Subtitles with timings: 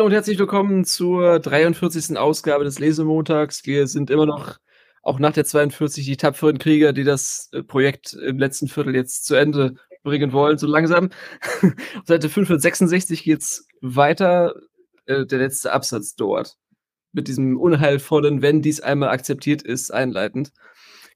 [0.00, 2.16] Hallo und herzlich willkommen zur 43.
[2.16, 3.66] Ausgabe des Lesemontags.
[3.66, 4.56] Wir sind immer noch,
[5.02, 9.26] auch nach der 42, die tapferen Krieger, die das äh, Projekt im letzten Viertel jetzt
[9.26, 11.10] zu Ende bringen wollen, so langsam.
[12.06, 14.54] Seite 566 geht es weiter,
[15.04, 16.56] äh, der letzte Absatz dort.
[17.12, 20.50] Mit diesem unheilvollen, wenn dies einmal akzeptiert ist, einleitend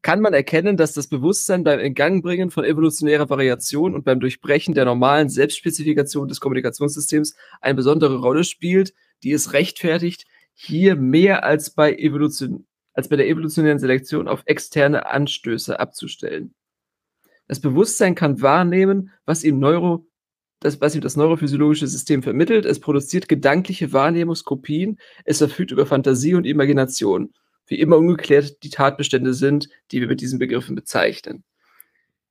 [0.05, 4.84] kann man erkennen, dass das Bewusstsein beim Entgangbringen von evolutionärer Variation und beim Durchbrechen der
[4.84, 11.95] normalen Selbstspezifikation des Kommunikationssystems eine besondere Rolle spielt, die es rechtfertigt, hier mehr als bei,
[11.95, 16.55] Evolution, als bei der evolutionären Selektion auf externe Anstöße abzustellen.
[17.48, 20.07] Das Bewusstsein kann wahrnehmen, was ihm, Neuro,
[20.60, 22.66] das, was ihm das neurophysiologische System vermittelt.
[22.66, 24.98] Es produziert gedankliche Wahrnehmungskopien.
[25.24, 27.32] Es verfügt über Fantasie und Imagination
[27.66, 31.45] wie immer ungeklärt die Tatbestände sind, die wir mit diesen Begriffen bezeichnen.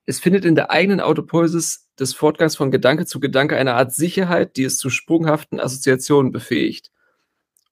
[0.05, 4.57] Es findet in der eigenen Autopoiesis des Fortgangs von Gedanke zu Gedanke eine Art Sicherheit,
[4.57, 6.91] die es zu sprunghaften Assoziationen befähigt.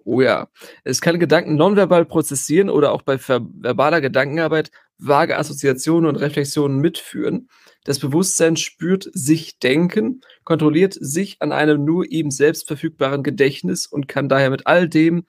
[0.03, 0.47] Oh ja,
[0.83, 7.49] es kann Gedanken nonverbal prozessieren oder auch bei verbaler Gedankenarbeit vage Assoziationen und Reflexionen mitführen.
[7.83, 14.07] Das Bewusstsein spürt sich denken, kontrolliert sich an einem nur ihm selbst verfügbaren Gedächtnis und
[14.07, 15.25] kann daher mit all dem,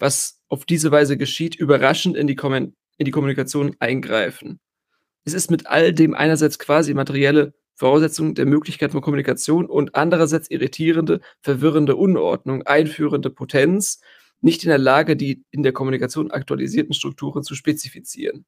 [0.00, 4.60] was auf diese Weise geschieht, überraschend in die, Kommun in die Kommunikation eingreifen.
[5.24, 10.50] Es ist mit all dem einerseits quasi materielle Voraussetzung der Möglichkeit von Kommunikation und andererseits
[10.50, 14.00] irritierende, verwirrende Unordnung, einführende Potenz,
[14.42, 18.44] nicht in der Lage, die in der Kommunikation aktualisierten Strukturen zu spezifizieren.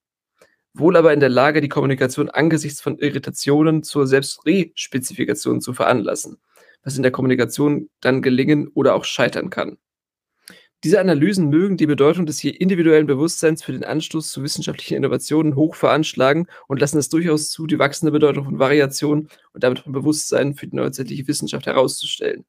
[0.74, 6.38] Wohl aber in der Lage, die Kommunikation angesichts von Irritationen zur Selbstrespezifikation zu veranlassen,
[6.82, 9.76] was in der Kommunikation dann gelingen oder auch scheitern kann.
[10.84, 15.54] Diese Analysen mögen die Bedeutung des hier individuellen Bewusstseins für den Anstoß zu wissenschaftlichen Innovationen
[15.54, 19.92] hoch veranschlagen und lassen es durchaus zu, die wachsende Bedeutung von Variation und damit von
[19.92, 22.44] Bewusstsein für die neuzeitliche Wissenschaft herauszustellen.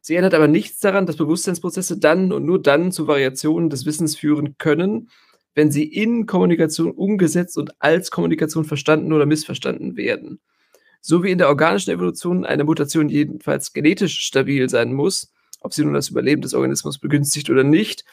[0.00, 4.16] Sie erinnert aber nichts daran, dass Bewusstseinsprozesse dann und nur dann zu Variationen des Wissens
[4.16, 5.10] führen können,
[5.56, 10.38] wenn sie in Kommunikation umgesetzt und als Kommunikation verstanden oder missverstanden werden.
[11.00, 15.84] So wie in der organischen Evolution eine Mutation jedenfalls genetisch stabil sein muss, ob sie
[15.84, 18.04] nun das Überleben des Organismus begünstigt oder nicht.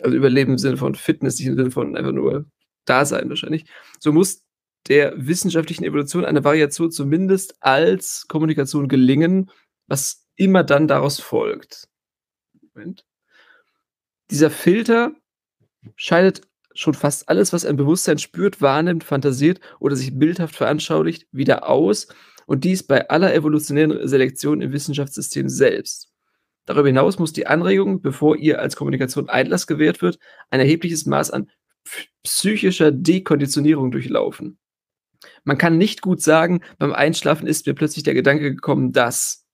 [0.00, 2.46] Also Überleben im Sinne von Fitness, nicht im Sinne von einfach nur
[2.84, 3.66] Dasein wahrscheinlich.
[3.98, 4.44] So muss
[4.88, 9.50] der wissenschaftlichen Evolution eine Variation zumindest als Kommunikation gelingen,
[9.86, 11.88] was immer dann daraus folgt.
[12.74, 13.04] Moment.
[14.30, 15.12] Dieser Filter
[15.96, 16.42] scheidet
[16.74, 22.08] schon fast alles, was ein Bewusstsein spürt, wahrnimmt, fantasiert oder sich bildhaft veranschaulicht, wieder aus
[22.46, 26.09] und dies bei aller evolutionären Selektion im Wissenschaftssystem selbst.
[26.66, 30.18] Darüber hinaus muss die Anregung, bevor ihr als Kommunikation Einlass gewährt wird,
[30.50, 31.50] ein erhebliches Maß an
[32.22, 34.58] psychischer Dekonditionierung durchlaufen.
[35.44, 39.46] Man kann nicht gut sagen, beim Einschlafen ist mir plötzlich der Gedanke gekommen, dass.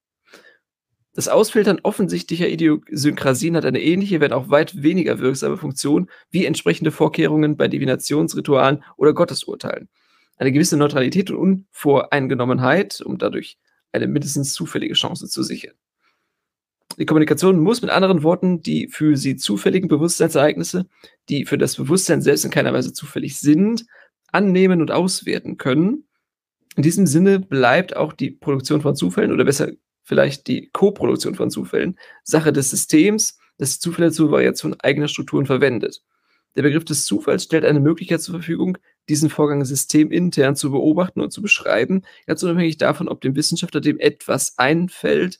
[1.13, 6.91] Das Ausfiltern offensichtlicher Idiosynkrasien hat eine ähnliche, wenn auch weit weniger wirksame Funktion wie entsprechende
[6.91, 9.89] Vorkehrungen bei Divinationsritualen oder Gottesurteilen.
[10.37, 13.57] Eine gewisse Neutralität und Unvoreingenommenheit, um dadurch
[13.91, 15.73] eine mindestens zufällige Chance zu sichern.
[16.97, 20.87] Die Kommunikation muss mit anderen Worten die für sie zufälligen Bewusstseinsereignisse,
[21.29, 23.85] die für das Bewusstsein selbst in keiner Weise zufällig sind,
[24.31, 26.07] annehmen und auswerten können.
[26.75, 29.71] In diesem Sinne bleibt auch die Produktion von Zufällen oder besser
[30.03, 36.01] vielleicht die Koproduktion von Zufällen Sache des Systems, das Zufälle zur Variation eigener Strukturen verwendet.
[36.55, 38.77] Der Begriff des Zufalls stellt eine Möglichkeit zur Verfügung,
[39.09, 43.99] diesen Vorgang systemintern zu beobachten und zu beschreiben, ganz unabhängig davon, ob dem Wissenschaftler dem
[43.99, 45.39] etwas einfällt,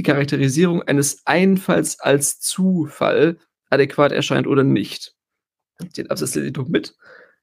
[0.00, 3.36] die Charakterisierung eines Einfalls als Zufall
[3.68, 5.14] adäquat erscheint oder nicht.
[5.94, 6.96] Den Absatz lese ich doch mit.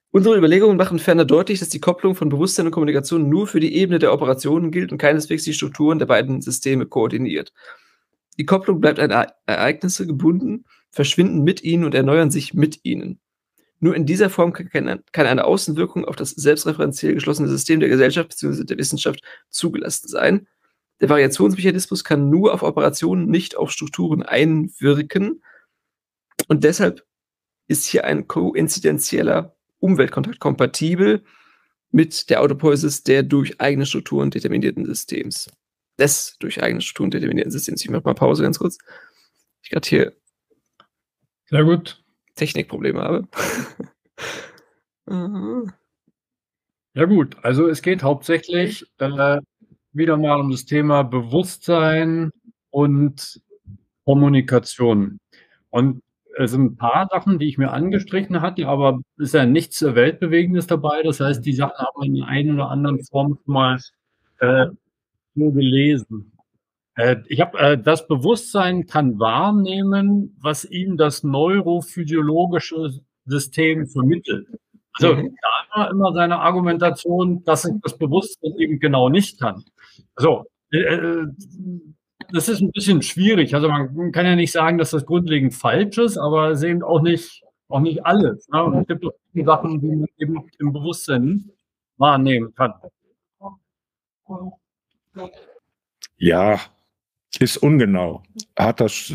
[0.10, 3.76] Unsere Überlegungen machen ferner deutlich, dass die Kopplung von Bewusstsein und Kommunikation nur für die
[3.76, 7.54] Ebene der Operationen gilt und keineswegs die Strukturen der beiden Systeme koordiniert.
[8.40, 13.20] Die Kopplung bleibt an Ereignisse gebunden, verschwinden mit ihnen und erneuern sich mit ihnen.
[13.80, 18.64] Nur in dieser Form kann eine Außenwirkung auf das selbstreferenziell geschlossene System der Gesellschaft bzw.
[18.64, 19.22] der Wissenschaft
[19.52, 20.48] zugelassen sein.
[21.00, 25.44] Der Variationsmechanismus kann nur auf Operationen, nicht auf Strukturen einwirken.
[26.48, 27.06] Und deshalb
[27.68, 31.24] ist hier ein koinzidenzieller Umweltkontakt kompatibel
[31.92, 35.50] mit der Autopoiesis der durch eigene Strukturen determinierten Systems.
[36.00, 37.84] Des durch eigene Strukturen determinierten Systems.
[37.84, 38.78] Ich mache mal Pause ganz kurz.
[39.62, 40.14] Ich gerade hier
[41.46, 42.04] sehr gut
[42.36, 43.28] Technikprobleme habe.
[46.94, 49.40] ja gut, also es geht hauptsächlich äh,
[49.98, 52.32] wieder mal um das Thema Bewusstsein
[52.70, 53.42] und
[54.06, 55.20] Kommunikation.
[55.70, 56.02] Und
[56.38, 59.82] es sind ein paar Sachen, die ich mir angestrichen hatte, aber es ist ja nichts
[59.82, 61.02] Weltbewegendes dabei.
[61.04, 63.80] Das heißt, die Sachen haben wir in einer oder anderen Form mal
[64.40, 64.68] äh,
[65.34, 66.32] nur gelesen.
[66.96, 74.48] Äh, ich habe äh, das Bewusstsein kann wahrnehmen, was ihm das neurophysiologische System vermittelt.
[74.94, 75.36] Also mhm.
[75.42, 79.64] da war immer seine Argumentation, dass ich das Bewusstsein eben genau nicht kann.
[80.16, 81.28] So, äh, äh,
[82.32, 83.56] das ist ein bisschen schwierig.
[83.56, 87.02] Also man kann ja nicht sagen, dass das grundlegend falsch ist, aber es eben auch
[87.02, 88.48] nicht, auch nicht alles.
[88.50, 88.64] Ne?
[88.64, 91.52] Und es gibt auch Sachen, die man eben im Bewusstsein
[91.98, 92.74] wahrnehmen kann.
[96.18, 96.60] Ja,
[97.40, 98.24] ist ungenau.
[98.58, 99.14] Hat das,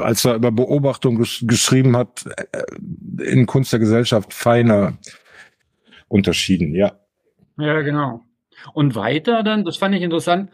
[0.00, 2.62] als er über Beobachtung ges geschrieben hat, äh,
[3.24, 4.96] in Kunst der Gesellschaft feiner
[6.08, 6.92] unterschieden, ja.
[7.58, 8.22] Ja, genau.
[8.72, 10.50] Und weiter dann, das fand ich interessant,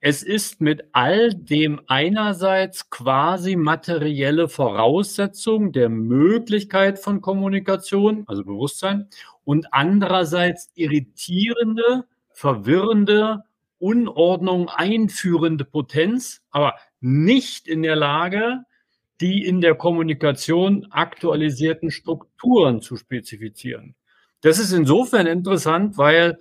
[0.00, 9.08] es ist mit all dem einerseits quasi materielle Voraussetzung der Möglichkeit von Kommunikation, also Bewusstsein,
[9.44, 13.42] und andererseits irritierende, verwirrende,
[13.80, 18.64] Unordnung einführende Potenz, aber nicht in der Lage,
[19.20, 23.96] die in der Kommunikation aktualisierten Strukturen zu spezifizieren.
[24.42, 26.38] Das ist insofern interessant, weil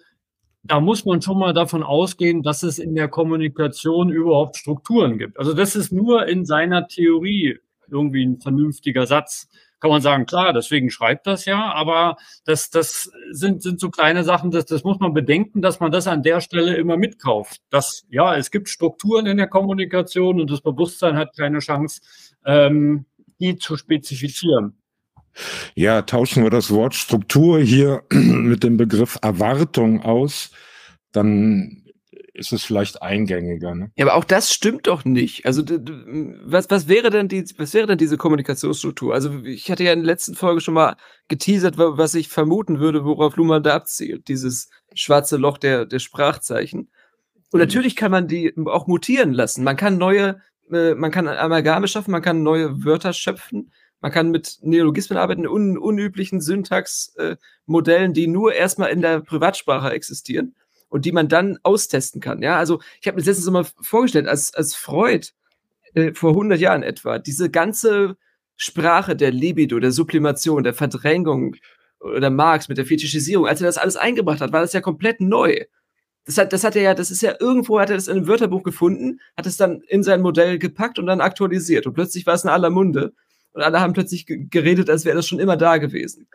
[0.67, 5.39] da muss man schon mal davon ausgehen, dass es in der Kommunikation überhaupt Strukturen gibt.
[5.39, 7.59] Also das ist nur in seiner Theorie
[7.89, 9.47] irgendwie ein vernünftiger Satz.
[9.79, 14.23] Kann man sagen, klar, deswegen schreibt das ja, aber das, das sind, sind so kleine
[14.23, 17.61] Sachen, das, das muss man bedenken, dass man das an der Stelle immer mitkauft.
[17.69, 22.01] Das, ja, es gibt Strukturen in der Kommunikation und das Bewusstsein hat keine Chance,
[22.43, 23.05] ähm,
[23.39, 24.77] die zu spezifizieren.
[25.75, 30.51] Ja, tauschen wir das Wort Struktur hier mit dem Begriff Erwartung aus,
[31.11, 31.83] dann
[32.37, 33.73] ist es vielleicht eingängiger.
[33.73, 33.91] Ne?
[33.95, 35.45] Ja, aber auch das stimmt doch nicht.
[35.45, 35.63] Also
[36.45, 39.13] was, was wäre denn die, was wäre denn diese Kommunikationsstruktur?
[39.13, 40.95] Also ich hatte ja in der letzten Folge schon mal
[41.27, 44.27] geteasert, was ich vermuten würde, worauf Luhmann da abzielt.
[44.27, 46.91] Dieses schwarze Loch der, der Sprachzeichen.
[47.51, 49.63] Und natürlich kann man die auch mutieren lassen.
[49.63, 50.41] Man kann neue,
[50.71, 55.47] äh, man kann Amalgame schaffen, man kann neue Wörter schöpfen man kann mit Neologismen arbeiten,
[55.47, 60.55] un unüblichen Syntaxmodellen, äh, die nur erstmal in der Privatsprache existieren
[60.89, 62.41] und die man dann austesten kann.
[62.41, 65.27] Ja, also ich habe mir letztens mal vorgestellt, als, als Freud
[65.93, 68.17] äh, vor 100 Jahren etwa diese ganze
[68.55, 71.55] Sprache der Libido, der Sublimation, der Verdrängung
[71.99, 75.21] oder Marx mit der Fetischisierung, als er das alles eingebracht hat, war das ja komplett
[75.21, 75.65] neu.
[76.25, 78.27] Das hat, das hat er ja, das ist ja irgendwo, hat er das in einem
[78.27, 81.87] Wörterbuch gefunden, hat es dann in sein Modell gepackt und dann aktualisiert.
[81.87, 83.13] Und plötzlich war es in aller Munde
[83.53, 86.27] und alle haben plötzlich geredet, als wäre das schon immer da gewesen.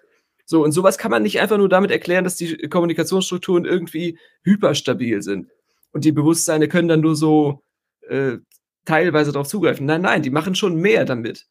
[0.44, 5.22] So, und sowas kann man nicht einfach nur damit erklären, dass die Kommunikationsstrukturen irgendwie hyperstabil
[5.22, 5.48] sind.
[5.92, 7.62] Und die Bewusstseine können dann nur so
[8.08, 8.38] äh,
[8.84, 9.86] teilweise darauf zugreifen.
[9.86, 11.46] Nein, nein, die machen schon mehr damit.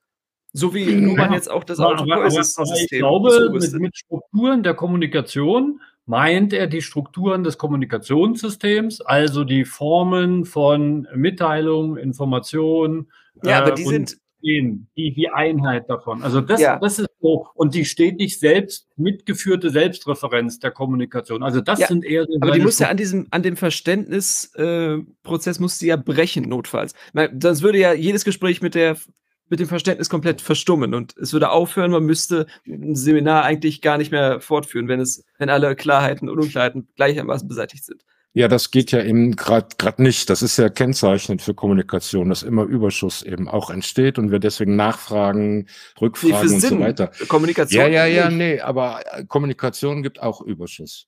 [0.54, 1.16] So wie ja.
[1.16, 2.88] man jetzt auch das Autopoiesis-System.
[2.92, 9.64] Ich glaube, mit, mit Strukturen der Kommunikation meint er die Strukturen des Kommunikationssystems, also die
[9.64, 13.10] Formen von Mitteilung, Information.
[13.44, 16.24] Ja, äh, aber die sind verstehen, die, die Einheit davon.
[16.24, 16.80] Also das, ja.
[16.80, 17.48] das ist so.
[17.54, 21.44] Und die stetig selbst mitgeführte Selbstreferenz der Kommunikation.
[21.44, 25.58] Also das ja, sind eher so Aber die muss ja an diesem, an dem Verständnisprozess
[25.58, 26.94] äh, muss sie ja brechen, notfalls.
[27.40, 28.98] Sonst würde ja jedes Gespräch mit der
[29.50, 33.98] mit dem Verständnis komplett verstummen und es würde aufhören, man müsste ein Seminar eigentlich gar
[33.98, 38.02] nicht mehr fortführen, wenn es, wenn alle Klarheiten und Unklarheiten gleichermaßen beseitigt sind.
[38.34, 40.30] Ja, das geht ja eben gerade nicht.
[40.30, 44.78] Das ist ja kennzeichnend für Kommunikation, dass immer Überschuss eben auch entsteht und wir deswegen
[44.78, 45.68] nachfragen,
[46.00, 46.70] rückfragen nee, und Sinn.
[46.70, 47.12] so weiter.
[47.28, 47.82] Kommunikation.
[47.82, 51.08] Ja, ja, ja, nee, aber äh, Kommunikation gibt auch Überschuss.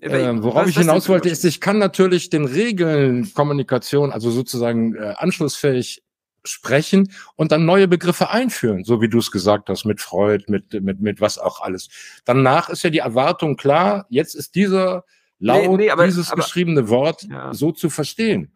[0.00, 5.14] Ähm, worauf ich hinaus wollte, ist, ich kann natürlich den Regeln Kommunikation, also sozusagen äh,
[5.16, 6.02] anschlussfähig
[6.44, 10.74] sprechen und dann neue Begriffe einführen, so wie du es gesagt hast, mit Freud, mit,
[10.82, 11.88] mit, mit was auch alles.
[12.24, 15.04] Danach ist ja die Erwartung klar, jetzt ist dieser
[15.44, 17.52] laut nee, nee, aber, dieses aber, geschriebene Wort ja.
[17.52, 18.50] so zu verstehen.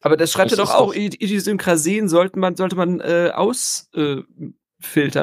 [0.00, 4.26] Aber das schreibt das er doch auch, Idiosynkrasien sollte man, sollte man äh, ausfiltern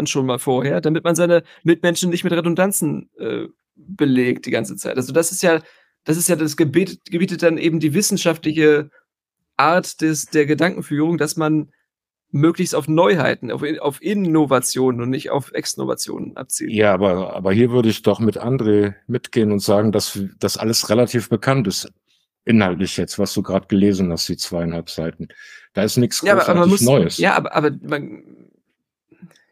[0.05, 4.75] äh, schon mal vorher, damit man seine Mitmenschen nicht mit Redundanzen äh, belegt die ganze
[4.75, 4.97] Zeit.
[4.97, 5.61] Also das ist ja,
[6.03, 8.89] das ist ja das Gebiet, gebietet dann eben die wissenschaftliche
[9.57, 11.71] Art des, der Gedankenführung, dass man
[12.31, 16.71] möglichst auf Neuheiten, auf, auf Innovationen und nicht auf Exnovationen abzielt.
[16.71, 20.89] Ja, aber, aber hier würde ich doch mit André mitgehen und sagen, dass das alles
[20.89, 21.91] relativ bekannt ist.
[22.45, 25.27] Inhaltlich jetzt, was du gerade gelesen hast, die zweieinhalb Seiten.
[25.73, 27.17] Da ist nichts ja, großartig aber, muss, Neues.
[27.17, 28.23] Ja, aber, aber man,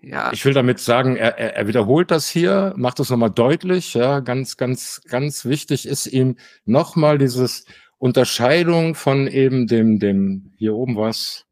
[0.02, 0.32] ja.
[0.32, 3.94] Ich will damit sagen, er, er, er wiederholt das hier, macht das nochmal deutlich.
[3.94, 7.66] Ja, ganz, ganz, ganz wichtig ist ihm nochmal dieses
[7.98, 11.47] Unterscheidung von eben dem, dem, hier oben was,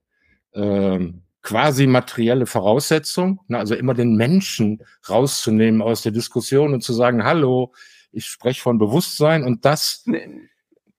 [0.55, 6.93] ähm, quasi materielle Voraussetzung, ne, also immer den Menschen rauszunehmen aus der Diskussion und zu
[6.93, 7.73] sagen, hallo,
[8.11, 10.05] ich spreche von Bewusstsein und das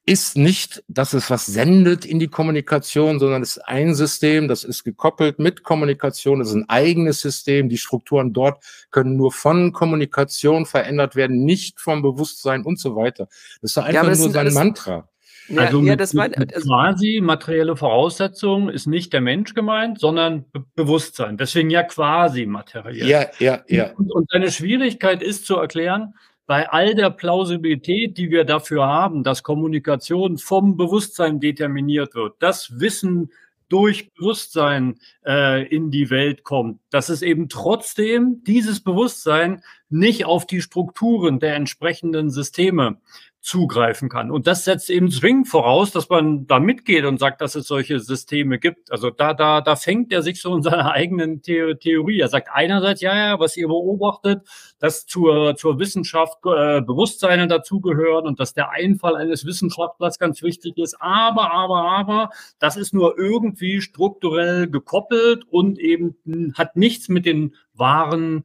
[0.09, 4.63] ist nicht, dass es was sendet in die Kommunikation, sondern es ist ein System, das
[4.63, 7.69] ist gekoppelt mit Kommunikation, es ist ein eigenes System.
[7.69, 13.27] Die Strukturen dort können nur von Kommunikation verändert werden, nicht vom Bewusstsein und so weiter.
[13.61, 15.09] Das ist einfach ja, nur sein Mantra.
[15.49, 20.45] Ja, also ja, das mein, also quasi materielle Voraussetzung ist nicht der Mensch gemeint, sondern
[20.51, 21.37] Be Bewusstsein.
[21.37, 23.07] Deswegen ja quasi materiell.
[23.07, 23.93] Ja, ja, ja.
[23.97, 26.15] Und, und eine Schwierigkeit ist zu erklären,
[26.47, 32.79] bei all der Plausibilität, die wir dafür haben, dass Kommunikation vom Bewusstsein determiniert wird, dass
[32.79, 33.31] Wissen
[33.69, 40.47] durch Bewusstsein äh, in die Welt kommt, dass es eben trotzdem dieses Bewusstsein nicht auf
[40.47, 42.99] die Strukturen der entsprechenden Systeme
[43.47, 44.33] zugreifen kann.
[44.33, 48.01] Und das setzt eben zwingend voraus, dass man da mitgeht und sagt, dass es solche
[48.01, 48.91] Systeme gibt.
[48.91, 52.19] Also da, da, da fängt er sich so in seiner eigenen The Theorie.
[52.19, 54.43] Er sagt einerseits, ja, ja, was ihr beobachtet,
[54.81, 60.77] dass zur, zur Wissenschaft äh, Bewusstseine dazugehören und dass der Einfall eines Wissenschaftlers ganz wichtig
[60.77, 61.01] ist.
[61.01, 66.17] Aber, aber, aber, das ist nur irgendwie strukturell gekoppelt und eben
[66.59, 68.45] hat nichts mit den wahren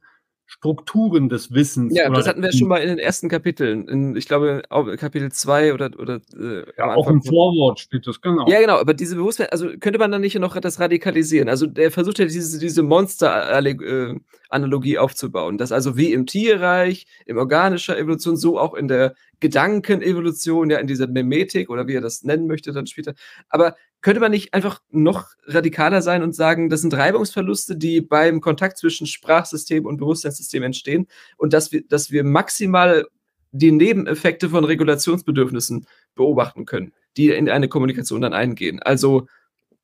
[0.54, 1.96] Strukturen des Wissens.
[1.96, 3.88] Ja, das hatten wir schon mal in den ersten Kapiteln.
[3.88, 4.60] In, ich glaube,
[4.98, 5.88] Kapitel 2 oder.
[5.98, 8.46] oder äh, ja, auch im Vorwort steht das, genau.
[8.46, 11.48] Ja, genau, aber diese Bewusstsein, also könnte man dann nicht noch das radikalisieren?
[11.48, 17.96] Also der versucht ja diese, diese Monster-Analogie aufzubauen, dass also wie im Tierreich, im organischer
[17.96, 22.46] Evolution, so auch in der Gedankenevolution, ja, in dieser Memetik oder wie er das nennen
[22.46, 23.14] möchte dann später.
[23.48, 28.40] Aber könnte man nicht einfach noch radikaler sein und sagen, das sind Reibungsverluste, die beim
[28.40, 31.06] Kontakt zwischen Sprachsystem und Bewusstseinssystem entstehen
[31.36, 33.06] und dass wir, dass wir maximal
[33.52, 38.82] die Nebeneffekte von Regulationsbedürfnissen beobachten können, die in eine Kommunikation dann eingehen.
[38.82, 39.28] Also,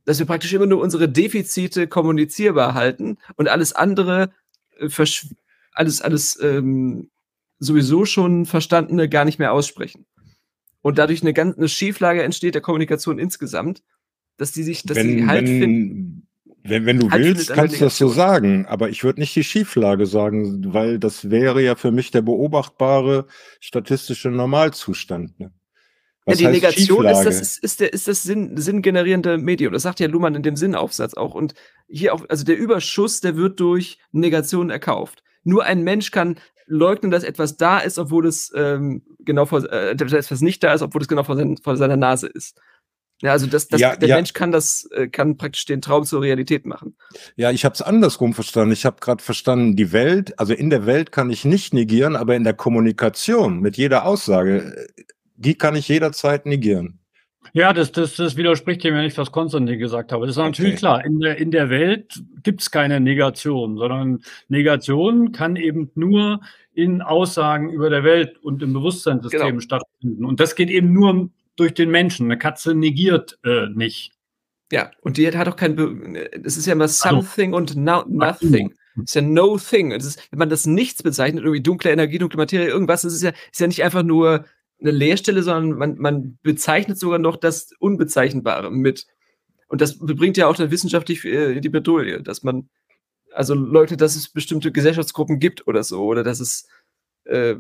[0.05, 4.31] dass wir praktisch immer nur unsere Defizite kommunizierbar halten und alles andere,
[4.79, 4.89] äh,
[5.73, 7.11] alles, alles ähm,
[7.61, 10.07] sowieso schon Verstandene gar nicht mehr aussprechen.
[10.81, 13.83] Und dadurch eine ganz eine Schieflage entsteht der Kommunikation insgesamt
[14.39, 16.29] dass die sich, dass wenn, die halt wenn, finden.
[16.65, 19.45] Wenn, wenn du halt willst, kannst du das so sagen, aber ich würde nicht die
[19.45, 23.27] Schieflage sagen, weil das wäre ja für mich der beobachtbare
[23.61, 25.39] statistische Normalzustand.
[25.39, 25.53] Ne?
[26.29, 29.73] ja, die Negation ist das, ist, ist, der, ist das Sinn, sinngenerierende Medium.
[29.73, 31.35] Das sagt ja Luhmann in dem Sinnaufsatz auch.
[31.35, 31.55] Und
[31.89, 35.23] hier auch, also der Überschuss, der wird durch Negation erkauft.
[35.45, 39.93] Nur ein Mensch kann leugnen, dass etwas da ist, obwohl es ähm, genau vor, äh,
[39.93, 42.61] etwas nicht da ist, obwohl es genau vor, sein, vor seiner Nase ist.
[43.21, 44.17] Ja, also das, das, ja, der ja.
[44.17, 46.97] Mensch kann das, äh, kann praktisch den Traum zur Realität machen.
[47.37, 48.73] Ja, ich habe es andersrum verstanden.
[48.73, 52.37] Ich habe gerade verstanden, die Welt, also in der Welt kann ich nicht negieren, aber
[52.37, 55.03] in der Kommunikation mit jeder Aussage, äh,
[55.35, 57.01] die kann ich jederzeit negieren.
[57.53, 60.27] Ja, das, das, das widerspricht dem ja nicht, was Konstantin gesagt habe.
[60.27, 60.79] Das ist natürlich okay.
[60.79, 61.05] klar.
[61.05, 66.41] In der, in der Welt gibt es keine Negation, sondern Negation kann eben nur
[66.75, 69.61] in Aussagen über der Welt und im Bewusstseinssystem genau.
[69.61, 70.25] stattfinden.
[70.25, 72.27] Und das geht eben nur durch den Menschen.
[72.27, 74.13] Eine Katze negiert äh, nicht.
[74.71, 77.77] Ja, und die hat auch kein, Be es ist ja immer also something also, und
[77.77, 78.75] no nothing.
[78.97, 79.93] Es ist ja no thing.
[79.93, 83.31] Ist, wenn man das nichts bezeichnet, irgendwie dunkle Energie, dunkle Materie, irgendwas, das ist ja,
[83.51, 84.45] ist ja nicht einfach nur
[84.81, 89.07] eine Leerstelle, sondern man, man bezeichnet sogar noch das Unbezeichnbare mit.
[89.69, 92.69] Und das bringt ja auch dann wissenschaftlich äh, die Bedrohung, dass man
[93.33, 96.69] also leugnet, dass es bestimmte Gesellschaftsgruppen gibt oder so, oder dass es
[97.25, 97.57] äh,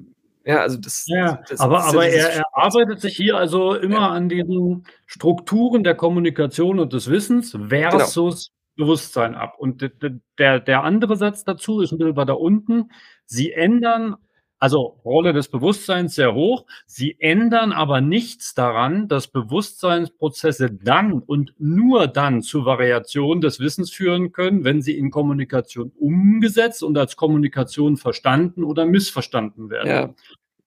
[0.49, 1.05] ja, also das.
[1.07, 4.09] Ja, das, aber, das, aber er, er arbeitet sich hier also immer ja.
[4.09, 8.87] an diesen Strukturen der Kommunikation und des Wissens versus genau.
[8.87, 9.57] Bewusstsein ab.
[9.59, 9.90] Und
[10.38, 12.90] der, der andere Satz dazu ist ein bisschen weiter unten.
[13.26, 14.17] Sie ändern
[14.59, 16.67] also Rolle des Bewusstseins sehr hoch.
[16.87, 23.93] Sie ändern aber nichts daran, dass Bewusstseinsprozesse dann und nur dann zu Variationen des Wissens
[23.93, 29.88] führen können, wenn sie in Kommunikation umgesetzt und als Kommunikation verstanden oder missverstanden werden.
[29.88, 30.15] Ja.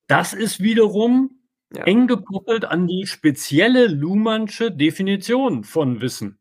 [0.07, 1.41] Das ist wiederum
[1.75, 1.83] ja.
[1.83, 6.37] eng gekoppelt an die spezielle Luhmannsche Definition von Wissen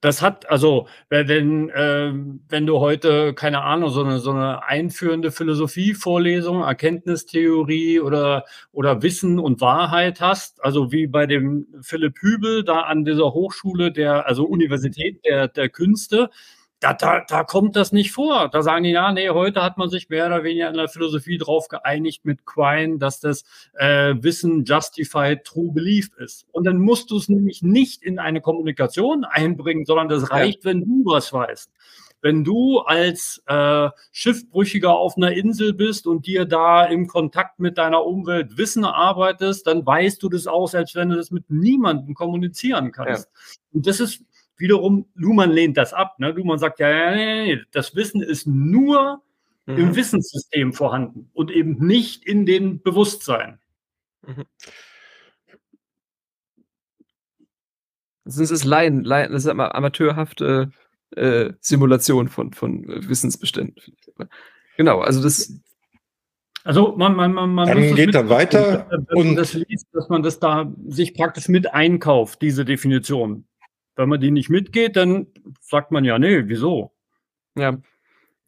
[0.00, 2.12] das hat, also, wenn, äh,
[2.48, 9.38] wenn du heute, keine Ahnung, so eine, so eine einführende Philosophie-Vorlesung, Erkenntnistheorie oder, oder Wissen
[9.38, 14.44] und Wahrheit hast, also wie bei dem Philipp Hübel da an dieser Hochschule der, also
[14.44, 16.30] Universität der, der Künste,
[16.80, 18.48] da, da, da kommt das nicht vor.
[18.48, 21.36] Da sagen die, ja, nee, heute hat man sich mehr oder weniger in der Philosophie
[21.36, 23.44] drauf geeinigt mit Quine, dass das
[23.74, 26.46] äh, Wissen justified true belief ist.
[26.52, 30.80] Und dann musst du es nämlich nicht in eine Kommunikation einbringen, sondern das reicht, wenn
[30.80, 31.70] du was weißt.
[32.22, 37.78] Wenn du als äh, Schiffbrüchiger auf einer Insel bist und dir da im Kontakt mit
[37.78, 42.14] deiner Umwelt Wissen arbeitest, dann weißt du das auch, selbst wenn du das mit niemandem
[42.14, 43.24] kommunizieren kannst.
[43.24, 43.50] Ja.
[43.72, 44.22] Und das ist
[44.60, 46.18] wiederum, Luhmann lehnt das ab.
[46.18, 46.30] Ne?
[46.30, 49.22] Luhmann sagt ja, ja nee, das Wissen ist nur
[49.66, 49.76] mhm.
[49.76, 53.58] im Wissenssystem vorhanden und eben nicht in den Bewusstsein.
[54.26, 54.44] Mhm.
[58.24, 60.70] Das ist Laien, Laien das ist amateurhafte
[61.16, 63.96] äh, Simulation von, von äh, Wissensbeständen.
[64.76, 65.52] Genau, also das.
[66.62, 70.38] Also man, man, man, man Dann geht er weiter und das liest, dass man das
[70.38, 73.46] da sich praktisch mit einkauft, diese Definition.
[74.00, 75.26] Wenn man die nicht mitgeht, dann
[75.60, 76.92] sagt man ja, nee, wieso?
[77.54, 77.78] Ja.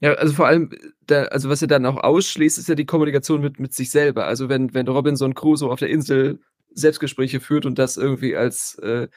[0.01, 0.71] Ja, also vor allem,
[1.07, 4.27] da, also was er dann auch ausschließt, ist ja die Kommunikation mit, mit sich selber.
[4.27, 6.41] Also wenn, wenn Robinson Crusoe auf der Insel
[6.75, 9.09] Selbstgespräche führt und das irgendwie als äh,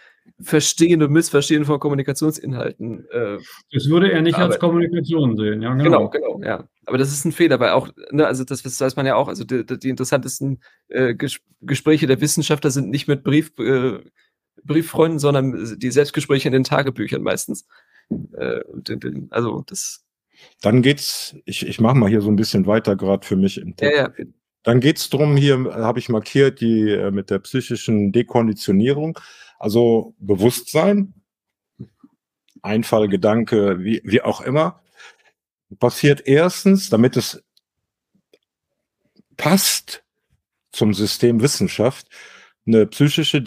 [0.42, 3.06] Verstehen und Missverstehen von Kommunikationsinhalten.
[3.12, 3.38] Äh,
[3.72, 6.10] das würde er nicht als Kommunikation sehen, ja, genau.
[6.10, 6.68] Genau, genau, ja.
[6.86, 9.30] Aber das ist ein Fehler, weil auch, ne, also das, das weiß man ja auch,
[9.30, 14.00] also die, die interessantesten äh, Ges Gespräche der Wissenschaftler sind nicht mit Brief, äh,
[14.66, 17.68] Brieffreunden, sondern die Selbstgespräche in den Tagebüchern meistens.
[18.38, 18.62] Äh,
[19.30, 20.04] also das.
[20.62, 23.76] Dann geht's, ich, ich mache mal hier so ein bisschen weiter gerade für mich im
[23.76, 23.98] Text.
[23.98, 24.26] Ja, ja.
[24.64, 29.20] Dann geht's drum, hier äh, habe ich markiert, die äh, mit der psychischen Dekonditionierung,
[29.60, 31.14] also Bewusstsein,
[32.62, 34.82] Einfall, Gedanke, wie, wie auch immer,
[35.80, 37.44] passiert erstens, damit es
[39.38, 40.04] passt
[40.72, 42.08] zum System Wissenschaft,
[42.66, 43.42] eine psychische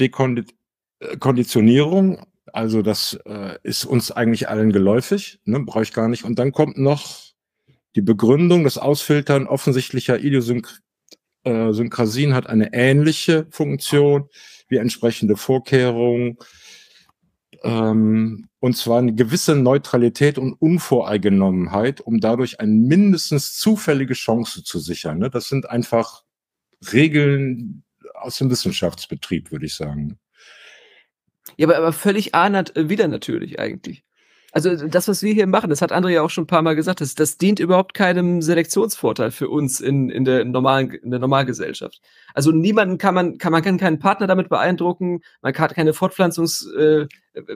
[1.00, 6.24] Dekonditionierung, also das äh, ist uns eigentlich allen geläufig, ne, brauche ich gar nicht.
[6.24, 7.18] Und dann kommt noch
[7.94, 10.80] die Begründung, das Ausfiltern offensichtlicher Idiosynk
[11.44, 11.72] äh,
[12.32, 14.28] hat eine ähnliche Funktion
[14.68, 16.38] wie entsprechende Vorkehrungen.
[17.62, 24.78] Ähm, und zwar eine gewisse Neutralität und Unvoreingenommenheit, um dadurch eine mindestens zufällige Chance zu
[24.78, 25.18] sichern.
[25.18, 25.30] Ne?
[25.30, 26.24] Das sind einfach
[26.92, 30.18] Regeln aus dem Wissenschaftsbetrieb, würde ich sagen.
[31.56, 34.04] Ja, aber, aber völlig ahnert äh, wieder natürlich eigentlich.
[34.50, 36.74] Also das, was wir hier machen, das hat André ja auch schon ein paar Mal
[36.74, 41.20] gesagt, das, das dient überhaupt keinem Selektionsvorteil für uns in, in, der normalen in der
[41.20, 42.00] Normalgesellschaft.
[42.32, 46.66] Also niemanden kann man kann man kann keinen Partner damit beeindrucken, man hat keine Fortpflanzungs
[46.72, 47.06] äh,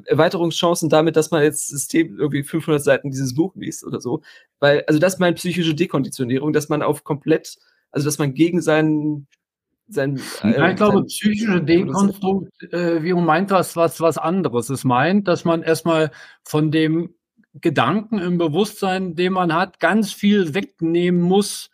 [0.05, 4.21] Erweiterungschancen damit, dass man jetzt System irgendwie 500 Seiten dieses Buch liest oder so,
[4.61, 7.57] weil also das ist meine psychische Dekonditionierung, dass man auf komplett
[7.91, 9.29] also dass man gegen seinen
[9.89, 14.71] sein, äh, ja, ich glaube, psychische Dekonstruktivierung äh, meint was, was, was anderes.
[14.71, 16.11] Es meint, dass man erstmal
[16.43, 17.15] von dem
[17.55, 21.71] Gedanken im Bewusstsein, den man hat, ganz viel wegnehmen muss,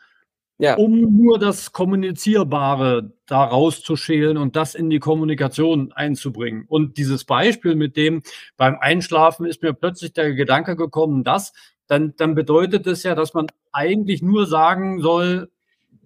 [0.58, 0.76] ja.
[0.76, 6.64] um nur das Kommunizierbare da rauszuschälen und das in die Kommunikation einzubringen.
[6.66, 8.22] Und dieses Beispiel mit dem,
[8.56, 11.52] beim Einschlafen ist mir plötzlich der Gedanke gekommen, dass,
[11.86, 15.50] dann, dann bedeutet es ja, dass man eigentlich nur sagen soll,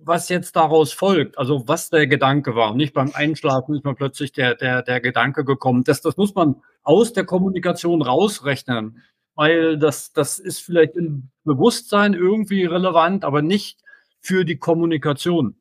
[0.05, 2.75] was jetzt daraus folgt, also was der Gedanke war.
[2.75, 5.85] Nicht beim Einschlafen ist mir plötzlich der, der, der Gedanke gekommen.
[5.85, 9.03] Das, das muss man aus der Kommunikation rausrechnen,
[9.35, 13.81] weil das, das ist vielleicht im Bewusstsein irgendwie relevant, aber nicht
[14.21, 15.57] für die Kommunikation.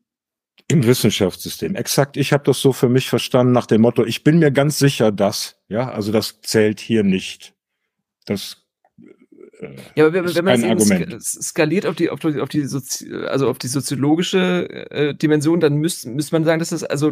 [0.68, 2.18] Im Wissenschaftssystem, exakt.
[2.18, 5.12] Ich habe das so für mich verstanden nach dem Motto, ich bin mir ganz sicher,
[5.12, 7.54] dass, ja, also das zählt hier nicht.
[8.26, 8.61] Das
[9.96, 10.64] ja, aber wenn, wenn man
[11.14, 15.76] es skaliert auf die, auf auf die Sozi also auf die soziologische äh, Dimension, dann
[15.76, 17.12] müsste müsste man sagen, dass das also,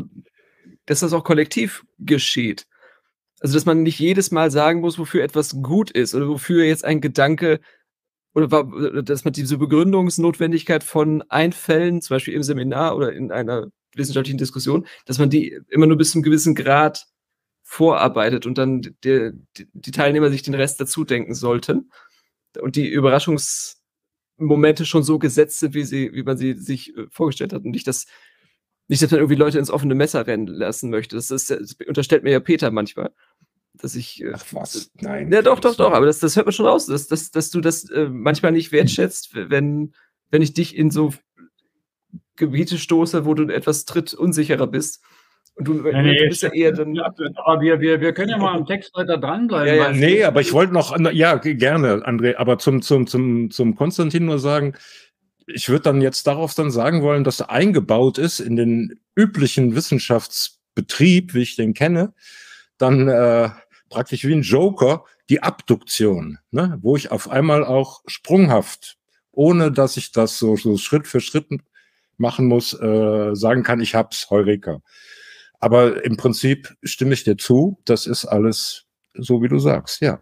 [0.85, 2.65] dass das auch kollektiv geschieht.
[3.39, 6.83] Also, dass man nicht jedes Mal sagen muss, wofür etwas gut ist oder wofür jetzt
[6.85, 7.59] ein Gedanke
[8.33, 8.47] oder
[9.03, 14.87] dass man diese Begründungsnotwendigkeit von Einfällen, zum Beispiel im Seminar oder in einer wissenschaftlichen Diskussion,
[15.05, 17.05] dass man die immer nur bis zu einem gewissen Grad
[17.63, 21.91] vorarbeitet und dann die, die Teilnehmer sich den Rest dazu denken sollten
[22.57, 27.53] und die Überraschungsmomente schon so gesetzt sind, wie sie, wie man sie sich äh, vorgestellt
[27.53, 28.05] hat und nicht, dass
[28.89, 31.15] nicht, dass man irgendwie Leute ins offene Messer rennen lassen möchte.
[31.15, 33.11] Das, ist, das unterstellt mir ja Peter manchmal.
[33.75, 34.21] Dass ich.
[34.21, 34.89] Äh, Ach was?
[34.95, 35.31] Nein.
[35.31, 37.61] Ja, doch, doch, doch, aber das, das hört man schon raus, dass, dass, dass du
[37.61, 39.93] das äh, manchmal nicht wertschätzt, wenn,
[40.31, 41.13] wenn ich dich in so
[42.35, 45.03] Gebiete stoße, wo du etwas tritt unsicherer bist
[45.59, 46.97] und du, nee, nee, bist ja eher dann.
[46.97, 49.67] Aber wir, wir, wir können ja mal am Text weiter dranbleiben.
[49.67, 53.75] Ja, ja, nee, aber ich wollte noch, ja, gerne, André, aber zum, zum, zum, zum
[53.75, 54.73] Konstantin nur sagen,
[55.47, 59.75] ich würde dann jetzt darauf dann sagen wollen, dass er eingebaut ist in den üblichen
[59.75, 62.13] Wissenschaftsbetrieb, wie ich den kenne,
[62.77, 63.49] dann äh,
[63.89, 66.77] praktisch wie ein Joker die Abduktion, ne?
[66.81, 68.97] wo ich auf einmal auch sprunghaft,
[69.31, 71.47] ohne dass ich das so, so Schritt für Schritt
[72.17, 74.81] machen muss, äh, sagen kann, ich hab's, Heureka.
[75.59, 80.21] Aber im Prinzip stimme ich dir zu, das ist alles so, wie du sagst, ja.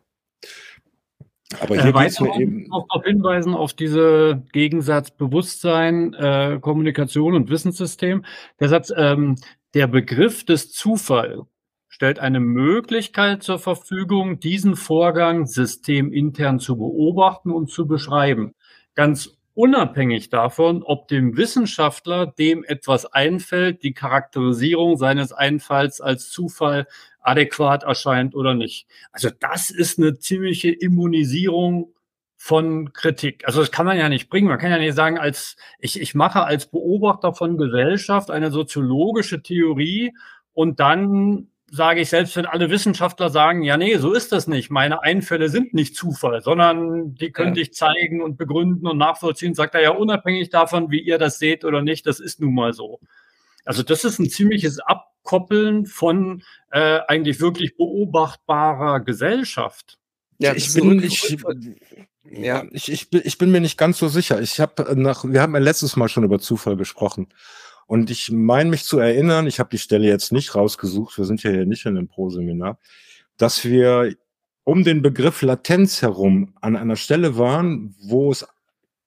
[1.59, 7.35] Aber hier äh, geht's mir eben auch auf hinweisen auf diese Gegensatz Bewusstsein, äh, Kommunikation
[7.35, 8.25] und Wissenssystem.
[8.59, 9.35] Der Satz, ähm,
[9.73, 11.43] der Begriff des Zufalls
[11.87, 18.53] stellt eine Möglichkeit zur Verfügung, diesen Vorgang systemintern zu beobachten und zu beschreiben.
[18.93, 26.85] Ganz unabhängig davon, ob dem Wissenschaftler, dem etwas einfällt, die Charakterisierung seines Einfalls als Zufall
[27.21, 28.87] adäquat erscheint oder nicht.
[29.11, 31.91] Also das ist eine ziemliche Immunisierung
[32.35, 33.47] von Kritik.
[33.47, 34.47] Also das kann man ja nicht bringen.
[34.47, 39.41] Man kann ja nicht sagen, als ich, ich mache als Beobachter von Gesellschaft eine soziologische
[39.41, 40.13] Theorie
[40.53, 44.69] und dann sage ich, selbst wenn alle Wissenschaftler sagen, ja, nee, so ist das nicht.
[44.69, 47.65] Meine Einfälle sind nicht Zufall, sondern die könnte ja.
[47.65, 51.65] ich zeigen und begründen und nachvollziehen, sagt er ja unabhängig davon, wie ihr das seht
[51.65, 52.99] oder nicht, das ist nun mal so.
[53.65, 59.97] Also das ist ein ziemliches Abkoppeln von äh, eigentlich wirklich beobachtbarer Gesellschaft.
[60.39, 61.37] Ja, ich bin, ich,
[62.23, 64.39] ja, ich, ich, ich bin mir nicht ganz so sicher.
[64.39, 67.27] Ich habe nach, wir haben ja letztes Mal schon über Zufall gesprochen.
[67.87, 71.41] Und ich meine mich zu erinnern, ich habe die Stelle jetzt nicht rausgesucht, wir sind
[71.43, 72.79] ja hier nicht in einem Pro-Seminar,
[73.37, 74.13] dass wir
[74.63, 78.45] um den Begriff Latenz herum an einer Stelle waren, wo es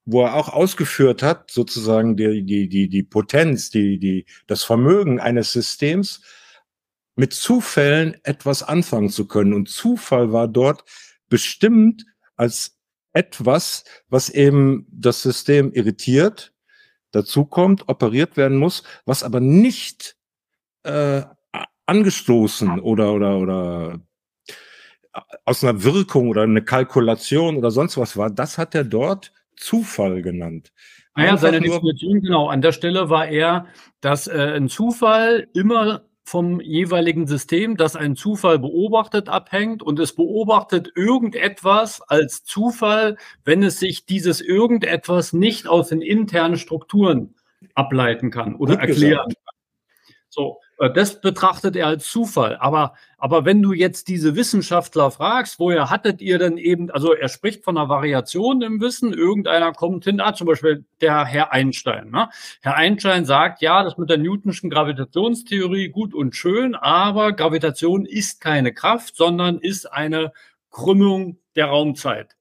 [0.07, 5.21] wo er auch ausgeführt hat, sozusagen die, die, die, die Potenz, die, die, das Vermögen
[5.21, 6.23] eines Systems,
[7.17, 9.53] mit Zufällen etwas anfangen zu können.
[9.53, 10.85] Und Zufall war dort
[11.29, 12.79] bestimmt als
[13.13, 16.53] etwas, was eben das System irritiert,
[17.13, 20.17] dazu kommt, operiert werden muss, was aber nicht
[20.85, 21.23] äh,
[21.87, 24.01] angestoßen oder oder oder
[25.45, 30.23] aus einer Wirkung oder eine Kalkulation oder sonst was war, das hat er dort Zufall
[30.23, 30.73] genannt.
[31.17, 33.67] Naja, seine Definition, genau, an der Stelle war er,
[34.01, 40.15] dass äh, ein Zufall immer vom jeweiligen System, das einen Zufall beobachtet, abhängt und es
[40.15, 47.35] beobachtet irgendetwas als Zufall, wenn es sich dieses irgendetwas nicht aus den internen Strukturen
[47.75, 50.15] ableiten kann oder Gut erklären kann.
[50.29, 52.57] So, das betrachtet er als Zufall.
[52.57, 57.29] Aber, aber wenn du jetzt diese Wissenschaftler fragst, woher hattet ihr denn eben, also er
[57.29, 62.11] spricht von einer Variation im Wissen, irgendeiner kommt hin, ah, zum Beispiel der Herr Einstein.
[62.11, 62.31] Ne?
[62.63, 68.41] Herr Einstein sagt, ja, das mit der Newtonschen Gravitationstheorie gut und schön, aber Gravitation ist
[68.41, 70.33] keine Kraft, sondern ist eine
[70.71, 72.37] Krümmung der Raumzeit.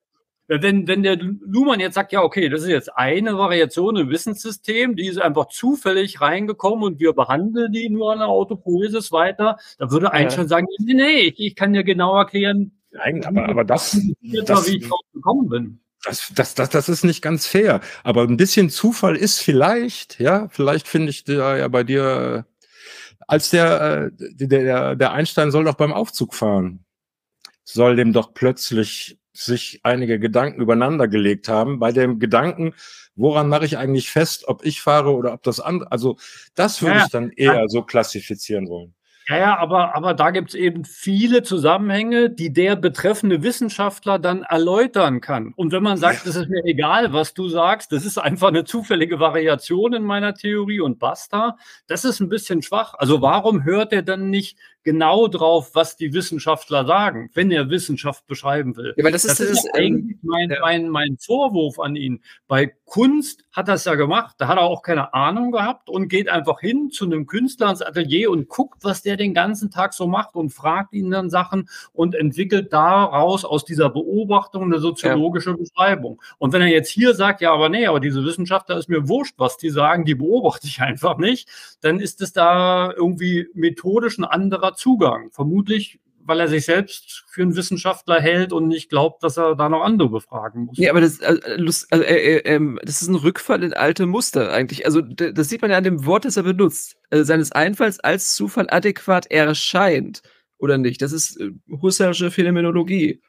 [0.52, 4.96] Wenn, wenn der Luhmann jetzt sagt, ja, okay, das ist jetzt eine Variation im Wissenssystem,
[4.96, 9.92] die ist einfach zufällig reingekommen und wir behandeln die nur an der Autopoiesis weiter, dann
[9.92, 10.50] würde Einstein ja.
[10.50, 13.92] sagen, nee, nee, ich, ich kann dir genau erklären, Nein, aber, aber das,
[14.46, 15.80] das, wie ich drauf gekommen bin.
[16.04, 17.82] Das, das, das, das ist nicht ganz fair.
[18.04, 22.46] Aber ein bisschen Zufall ist vielleicht, ja, vielleicht finde ich da ja bei dir,
[23.28, 26.86] als der, äh, der, der Einstein soll doch beim Aufzug fahren.
[27.64, 31.80] Soll dem doch plötzlich sich einige Gedanken übereinander gelegt haben.
[31.80, 32.74] Bei dem Gedanken,
[33.16, 36.18] woran mache ich eigentlich fest, ob ich fahre oder ob das andere, also
[36.56, 38.94] das würde ja, ich dann eher so klassifizieren wollen.
[39.30, 44.42] Ja, ja, aber, aber da gibt es eben viele Zusammenhänge, die der betreffende Wissenschaftler dann
[44.42, 45.54] erläutern kann.
[45.56, 48.64] Und wenn man sagt, es ist mir egal, was du sagst, das ist einfach eine
[48.64, 52.96] zufällige Variation in meiner Theorie und basta, das ist ein bisschen schwach.
[52.98, 58.26] Also warum hört er dann nicht genau drauf, was die Wissenschaftler sagen, wenn er Wissenschaft
[58.28, 58.94] beschreiben will.
[58.98, 62.22] Ja, aber das, das ist, ist eigentlich ähm, mein, mein, mein Vorwurf an ihn.
[62.48, 66.08] Bei Kunst hat er es ja gemacht, da hat er auch keine Ahnung gehabt und
[66.08, 69.94] geht einfach hin zu einem Künstler ins Atelier und guckt, was der den ganzen Tag
[69.94, 75.52] so macht und fragt ihn dann Sachen und entwickelt daraus aus dieser Beobachtung eine soziologische
[75.52, 75.58] ja.
[75.58, 76.22] Beschreibung.
[76.38, 79.36] Und wenn er jetzt hier sagt, ja, aber nee, aber diese Wissenschaftler ist mir wurscht,
[79.38, 81.50] was die sagen, die beobachte ich einfach nicht,
[81.82, 85.32] dann ist es da irgendwie methodisch ein anderer Zugang.
[85.32, 89.68] Vermutlich, weil er sich selbst für einen Wissenschaftler hält und nicht glaubt, dass er da
[89.68, 90.78] noch andere befragen muss.
[90.78, 91.40] Nee, aber das, äh,
[91.90, 94.86] also, äh, äh, das ist ein Rückfall in alte Muster eigentlich.
[94.86, 96.98] Also das sieht man ja an dem Wort, das er benutzt.
[97.10, 100.22] Also seines Einfalls als Zufall adäquat erscheint
[100.60, 101.02] oder nicht.
[101.02, 101.52] Das ist äh,
[101.82, 103.22] husserlische Phänomenologie.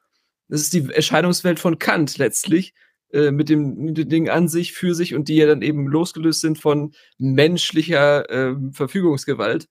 [0.48, 2.74] Das ist die Erscheinungswelt von Kant letztlich
[3.12, 5.86] äh, mit dem, mit dem Ding an sich, für sich und die ja dann eben
[5.86, 9.66] losgelöst sind von menschlicher äh, Verfügungsgewalt.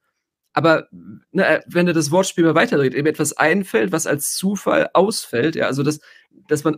[0.54, 0.88] Aber
[1.32, 5.68] ne, wenn er das Wortspiel mal weiterdreht, eben etwas einfällt, was als Zufall ausfällt, ja,
[5.68, 6.00] also dass,
[6.48, 6.78] dass man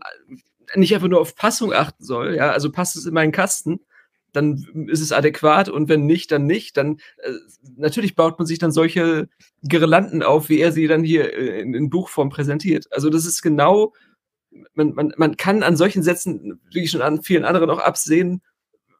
[0.75, 3.79] nicht einfach nur auf Passung achten soll, ja, also passt es in meinen Kasten,
[4.33, 6.77] dann ist es adäquat und wenn nicht, dann nicht.
[6.77, 7.31] Dann äh,
[7.75, 9.27] natürlich baut man sich dann solche
[9.63, 12.87] Girlanden auf, wie er sie dann hier äh, in, in Buchform präsentiert.
[12.91, 13.93] Also das ist genau,
[14.73, 18.41] man, man, man kann an solchen Sätzen, wie schon an vielen anderen auch absehen,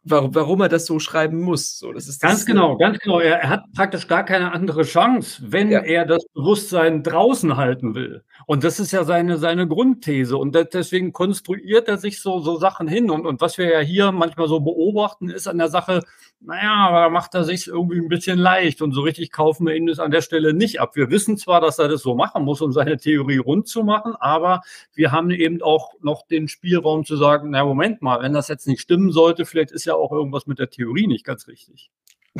[0.03, 1.77] warum, warum er das so schreiben muss.
[1.77, 3.19] So, das ist ganz das, genau, ganz genau.
[3.19, 5.79] Er, er, hat praktisch gar keine andere Chance, wenn ja.
[5.81, 8.23] er das Bewusstsein draußen halten will.
[8.45, 10.37] Und das ist ja seine, seine Grundthese.
[10.37, 13.09] Und deswegen konstruiert er sich so, so Sachen hin.
[13.09, 16.01] Und, und was wir ja hier manchmal so beobachten, ist an der Sache,
[16.39, 18.81] naja, aber da macht er sich irgendwie ein bisschen leicht.
[18.81, 20.95] Und so richtig kaufen wir ihm das an der Stelle nicht ab.
[20.95, 24.15] Wir wissen zwar, dass er das so machen muss, um seine Theorie rund zu machen,
[24.19, 24.61] aber
[24.93, 28.67] wir haben eben auch noch den Spielraum zu sagen, na Moment mal, wenn das jetzt
[28.67, 31.91] nicht stimmen sollte, vielleicht ist ja auch irgendwas mit der Theorie nicht ganz richtig.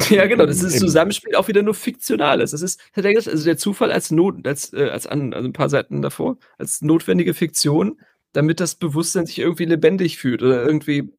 [0.10, 2.52] Ja, genau, das ist Zusammenspiel auch wieder nur Fiktionales.
[2.52, 6.02] Das ist, also der Zufall als Not, als, äh, als an, also ein paar Seiten
[6.02, 8.00] davor, als notwendige Fiktion,
[8.32, 11.12] damit das Bewusstsein sich irgendwie lebendig fühlt oder irgendwie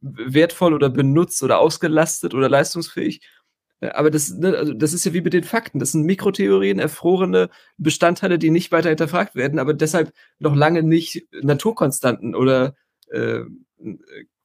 [0.00, 3.20] wertvoll oder benutzt oder ausgelastet oder leistungsfähig.
[3.80, 5.78] Äh, aber das, ne, also das ist ja wie mit den Fakten.
[5.78, 11.26] Das sind Mikrotheorien, erfrorene Bestandteile, die nicht weiter hinterfragt werden, aber deshalb noch lange nicht
[11.42, 12.74] Naturkonstanten oder
[13.10, 13.42] äh,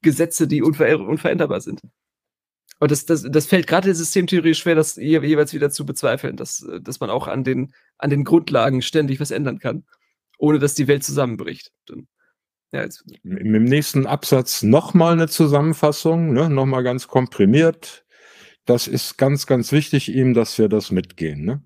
[0.02, 1.82] Gesetze, die unver unveränderbar sind.
[2.80, 6.38] Und das, das, das fällt gerade der Systemtheorie schwer, das je, jeweils wieder zu bezweifeln,
[6.38, 9.84] dass, dass man auch an den, an den Grundlagen ständig was ändern kann,
[10.38, 11.72] ohne dass die Welt zusammenbricht.
[11.86, 12.08] Dann,
[12.72, 12.88] ja.
[13.24, 18.06] Im nächsten Absatz nochmal eine Zusammenfassung, ne, nochmal ganz komprimiert.
[18.66, 21.44] Das ist ganz, ganz wichtig ihm, dass wir das mitgehen.
[21.44, 21.64] Ne?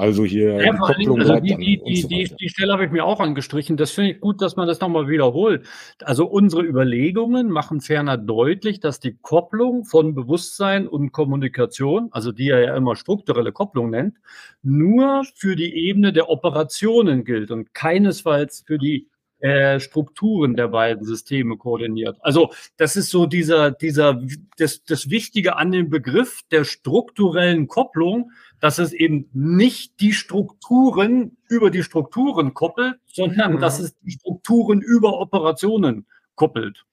[0.00, 2.90] Also hier ja, die Kopplung also die, die, die, so die, die Stelle habe ich
[2.90, 3.76] mir auch angestrichen.
[3.76, 5.66] Das finde ich gut, dass man das nochmal wiederholt.
[6.00, 12.48] Also unsere Überlegungen machen ferner deutlich, dass die Kopplung von Bewusstsein und Kommunikation, also die
[12.48, 14.16] er ja immer strukturelle Kopplung nennt,
[14.62, 19.09] nur für die Ebene der Operationen gilt und keinesfalls für die
[19.40, 22.18] äh, Strukturen der beiden Systeme koordiniert.
[22.20, 24.20] Also das ist so dieser, dieser,
[24.58, 31.36] das, das Wichtige an dem Begriff der strukturellen Kopplung, dass es eben nicht die Strukturen
[31.48, 33.60] über die Strukturen koppelt, sondern mhm.
[33.60, 36.84] dass es die Strukturen über Operationen koppelt.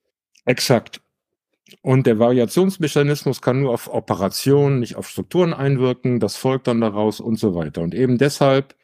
[0.46, 1.00] Exakt.
[1.82, 6.18] Und der Variationsmechanismus kann nur auf Operationen, nicht auf Strukturen einwirken.
[6.18, 7.82] Das folgt dann daraus und so weiter.
[7.82, 8.74] Und eben deshalb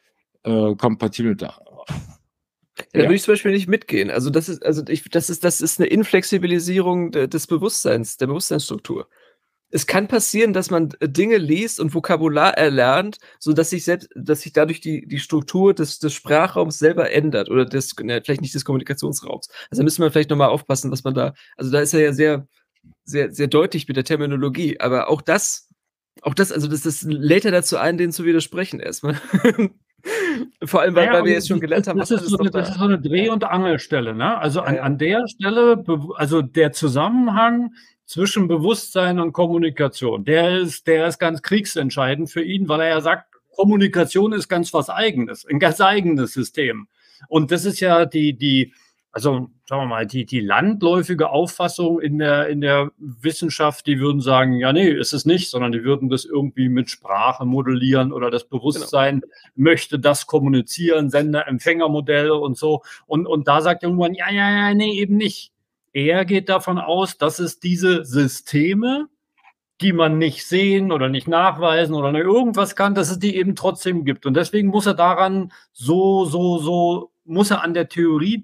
[0.43, 1.55] äh, kompatibel der
[2.77, 4.09] ja, da würde ich zum Beispiel nicht mitgehen.
[4.09, 8.27] Also das ist, also ich, das ist, das ist eine Inflexibilisierung de, des Bewusstseins, der
[8.27, 9.07] Bewusstseinsstruktur
[9.75, 14.09] es kann passieren, dass man äh, Dinge liest und Vokabular erlernt, so dass sich selbst,
[14.15, 18.41] dass sich dadurch die, die Struktur des, des Sprachraums selber ändert oder des, ne, vielleicht
[18.41, 19.49] nicht des Kommunikationsraums.
[19.69, 22.13] Also da müsste man vielleicht nochmal aufpassen, was man da, also da ist er ja
[22.13, 22.47] sehr,
[23.03, 25.69] sehr, sehr deutlich mit der Terminologie, aber auch das,
[26.21, 29.19] auch das, also das, das lädt er dazu ein, denen zu widersprechen erstmal.
[30.63, 32.69] Vor allem, weil, ja, weil wir jetzt schon gelernt haben, das, ist so, eine, das
[32.69, 34.13] ist so eine Dreh- und Angelstelle.
[34.13, 34.37] Ne?
[34.37, 35.83] Also an, an der Stelle,
[36.15, 37.73] also der Zusammenhang
[38.05, 40.25] zwischen Bewusstsein und Kommunikation.
[40.25, 44.73] Der ist, der ist ganz kriegsentscheidend für ihn, weil er ja sagt, Kommunikation ist ganz
[44.73, 46.87] was Eigenes, ein ganz eigenes System.
[47.27, 48.73] Und das ist ja die, die,
[49.15, 54.19] also sagen wir mal, die, die landläufige Auffassung in der, in der Wissenschaft, die würden
[54.19, 58.29] sagen, ja, nee, ist es nicht, sondern die würden das irgendwie mit Sprache modellieren oder
[58.29, 59.33] das Bewusstsein genau.
[59.55, 62.81] möchte das kommunizieren, Sender-Empfänger-Modelle und so.
[63.07, 65.53] Und, und da sagt irgendwann, ja, ja, ja, nee, eben nicht.
[65.93, 69.07] Er geht davon aus, dass es diese Systeme,
[69.79, 74.03] die man nicht sehen oder nicht nachweisen oder irgendwas kann, dass es die eben trotzdem
[74.03, 74.25] gibt.
[74.25, 78.43] Und deswegen muss er daran so, so, so, muss er an der Theorie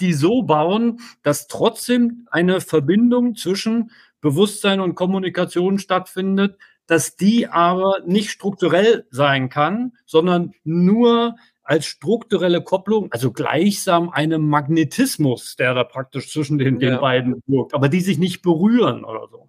[0.00, 8.00] die so bauen, dass trotzdem eine Verbindung zwischen Bewusstsein und Kommunikation stattfindet, dass die aber
[8.06, 15.84] nicht strukturell sein kann, sondern nur als strukturelle Kopplung, also gleichsam einem Magnetismus, der da
[15.84, 16.90] praktisch zwischen den, ja.
[16.90, 19.48] den beiden wirkt, aber die sich nicht berühren oder so.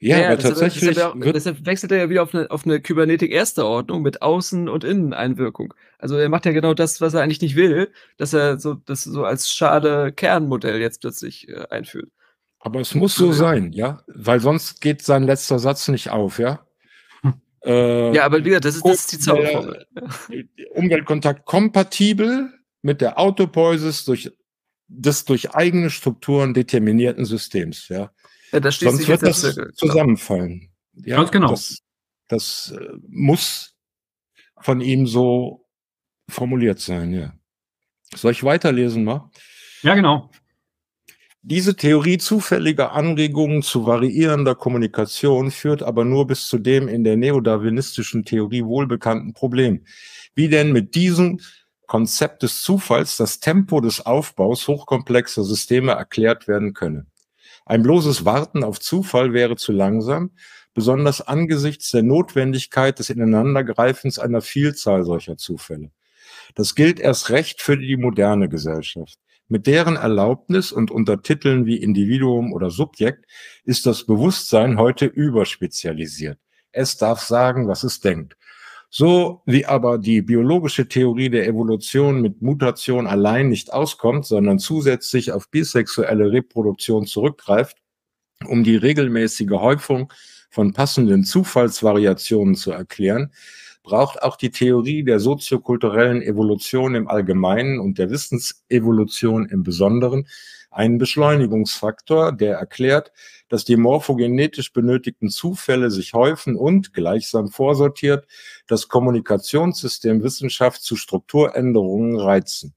[0.00, 0.94] Ja, ja aber tatsächlich.
[0.94, 4.22] Deshalb, deshalb, deshalb, wechselt er ja wieder auf eine, auf eine Kybernetik erster Ordnung mit
[4.22, 5.74] Außen- und Inneneinwirkung.
[5.98, 9.02] Also er macht ja genau das, was er eigentlich nicht will, dass er so das
[9.04, 12.10] so als schade Kernmodell jetzt plötzlich äh, einführt.
[12.58, 16.66] Aber es muss so sein, ja, weil sonst geht sein letzter Satz nicht auf, ja.
[17.64, 19.86] Äh, ja, aber wieder, das ist, das ist die Zauberformel.
[20.74, 24.32] Umweltkontakt kompatibel mit der Autopoiesis durch,
[24.88, 27.88] des durch eigene Strukturen determinierten Systems.
[27.88, 28.10] Ja,
[28.56, 30.70] ja da Sonst wird das Zirkel, zusammenfallen.
[30.94, 31.50] Ja, Ganz genau.
[31.50, 31.78] Das,
[32.28, 33.74] das äh, muss
[34.60, 35.66] von ihm so
[36.28, 37.12] formuliert sein.
[37.12, 37.34] Ja.
[38.14, 39.30] Soll ich weiterlesen mal?
[39.82, 40.30] Ja, genau.
[41.42, 47.16] Diese Theorie zufälliger Anregungen zu variierender Kommunikation führt aber nur bis zu dem in der
[47.16, 49.84] neodarwinistischen Theorie wohlbekannten Problem.
[50.34, 51.38] Wie denn mit diesem
[51.86, 57.06] Konzept des Zufalls das Tempo des Aufbaus hochkomplexer Systeme erklärt werden könne.
[57.66, 60.30] Ein bloßes Warten auf Zufall wäre zu langsam,
[60.72, 65.90] besonders angesichts der Notwendigkeit des Ineinandergreifens einer Vielzahl solcher Zufälle.
[66.54, 69.18] Das gilt erst recht für die moderne Gesellschaft.
[69.48, 73.26] Mit deren Erlaubnis und unter Titeln wie Individuum oder Subjekt
[73.64, 76.38] ist das Bewusstsein heute überspezialisiert.
[76.70, 78.36] Es darf sagen, was es denkt.
[78.98, 85.32] So wie aber die biologische Theorie der Evolution mit Mutation allein nicht auskommt, sondern zusätzlich
[85.32, 87.76] auf bisexuelle Reproduktion zurückgreift,
[88.46, 90.10] um die regelmäßige Häufung
[90.48, 93.34] von passenden Zufallsvariationen zu erklären,
[93.82, 100.26] braucht auch die Theorie der soziokulturellen Evolution im Allgemeinen und der Wissensevolution im Besonderen
[100.70, 103.12] einen Beschleunigungsfaktor, der erklärt,
[103.48, 108.26] dass die morphogenetisch benötigten Zufälle sich häufen und, gleichsam vorsortiert,
[108.66, 112.74] das Kommunikationssystem Wissenschaft zu Strukturänderungen reizen.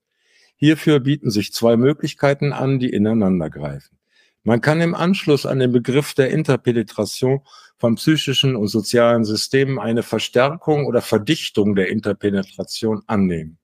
[0.55, 3.97] Hierfür bieten sich zwei Möglichkeiten an, die ineinander greifen.
[4.43, 7.41] Man kann im Anschluss an den Begriff der Interpenetration
[7.77, 13.57] von psychischen und sozialen Systemen eine Verstärkung oder Verdichtung der Interpenetration annehmen.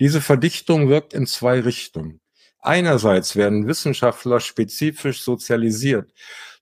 [0.00, 2.20] Diese Verdichtung wirkt in zwei Richtungen.
[2.64, 6.10] Einerseits werden Wissenschaftler spezifisch sozialisiert,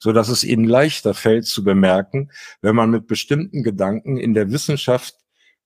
[0.00, 4.50] so dass es ihnen leichter fällt zu bemerken, wenn man mit bestimmten Gedanken in der
[4.50, 5.14] Wissenschaft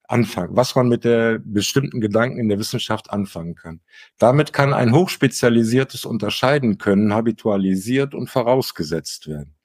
[0.05, 3.81] anfangen, was man mit der bestimmten Gedanken in der Wissenschaft anfangen kann.
[4.19, 9.56] Damit kann ein hochspezialisiertes Unterscheiden können habitualisiert und vorausgesetzt werden.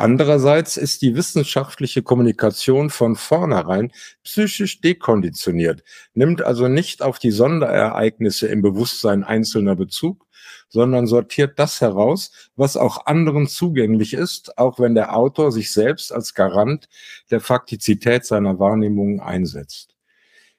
[0.00, 3.92] Andererseits ist die wissenschaftliche Kommunikation von vornherein
[4.24, 5.84] psychisch dekonditioniert,
[6.14, 10.26] nimmt also nicht auf die Sonderereignisse im Bewusstsein einzelner Bezug,
[10.70, 16.14] sondern sortiert das heraus, was auch anderen zugänglich ist, auch wenn der Autor sich selbst
[16.14, 16.88] als Garant
[17.30, 19.96] der Faktizität seiner Wahrnehmungen einsetzt.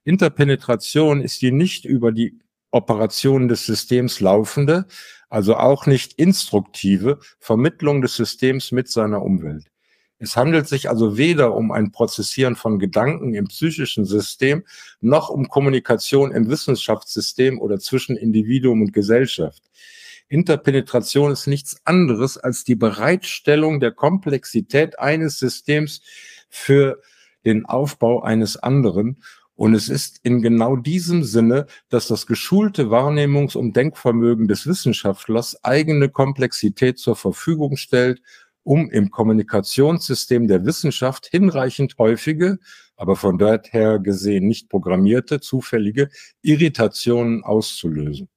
[0.03, 2.37] Interpenetration ist die nicht über die
[2.71, 4.85] Operationen des Systems laufende,
[5.29, 9.71] also auch nicht instruktive Vermittlung des Systems mit seiner Umwelt.
[10.19, 14.63] Es handelt sich also weder um ein Prozessieren von Gedanken im psychischen System,
[14.99, 19.63] noch um Kommunikation im Wissenschaftssystem oder zwischen Individuum und Gesellschaft.
[20.27, 26.01] Interpenetration ist nichts anderes als die Bereitstellung der Komplexität eines Systems
[26.49, 27.01] für
[27.43, 29.23] den Aufbau eines anderen
[29.61, 35.63] und es ist in genau diesem Sinne, dass das geschulte Wahrnehmungs- und Denkvermögen des Wissenschaftlers
[35.63, 38.23] eigene Komplexität zur Verfügung stellt,
[38.63, 42.57] um im Kommunikationssystem der Wissenschaft hinreichend häufige,
[42.95, 46.09] aber von dort her gesehen nicht programmierte, zufällige
[46.41, 48.29] Irritationen auszulösen.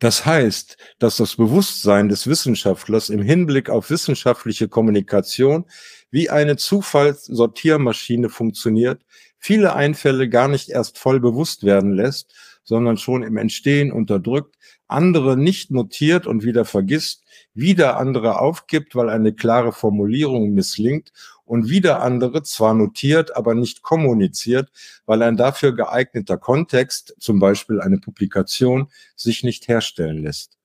[0.00, 5.66] Das heißt, dass das Bewusstsein des Wissenschaftlers im Hinblick auf wissenschaftliche Kommunikation
[6.10, 9.02] wie eine Zufallssortiermaschine funktioniert,
[9.38, 12.34] viele Einfälle gar nicht erst voll bewusst werden lässt,
[12.70, 14.54] sondern schon im Entstehen unterdrückt,
[14.86, 21.12] andere nicht notiert und wieder vergisst, wieder andere aufgibt, weil eine klare Formulierung misslingt
[21.44, 24.70] und wieder andere zwar notiert, aber nicht kommuniziert,
[25.04, 30.56] weil ein dafür geeigneter Kontext, zum Beispiel eine Publikation, sich nicht herstellen lässt.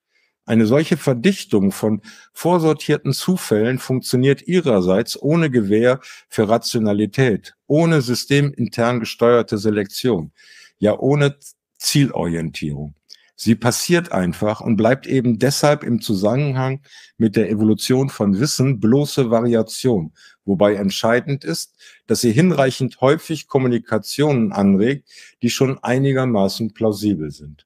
[0.45, 2.01] Eine solche Verdichtung von
[2.33, 10.33] vorsortierten Zufällen funktioniert ihrerseits ohne Gewähr für Rationalität, ohne systemintern gesteuerte Selektion,
[10.77, 11.35] ja ohne
[11.77, 12.95] Zielorientierung.
[13.37, 16.81] Sie passiert einfach und bleibt eben deshalb im Zusammenhang
[17.17, 20.13] mit der Evolution von Wissen bloße Variation,
[20.45, 21.75] wobei entscheidend ist,
[22.07, 25.09] dass sie hinreichend häufig Kommunikationen anregt,
[25.41, 27.65] die schon einigermaßen plausibel sind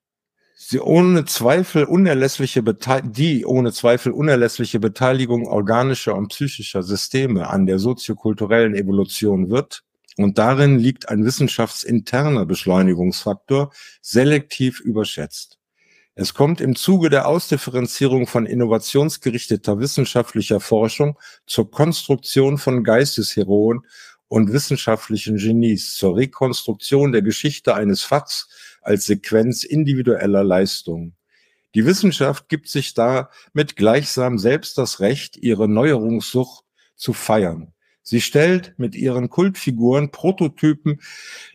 [0.69, 7.79] sie ohne Zweifel unerlässliche die ohne Zweifel unerlässliche Beteiligung organischer und psychischer Systeme an der
[7.79, 9.83] soziokulturellen Evolution wird,
[10.19, 15.59] und darin liegt ein wissenschaftsinterner Beschleunigungsfaktor, selektiv überschätzt.
[16.13, 23.85] Es kommt im Zuge der Ausdifferenzierung von innovationsgerichteter wissenschaftlicher Forschung zur Konstruktion von Geistesheroen
[24.27, 28.49] und wissenschaftlichen Genies, zur Rekonstruktion der Geschichte eines Fachs
[28.81, 31.15] als Sequenz individueller Leistungen.
[31.75, 36.65] Die Wissenschaft gibt sich damit gleichsam selbst das Recht, ihre Neuerungssucht
[36.97, 37.73] zu feiern.
[38.09, 40.99] Sie stellt mit ihren Kultfiguren Prototypen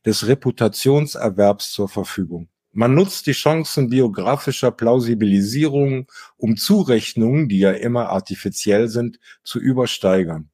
[0.07, 2.49] des Reputationserwerbs zur Verfügung.
[2.71, 10.49] Man nutzt die Chancen biografischer Plausibilisierung, um Zurechnungen, die ja immer artifiziell sind, zu übersteigern.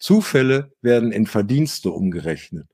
[0.00, 2.66] Zufälle werden in Verdienste umgerechnet.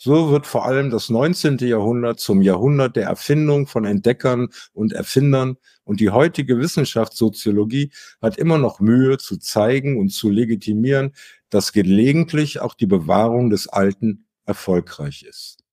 [0.00, 1.58] So wird vor allem das 19.
[1.58, 7.90] Jahrhundert zum Jahrhundert der Erfindung von Entdeckern und Erfindern und die heutige Wissenschaftssoziologie
[8.22, 11.14] hat immer noch Mühe zu zeigen und zu legitimieren,
[11.50, 15.64] dass gelegentlich auch die Bewahrung des Alten erfolgreich ist.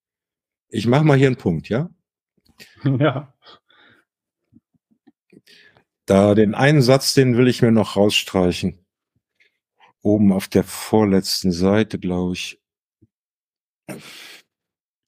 [0.69, 1.89] Ich mache mal hier einen Punkt, ja?
[2.83, 3.33] Ja.
[6.05, 8.85] Da den einen Satz, den will ich mir noch rausstreichen.
[10.01, 12.61] Oben auf der vorletzten Seite, glaube ich.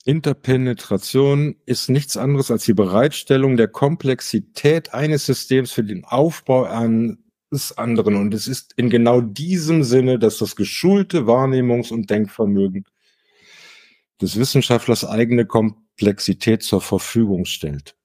[0.05, 6.63] Interpenetration ist nichts anderes als die Bereitstellung der Komplexität eines Systems für den Aufbau
[7.51, 8.15] eines anderen.
[8.15, 12.85] Und es ist in genau diesem Sinne, dass das geschulte Wahrnehmungs- und Denkvermögen
[14.21, 17.95] des Wissenschaftlers eigene Komplexität zur Verfügung stellt.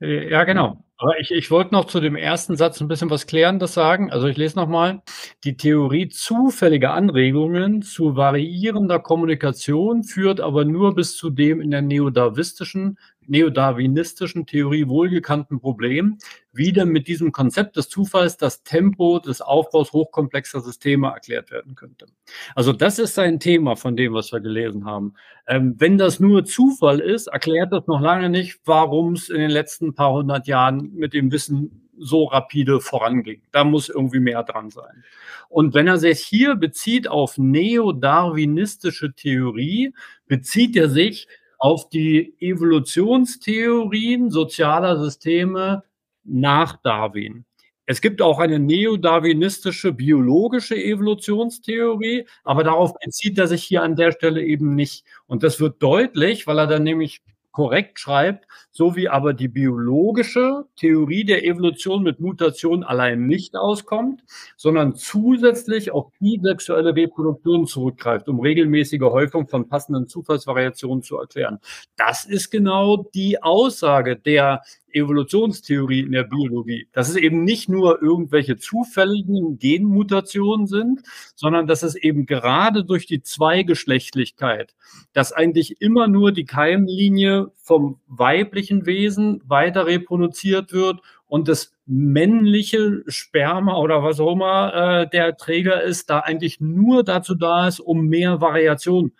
[0.00, 0.82] Äh, ja, genau.
[0.98, 4.10] Aber ich, ich wollte noch zu dem ersten Satz ein bisschen was Klärendes sagen.
[4.10, 5.02] Also ich lese nochmal.
[5.44, 11.82] Die Theorie zufälliger Anregungen zu variierender Kommunikation führt aber nur bis zu dem in der
[11.82, 12.98] neodarwistischen
[13.28, 16.18] neodarwinistischen Theorie wohlgekannten Problem
[16.52, 22.06] wieder mit diesem Konzept des Zufalls das Tempo des Aufbaus hochkomplexer Systeme erklärt werden könnte.
[22.54, 25.14] Also das ist sein Thema von dem, was wir gelesen haben.
[25.46, 29.50] Ähm, wenn das nur Zufall ist, erklärt das noch lange nicht, warum es in den
[29.50, 33.42] letzten paar hundert Jahren mit dem Wissen so rapide voranging.
[33.52, 35.04] Da muss irgendwie mehr dran sein.
[35.48, 39.94] Und wenn er sich hier bezieht auf neodarwinistische Theorie,
[40.26, 41.28] bezieht er sich
[41.58, 45.84] auf die Evolutionstheorien sozialer Systeme
[46.24, 47.44] nach Darwin.
[47.86, 54.10] Es gibt auch eine neodarwinistische biologische Evolutionstheorie, aber darauf bezieht er sich hier an der
[54.10, 55.04] Stelle eben nicht.
[55.26, 57.22] Und das wird deutlich, weil er dann nämlich
[57.56, 64.22] korrekt schreibt, so wie aber die biologische Theorie der Evolution mit Mutation allein nicht auskommt,
[64.58, 71.58] sondern zusätzlich auf die sexuelle Reproduktion zurückgreift, um regelmäßige Häufung von passenden Zufallsvariationen zu erklären.
[71.96, 74.60] Das ist genau die Aussage der
[74.92, 76.88] Evolutionstheorie in der Biologie.
[76.92, 81.02] Dass es eben nicht nur irgendwelche zufälligen Genmutationen sind,
[81.34, 84.74] sondern dass es eben gerade durch die Zweigeschlechtlichkeit,
[85.12, 93.02] dass eigentlich immer nur die Keimlinie vom weiblichen Wesen weiter reproduziert wird und das männliche
[93.06, 97.80] Sperma oder was auch immer äh, der Träger ist, da eigentlich nur dazu da ist,
[97.80, 99.12] um mehr Variation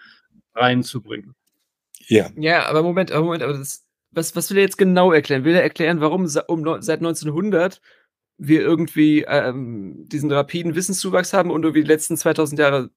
[0.54, 1.34] reinzubringen.
[2.08, 2.30] Ja.
[2.36, 3.85] Ja, aber Moment, aber Moment, aber das,
[4.16, 5.44] was, was will er jetzt genau erklären?
[5.44, 7.80] Will er erklären, warum um, seit 1900
[8.38, 12.90] wir irgendwie ähm, diesen rapiden Wissenszuwachs haben und irgendwie die letzten 2000 Jahre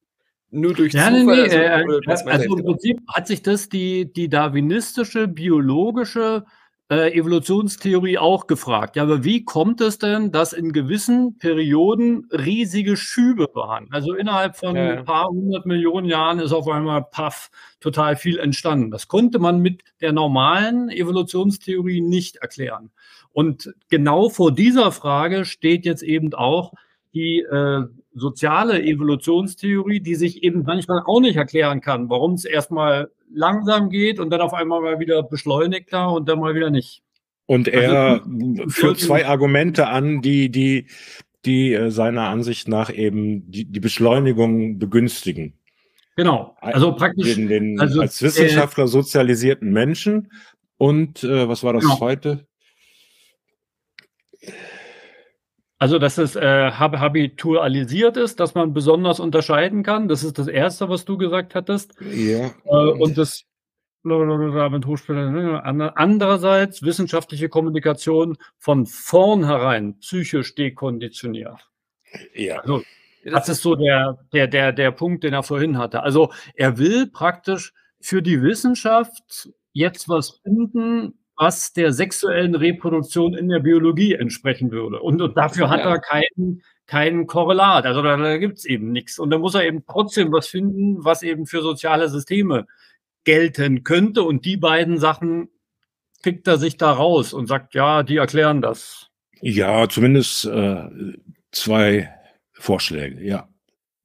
[0.49, 1.26] nur durch ja, Zufall?
[1.26, 2.72] Nee, nee, also, äh, also im genau?
[2.72, 6.45] Prinzip hat sich das die, die darwinistische, biologische
[6.90, 8.96] äh, Evolutionstheorie auch gefragt.
[8.96, 13.94] Ja, aber wie kommt es denn, dass in gewissen Perioden riesige Schübe vorhanden?
[13.94, 14.98] Also innerhalb von ja.
[14.98, 18.90] ein paar hundert Millionen Jahren ist auf einmal paff total viel entstanden.
[18.92, 22.90] Das konnte man mit der normalen Evolutionstheorie nicht erklären.
[23.32, 26.74] Und genau vor dieser Frage steht jetzt eben auch
[27.14, 27.84] die äh,
[28.14, 34.19] soziale Evolutionstheorie, die sich eben manchmal auch nicht erklären kann, warum es erstmal langsam geht
[34.19, 37.03] und dann auf einmal mal wieder beschleunigter und dann mal wieder nicht.
[37.45, 40.88] Und er also, führt zwei Argumente an, die, die,
[41.45, 45.53] die äh, seiner Ansicht nach eben die, die Beschleunigung begünstigen.
[46.15, 46.55] Genau.
[46.59, 47.36] Also praktisch.
[47.36, 50.32] Den, den also, als Wissenschaftler äh, sozialisierten Menschen.
[50.77, 51.97] Und äh, was war das genau.
[51.97, 52.45] zweite?
[55.82, 60.09] Also, dass es äh, habitualisiert ist, dass man besonders unterscheiden kann.
[60.09, 61.95] Das ist das Erste, was du gesagt hattest.
[62.01, 62.51] Ja.
[62.65, 63.45] Äh, und das
[64.03, 71.69] andererseits wissenschaftliche Kommunikation von vornherein psychisch dekonditioniert.
[72.34, 72.59] Ja.
[72.59, 72.84] Also,
[73.25, 76.03] das ist so der, der, der, der Punkt, den er vorhin hatte.
[76.03, 83.48] Also er will praktisch für die Wissenschaft jetzt was finden, was der sexuellen Reproduktion in
[83.48, 85.00] der Biologie entsprechen würde.
[85.00, 85.92] Und, und dafür hat ja.
[85.92, 87.86] er keinen kein Korrelat.
[87.86, 89.20] Also da, da gibt es eben nichts.
[89.20, 92.68] Und da muss er eben trotzdem was finden, was eben für soziale Systeme
[93.24, 94.24] gelten könnte.
[94.24, 95.50] Und die beiden Sachen
[96.24, 99.08] pickt er sich da raus und sagt, ja, die erklären das.
[99.40, 100.90] Ja, zumindest äh,
[101.52, 102.10] zwei
[102.52, 103.48] Vorschläge, ja.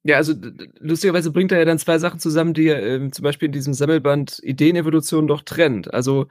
[0.03, 0.33] Ja, also
[0.79, 3.73] lustigerweise bringt er ja dann zwei Sachen zusammen, die er äh, zum Beispiel in diesem
[3.73, 5.93] Sammelband Ideenevolution doch trennt.
[5.93, 6.27] Also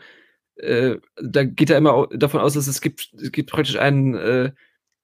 [0.56, 4.52] äh, da geht er immer davon aus, dass es gibt, es gibt praktisch einen, äh,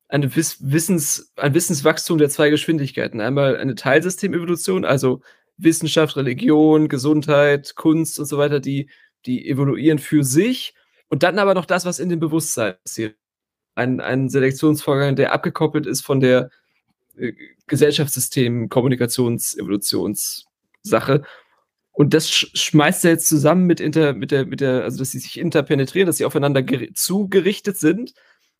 [0.09, 3.21] eine Wiss Wissens, ein Wissenswachstum der zwei Geschwindigkeiten.
[3.21, 5.23] Einmal eine Teilsystemevolution, also
[5.57, 8.91] Wissenschaft, Religion, Gesundheit, Kunst und so weiter, die,
[9.27, 10.75] die evoluieren für sich.
[11.09, 13.17] Und dann aber noch das, was in dem Bewusstsein passiert.
[13.75, 16.51] Ein, ein Selektionsvorgang, der abgekoppelt ist von der
[17.17, 17.33] äh,
[17.67, 21.23] Gesellschaftssystem, Kommunikations-, Evolutionssache.
[21.93, 25.11] Und das sch schmeißt er jetzt zusammen mit, inter, mit, der, mit der, also dass
[25.11, 26.65] sie sich interpenetrieren, dass sie aufeinander
[26.95, 28.15] zugerichtet sind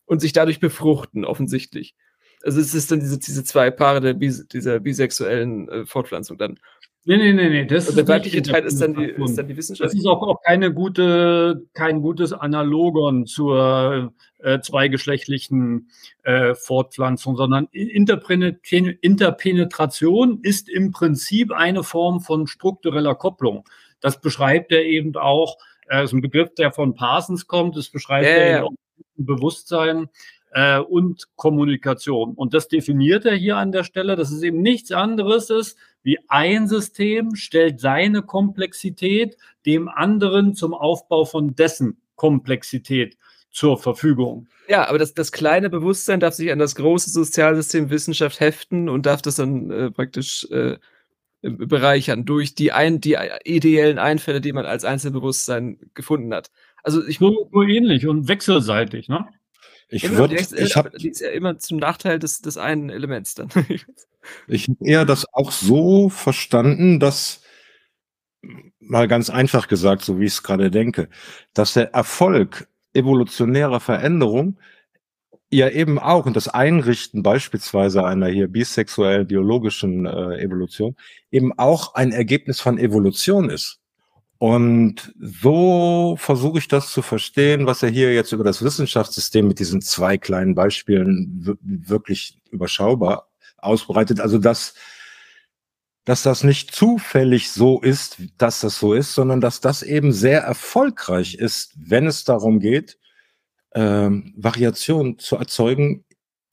[0.05, 1.95] und sich dadurch befruchten, offensichtlich.
[2.43, 6.59] Also es ist dann diese, diese zwei Paare der Bis dieser bisexuellen äh, Fortpflanzung dann.
[7.03, 7.65] Nee, nee, nee, nee.
[7.65, 9.87] Das der weibliche Teil ist dann, die, ist dann die Wissenschaft.
[9.87, 15.89] Das ist auch, auch keine gute, kein gutes Analogon zur äh, zweigeschlechtlichen
[16.21, 23.67] äh, Fortpflanzung, sondern Interpenetration ist im Prinzip eine Form von struktureller Kopplung.
[23.99, 25.57] Das beschreibt er eben auch,
[25.89, 28.61] äh, ist ein Begriff, der von Parsons kommt, das beschreibt ja, er ja.
[28.63, 28.73] auch
[29.15, 30.07] Bewusstsein
[30.51, 32.33] äh, und Kommunikation.
[32.33, 36.19] Und das definiert er hier an der Stelle, dass es eben nichts anderes ist, wie
[36.27, 43.17] ein System stellt seine Komplexität dem anderen zum Aufbau von dessen Komplexität
[43.51, 44.47] zur Verfügung.
[44.67, 49.05] Ja, aber das, das kleine Bewusstsein darf sich an das große Sozialsystem Wissenschaft heften und
[49.05, 50.77] darf das dann äh, praktisch äh,
[51.41, 56.51] bereichern durch die, ein, die ideellen Einfälle, die man als Einzelbewusstsein gefunden hat.
[56.83, 59.27] Also ich nur, nur ähnlich und wechselseitig, ne?
[59.91, 63.49] Ich würde, ich habe, die ist ja immer zum Nachteil des, des einen Elements dann.
[64.47, 67.41] ich habe eher das auch so verstanden, dass
[68.79, 71.09] mal ganz einfach gesagt, so wie ich es gerade denke,
[71.53, 74.57] dass der Erfolg evolutionärer Veränderung
[75.51, 80.95] ja eben auch und das Einrichten beispielsweise einer hier bisexuell biologischen äh, Evolution
[81.31, 83.80] eben auch ein Ergebnis von Evolution ist.
[84.41, 89.59] Und so versuche ich das zu verstehen, was er hier jetzt über das Wissenschaftssystem mit
[89.59, 94.19] diesen zwei kleinen Beispielen wirklich überschaubar ausbreitet.
[94.19, 94.73] Also dass,
[96.05, 100.41] dass das nicht zufällig so ist, dass das so ist, sondern dass das eben sehr
[100.41, 102.97] erfolgreich ist, wenn es darum geht,
[103.75, 106.03] ähm, Variation zu erzeugen.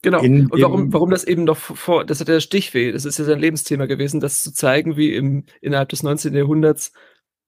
[0.03, 0.21] Genau.
[0.21, 3.39] Und warum, warum das eben noch vor, das hat der Stichweh, das ist ja sein
[3.39, 6.35] Lebensthema gewesen, das zu zeigen, wie im, innerhalb des 19.
[6.35, 6.91] Jahrhunderts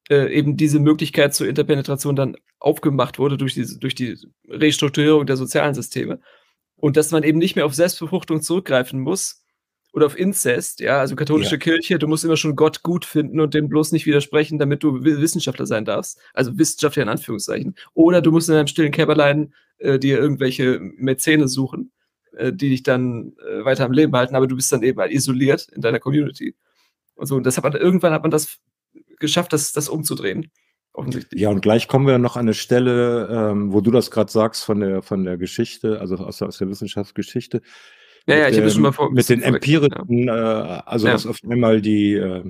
[0.10, 5.38] äh, eben diese Möglichkeit zur Interpenetration dann aufgemacht wurde durch, diese, durch die Restrukturierung der
[5.38, 6.20] sozialen Systeme.
[6.76, 9.46] Und dass man eben nicht mehr auf Selbstbefruchtung zurückgreifen muss
[9.94, 11.60] oder auf Inzest, ja, also katholische ja.
[11.60, 15.04] Kirche, du musst immer schon Gott gut finden und dem bloß nicht widersprechen, damit du
[15.04, 16.20] Wissenschaftler sein darfst.
[16.34, 17.76] Also Wissenschaftler in Anführungszeichen.
[17.94, 21.92] Oder du musst in einem stillen Kämmerlein äh, dir irgendwelche Mäzene suchen,
[22.38, 25.12] äh, die dich dann äh, weiter am Leben halten, aber du bist dann eben halt
[25.12, 26.56] isoliert in deiner Community.
[27.16, 28.60] Und so, und das hat man, irgendwann hat man das
[29.22, 30.52] geschafft, das, das umzudrehen.
[31.34, 34.66] Ja, und gleich kommen wir noch an eine Stelle, ähm, wo du das gerade sagst
[34.66, 37.62] von der, von der Geschichte, also aus der, aus der Wissenschaftsgeschichte.
[38.28, 39.10] Ja, ja, ich habe schon mal vor.
[39.12, 41.14] Mit den empirischen, äh, also ja.
[41.14, 42.44] dass auf einmal die, äh,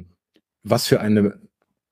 [0.63, 1.39] was für eine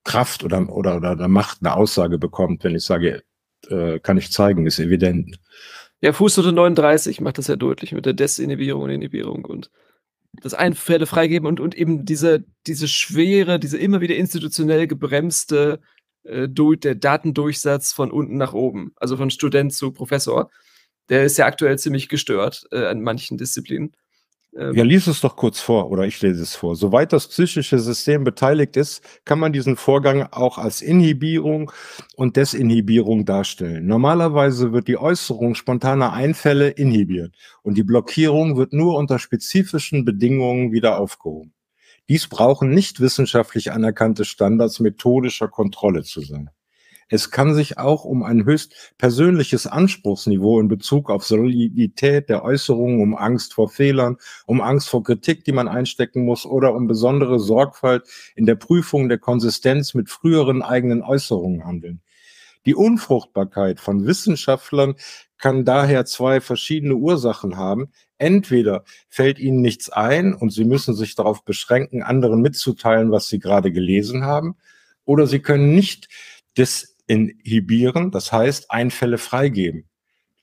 [0.03, 3.21] Kraft oder, oder, oder Macht eine Aussage bekommt, wenn ich sage,
[3.69, 5.39] äh, kann ich zeigen, ist evident.
[6.01, 9.69] Ja, Fußnote 39 macht das ja deutlich mit der Desinhibierung und Inhibierung und
[10.33, 15.79] das Einfälle freigeben und, und eben diese, diese schwere, diese immer wieder institutionell gebremste
[16.23, 20.49] äh, der Datendurchsatz von unten nach oben, also von Student zu Professor,
[21.09, 23.95] der ist ja aktuell ziemlich gestört äh, an manchen Disziplinen.
[24.55, 26.75] Ähm, ja, lies es doch kurz vor oder ich lese es vor.
[26.75, 31.71] Soweit das psychische System beteiligt ist, kann man diesen Vorgang auch als Inhibierung
[32.15, 33.85] und Desinhibierung darstellen.
[33.85, 40.71] Normalerweise wird die Äußerung spontaner Einfälle inhibiert und die Blockierung wird nur unter spezifischen Bedingungen
[40.71, 41.53] wieder aufgehoben.
[42.09, 46.49] Dies brauchen nicht wissenschaftlich anerkannte Standards methodischer Kontrolle zu sein.
[47.11, 53.01] Es kann sich auch um ein höchst persönliches Anspruchsniveau in Bezug auf Solidität der Äußerungen,
[53.01, 57.39] um Angst vor Fehlern, um Angst vor Kritik, die man einstecken muss oder um besondere
[57.39, 58.03] Sorgfalt
[58.35, 62.01] in der Prüfung der Konsistenz mit früheren eigenen Äußerungen handeln.
[62.65, 64.95] Die Unfruchtbarkeit von Wissenschaftlern
[65.39, 67.91] kann daher zwei verschiedene Ursachen haben.
[68.19, 73.39] Entweder fällt ihnen nichts ein und sie müssen sich darauf beschränken, anderen mitzuteilen, was sie
[73.39, 74.57] gerade gelesen haben,
[75.05, 76.09] oder sie können nicht
[76.57, 79.85] des inhibieren, das heißt Einfälle freigeben.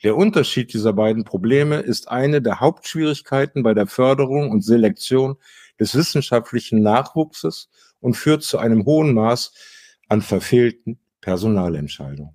[0.03, 5.37] Der Unterschied dieser beiden Probleme ist eine der Hauptschwierigkeiten bei der Förderung und Selektion
[5.81, 9.53] des wissenschaftlichen Nachwuchses und führt zu einem hohen Maß
[10.09, 12.35] an verfehlten Personalentscheidungen.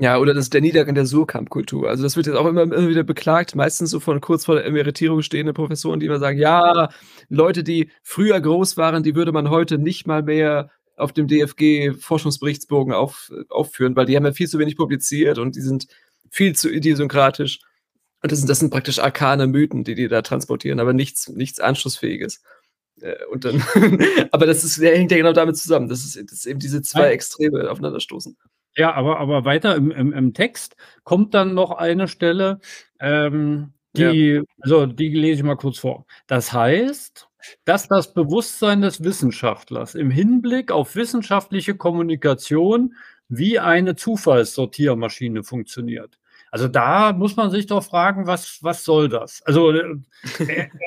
[0.00, 1.88] Ja, oder das ist der Niedergang der Surkamp-Kultur.
[1.88, 4.64] Also das wird jetzt auch immer, immer, wieder beklagt, meistens so von kurz vor der
[4.64, 6.88] Emeritierung stehenden Professoren, die immer sagen, ja,
[7.28, 12.92] Leute, die früher groß waren, die würde man heute nicht mal mehr auf dem DFG-Forschungsberichtsbogen
[12.92, 15.86] auf, aufführen, weil die haben ja viel zu wenig publiziert und die sind
[16.30, 17.60] viel zu idiosynkratisch.
[18.22, 21.58] Und das sind, das sind praktisch arkane Mythen, die die da transportieren, aber nichts, nichts
[21.58, 22.42] Anschlussfähiges.
[23.00, 23.62] Äh, und dann,
[24.30, 27.10] aber das ist, der hängt ja genau damit zusammen, dass, es, dass eben diese zwei
[27.12, 28.36] Extreme aufeinanderstoßen.
[28.76, 32.60] Ja, aber, aber weiter im, im, im Text kommt dann noch eine Stelle,
[33.00, 34.42] ähm, die, ja.
[34.60, 36.06] also die lese ich mal kurz vor.
[36.28, 37.28] Das heißt,
[37.64, 42.94] dass das Bewusstsein des Wissenschaftlers im Hinblick auf wissenschaftliche Kommunikation
[43.28, 46.18] wie eine Zufallssortiermaschine funktioniert.
[46.50, 49.40] Also da muss man sich doch fragen, was, was soll das?
[49.44, 49.98] Also äh,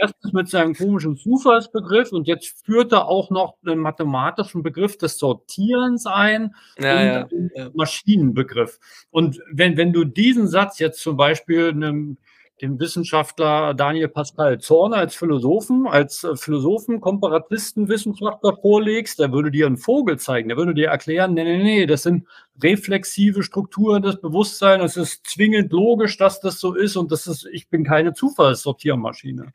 [0.02, 5.18] erstens mit seinem komischen Zufallsbegriff und jetzt führt er auch noch den mathematischen Begriff des
[5.18, 7.70] Sortierens ein ja, und ja.
[7.74, 8.80] Maschinenbegriff.
[9.10, 12.18] Und wenn, wenn du diesen Satz jetzt zum Beispiel einem
[12.64, 19.52] dem Wissenschaftler Daniel Pascal Zorn als Philosophen, als äh, Philosophen, Komparatisten, Wissenschaftler vorlegst, der würde
[19.52, 22.26] dir einen Vogel zeigen, der würde dir erklären, nee, nee, nee, das sind
[22.64, 27.46] reflexive Strukturen des Bewusstseins, es ist zwingend logisch, dass das so ist und das ist,
[27.52, 29.52] ich bin keine Zufallssortiermaschine.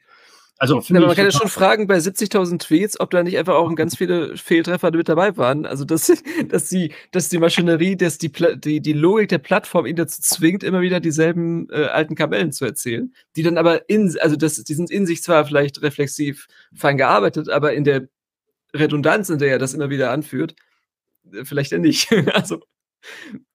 [0.61, 3.73] Also ja, man kann ja schon fragen bei 70.000 Tweets, ob da nicht einfach auch
[3.77, 5.65] ganz viele Fehltreffer mit dabei waren.
[5.67, 6.13] Also dass,
[6.49, 10.65] dass die, dass die Maschinerie, dass die, die, die Logik der Plattform ihn dazu zwingt,
[10.65, 14.75] immer wieder dieselben äh, alten Kamellen zu erzählen, die dann aber in, also das, die
[14.75, 18.09] sind in sich zwar vielleicht reflexiv fein gearbeitet, aber in der
[18.75, 20.57] Redundanz, in der er das immer wieder anführt,
[21.33, 22.11] äh, vielleicht ja nicht.
[22.35, 22.61] also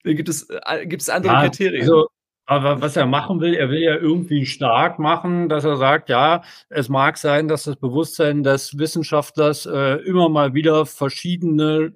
[0.03, 1.81] gibt es, äh, gibt es andere ja, Kriterien.
[1.81, 2.07] Also,
[2.45, 6.43] aber was er machen will, er will ja irgendwie stark machen, dass er sagt, ja,
[6.69, 11.93] es mag sein, dass das Bewusstsein des Wissenschaftlers äh, immer mal wieder verschiedene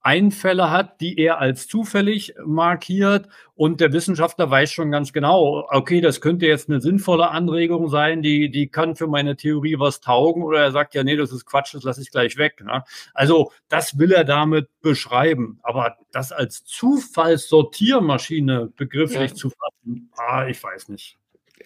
[0.00, 6.00] Einfälle hat, die er als zufällig markiert und der Wissenschaftler weiß schon ganz genau, okay,
[6.00, 10.42] das könnte jetzt eine sinnvolle Anregung sein, die, die kann für meine Theorie was taugen
[10.42, 12.62] oder er sagt ja, nee, das ist Quatsch, das lasse ich gleich weg.
[12.64, 12.84] Ne?
[13.14, 19.36] Also das will er damit beschreiben, aber das als Zufallssortiermaschine begrifflich ja.
[19.36, 21.18] zu fassen, ah, ich weiß nicht.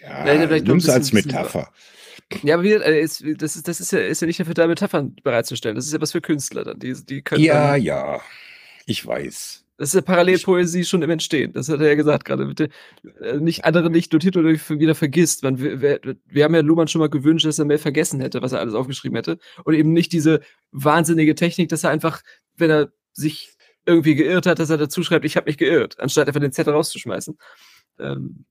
[0.02, 1.72] Ja, nimm es als Metapher.
[2.42, 3.20] Ja, aber wieder, äh, das,
[3.56, 5.76] ist, das ist, ja, ist ja nicht dafür da, Metaphern bereitzustellen.
[5.76, 6.78] Das ist ja was für Künstler dann.
[6.78, 8.20] Die, die können ja, dann, ja,
[8.86, 9.64] ich weiß.
[9.78, 11.52] Das ist ja Parallelpoesie schon im Entstehen.
[11.52, 12.46] Das hat er ja gesagt gerade.
[12.46, 12.68] Bitte
[13.20, 15.42] äh, nicht andere nicht notiert oder wieder vergisst.
[15.42, 18.52] Man, wir, wir, haben ja Luhmann schon mal gewünscht, dass er mehr vergessen hätte, was
[18.52, 19.38] er alles aufgeschrieben hätte.
[19.64, 20.40] Und eben nicht diese
[20.70, 22.22] wahnsinnige Technik, dass er einfach,
[22.56, 26.28] wenn er sich irgendwie geirrt hat, dass er dazu schreibt, ich habe mich geirrt, anstatt
[26.28, 27.36] einfach den Zettel rauszuschmeißen.
[27.98, 28.44] Ähm,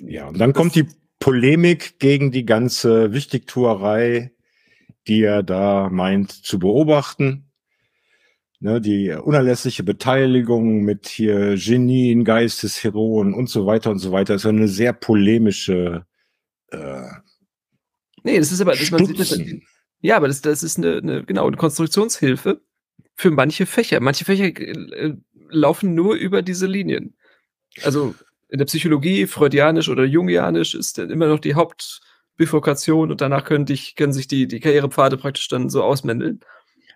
[0.00, 0.86] ja, und dann kommt die
[1.18, 4.32] Polemik gegen die ganze Wichtigtuerei,
[5.06, 7.50] die er da meint zu beobachten.
[8.60, 14.46] Ne, die unerlässliche Beteiligung mit hier Genien, Geistesheroen und so weiter und so weiter ist
[14.46, 16.06] eine sehr polemische.
[16.68, 17.02] Äh,
[18.22, 19.38] nee, das ist aber, das, man sieht das,
[20.00, 22.62] ja, aber das, das ist eine, eine, genau, eine Konstruktionshilfe
[23.14, 24.00] für manche Fächer.
[24.00, 25.14] Manche Fächer äh,
[25.50, 27.16] laufen nur über diese Linien.
[27.82, 28.14] Also
[28.48, 33.66] in der Psychologie, freudianisch oder jungianisch, ist dann immer noch die Hauptbifurkation und danach können,
[33.66, 36.40] dich, können sich die, die Karrierepfade praktisch dann so ausmändeln.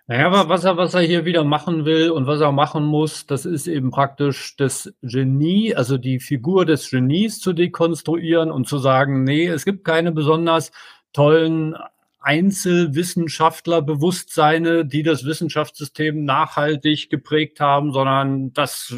[0.07, 3.27] Naja, aber was er, was er hier wieder machen will und was er machen muss,
[3.27, 8.79] das ist eben praktisch das Genie, also die Figur des Genies zu dekonstruieren und zu
[8.79, 10.71] sagen, nee, es gibt keine besonders
[11.13, 11.75] tollen
[12.21, 18.95] Einzelwissenschaftlerbewusstseine, die das Wissenschaftssystem nachhaltig geprägt haben, sondern das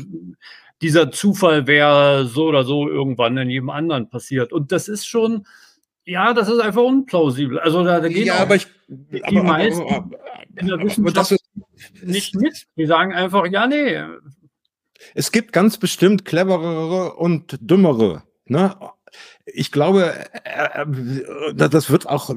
[0.82, 4.52] dieser Zufall wäre so oder so irgendwann in jedem anderen passiert.
[4.52, 5.46] Und das ist schon,
[6.06, 7.60] ja, das ist einfach unplausibel.
[7.60, 10.20] Also da, da gehen ja, aber ich, die aber, meisten aber, aber,
[10.56, 11.36] in der Wissenschaft
[12.04, 12.68] nicht mit.
[12.76, 14.02] Die sagen einfach, ja, nee.
[15.14, 18.24] Es gibt ganz bestimmt cleverere und dümmere.
[18.46, 18.76] Ne?
[19.46, 20.14] Ich glaube,
[20.44, 22.34] äh, äh, das wird auch,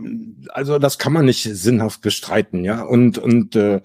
[0.48, 2.82] also das kann man nicht sinnhaft bestreiten, ja.
[2.82, 3.80] Und und äh,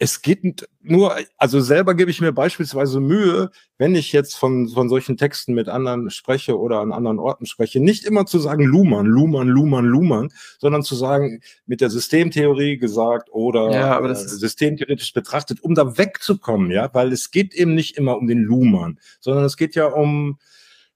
[0.00, 4.88] es geht nur, also selber gebe ich mir beispielsweise Mühe, wenn ich jetzt von, von
[4.88, 9.06] solchen Texten mit anderen spreche oder an anderen Orten spreche, nicht immer zu sagen Luhmann,
[9.06, 15.60] Luhmann, Luhmann, Luhmann, sondern zu sagen, mit der Systemtheorie gesagt oder ja, äh, systemtheoretisch betrachtet,
[15.62, 19.56] um da wegzukommen, ja, weil es geht eben nicht immer um den Luhmann, sondern es
[19.56, 20.38] geht ja um,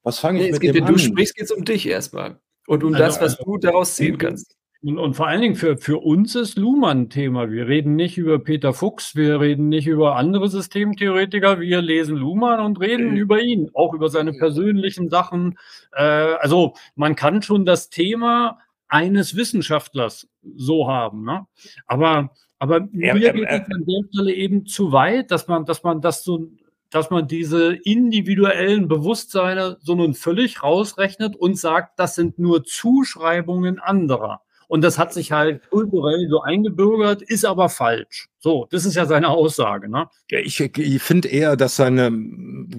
[0.05, 0.93] was fange ich nee, mit geht, dem wenn an?
[0.93, 2.39] du sprichst, geht es um dich erstmal
[2.69, 4.57] und um also, das, was also, du daraus ziehen kannst.
[4.85, 7.51] Und, und, vor allen Dingen für, für uns ist Luhmann Thema.
[7.51, 12.59] Wir reden nicht über Peter Fuchs, wir reden nicht über andere Systemtheoretiker, wir lesen Luhmann
[12.59, 13.16] und reden mhm.
[13.16, 15.57] über ihn, auch über seine persönlichen Sachen.
[15.93, 18.59] Äh, also man kann schon das Thema
[18.89, 21.24] eines Wissenschaftlers so haben.
[21.24, 21.47] Ne?
[21.87, 25.85] Aber, aber ja, mir geht es an der Stelle eben zu weit, dass man, dass
[25.85, 26.51] man das so
[26.91, 33.78] dass man diese individuellen Bewusstseine so nun völlig rausrechnet und sagt, das sind nur Zuschreibungen
[33.78, 34.43] anderer.
[34.73, 38.31] Und das hat sich halt kulturell so eingebürgert, ist aber falsch.
[38.39, 39.87] So, das ist ja seine Aussage.
[39.91, 40.09] Ne?
[40.31, 42.11] Ja, ich, ich finde eher, dass seine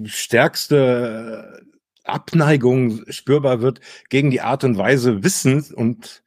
[0.04, 1.62] stärkste
[2.02, 3.78] Abneigung spürbar wird
[4.08, 6.24] gegen die Art und Weise, Wissen und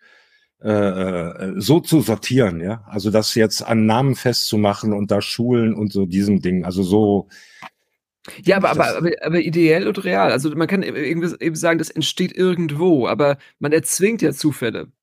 [0.61, 2.85] äh, äh, so zu sortieren, ja.
[2.87, 6.63] Also das jetzt an Namen festzumachen und da Schulen und so diesem Ding.
[6.63, 7.27] Also so.
[8.41, 10.31] Ja, aber, aber, aber, aber ideell und real.
[10.31, 14.93] Also man kann eben sagen, das entsteht irgendwo, aber man erzwingt ja Zufälle.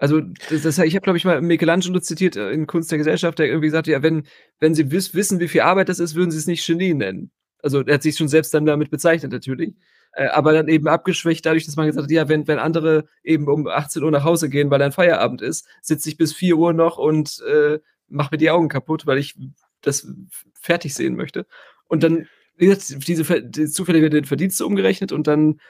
[0.00, 3.38] Also, das, das, ich habe, glaube ich, mal Michelangelo zitiert äh, in Kunst der Gesellschaft,
[3.38, 4.22] der irgendwie sagte, ja, wenn,
[4.58, 7.30] wenn Sie wiss, wissen, wie viel Arbeit das ist, würden Sie es nicht Genie nennen.
[7.62, 9.74] Also, er hat sich schon selbst dann damit bezeichnet, natürlich.
[10.12, 13.46] Äh, aber dann eben abgeschwächt dadurch, dass man gesagt hat, ja, wenn, wenn andere eben
[13.46, 16.72] um 18 Uhr nach Hause gehen, weil ein Feierabend ist, sitze ich bis 4 Uhr
[16.72, 17.78] noch und äh,
[18.08, 19.36] mache mir die Augen kaputt, weil ich
[19.82, 20.10] das
[20.58, 21.44] fertig sehen möchte.
[21.88, 22.26] Und dann,
[22.56, 25.60] wie gesagt, diese die Zufälle werden in Verdienste umgerechnet und dann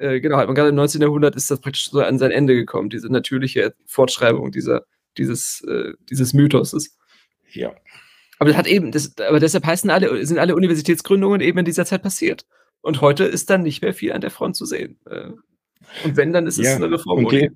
[0.00, 1.02] äh, genau, halt, gerade im 19.
[1.02, 4.86] Jahrhundert ist das praktisch so an sein Ende gekommen, diese natürliche Fortschreibung dieser,
[5.18, 6.96] dieses, äh, dieses Mythos.
[7.52, 7.72] Ja.
[8.38, 11.84] Aber das hat eben, das, aber deshalb heißen alle, sind alle Universitätsgründungen eben in dieser
[11.84, 12.46] Zeit passiert.
[12.80, 14.98] Und heute ist dann nicht mehr viel an der Front zu sehen.
[15.04, 15.32] Äh,
[16.04, 17.26] und wenn, dann ist es ja, eine Reform.
[17.26, 17.50] Und die,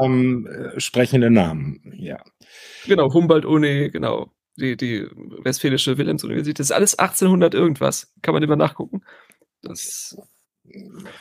[0.00, 2.22] ähm, sprechende Namen, ja.
[2.86, 4.30] Genau, Humboldt-Uni, genau.
[4.56, 5.06] Die, die
[5.42, 6.60] Westfälische Wilhelms-Universität.
[6.60, 8.12] Das ist alles 1800 irgendwas.
[8.20, 9.02] Kann man immer nachgucken.
[9.62, 10.16] Das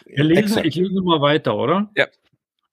[0.05, 1.91] lesen, ich lese mal weiter, oder?
[1.95, 2.07] Ja.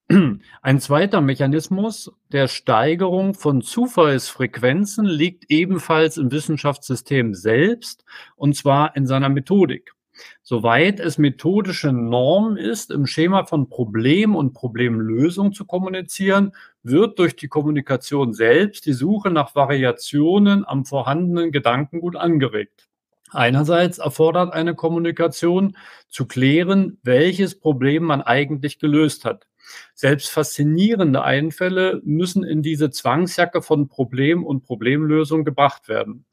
[0.61, 8.05] Ein zweiter Mechanismus der Steigerung von Zufallsfrequenzen liegt ebenfalls im Wissenschaftssystem selbst,
[8.35, 9.93] und zwar in seiner Methodik.
[10.41, 16.53] Soweit es methodische Norm ist, im Schema von Problem und Problemlösung zu kommunizieren,
[16.83, 22.88] wird durch die Kommunikation selbst die Suche nach Variationen am vorhandenen Gedankengut angeregt.
[23.31, 25.77] Einerseits erfordert eine Kommunikation
[26.07, 29.47] zu klären, welches Problem man eigentlich gelöst hat.
[29.93, 36.25] Selbst faszinierende Einfälle müssen in diese Zwangsjacke von Problem und Problemlösung gebracht werden.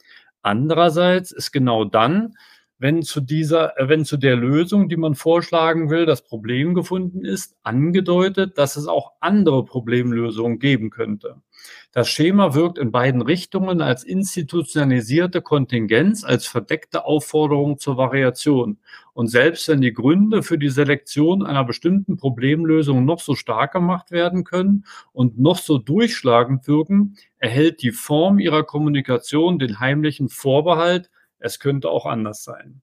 [0.43, 2.35] Andererseits ist genau dann,
[2.79, 7.25] wenn zu dieser, äh, wenn zu der Lösung, die man vorschlagen will, das Problem gefunden
[7.25, 11.37] ist, angedeutet, dass es auch andere Problemlösungen geben könnte.
[11.93, 18.79] Das Schema wirkt in beiden Richtungen als institutionalisierte Kontingenz, als verdeckte Aufforderung zur Variation.
[19.15, 24.11] Und selbst wenn die Gründe für die Selektion einer bestimmten Problemlösung noch so stark gemacht
[24.11, 31.11] werden können und noch so durchschlagend wirken, erhält die Form ihrer Kommunikation den heimlichen Vorbehalt,
[31.39, 32.83] es könnte auch anders sein.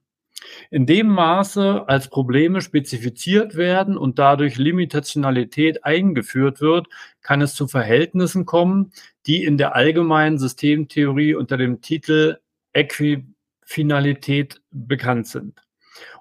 [0.69, 6.87] In dem Maße, als Probleme spezifiziert werden und dadurch Limitationalität eingeführt wird,
[7.21, 8.91] kann es zu Verhältnissen kommen,
[9.25, 12.39] die in der allgemeinen Systemtheorie unter dem Titel
[12.73, 15.61] Äquifinalität bekannt sind.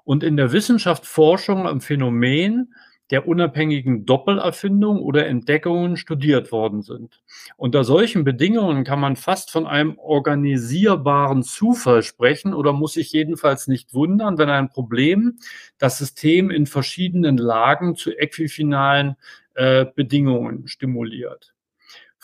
[0.04, 2.74] Und in der Wissenschaftsforschung am Phänomen
[3.12, 7.20] der unabhängigen Doppelerfindung oder Entdeckungen studiert worden sind.
[7.58, 13.68] Unter solchen Bedingungen kann man fast von einem organisierbaren Zufall sprechen oder muss sich jedenfalls
[13.68, 15.36] nicht wundern, wenn ein Problem
[15.76, 19.16] das System in verschiedenen Lagen zu äquifinalen
[19.54, 21.52] äh, Bedingungen stimuliert.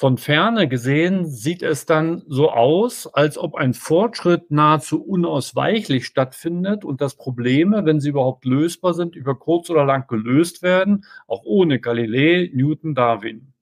[0.01, 6.85] Von ferne gesehen sieht es dann so aus, als ob ein Fortschritt nahezu unausweichlich stattfindet
[6.85, 11.43] und dass Probleme, wenn sie überhaupt lösbar sind, über kurz oder lang gelöst werden, auch
[11.43, 13.53] ohne Galilei, Newton, Darwin.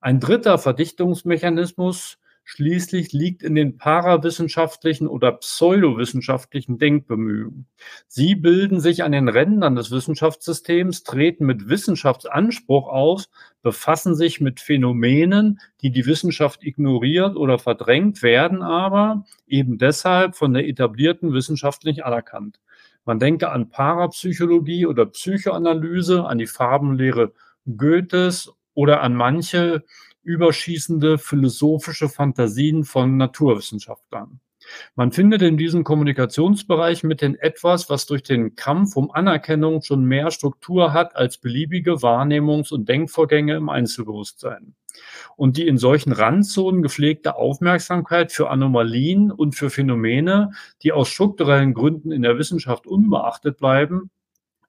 [0.00, 7.66] Ein dritter Verdichtungsmechanismus Schließlich liegt in den parawissenschaftlichen oder pseudowissenschaftlichen Denkbemühungen.
[8.06, 13.30] Sie bilden sich an den Rändern des Wissenschaftssystems, treten mit Wissenschaftsanspruch aus,
[13.62, 20.52] befassen sich mit Phänomenen, die die Wissenschaft ignoriert oder verdrängt, werden aber eben deshalb von
[20.52, 22.60] der etablierten Wissenschaft nicht anerkannt.
[23.06, 27.32] Man denke an Parapsychologie oder Psychoanalyse, an die Farbenlehre
[27.64, 29.82] Goethes oder an manche
[30.24, 34.40] überschießende philosophische Fantasien von Naturwissenschaftlern.
[34.94, 40.04] Man findet in diesem Kommunikationsbereich mit den etwas, was durch den Kampf um Anerkennung schon
[40.04, 44.74] mehr Struktur hat als beliebige Wahrnehmungs- und Denkvorgänge im Einzelbewusstsein.
[45.36, 50.52] Und die in solchen Randzonen gepflegte Aufmerksamkeit für Anomalien und für Phänomene,
[50.82, 54.10] die aus strukturellen Gründen in der Wissenschaft unbeachtet bleiben,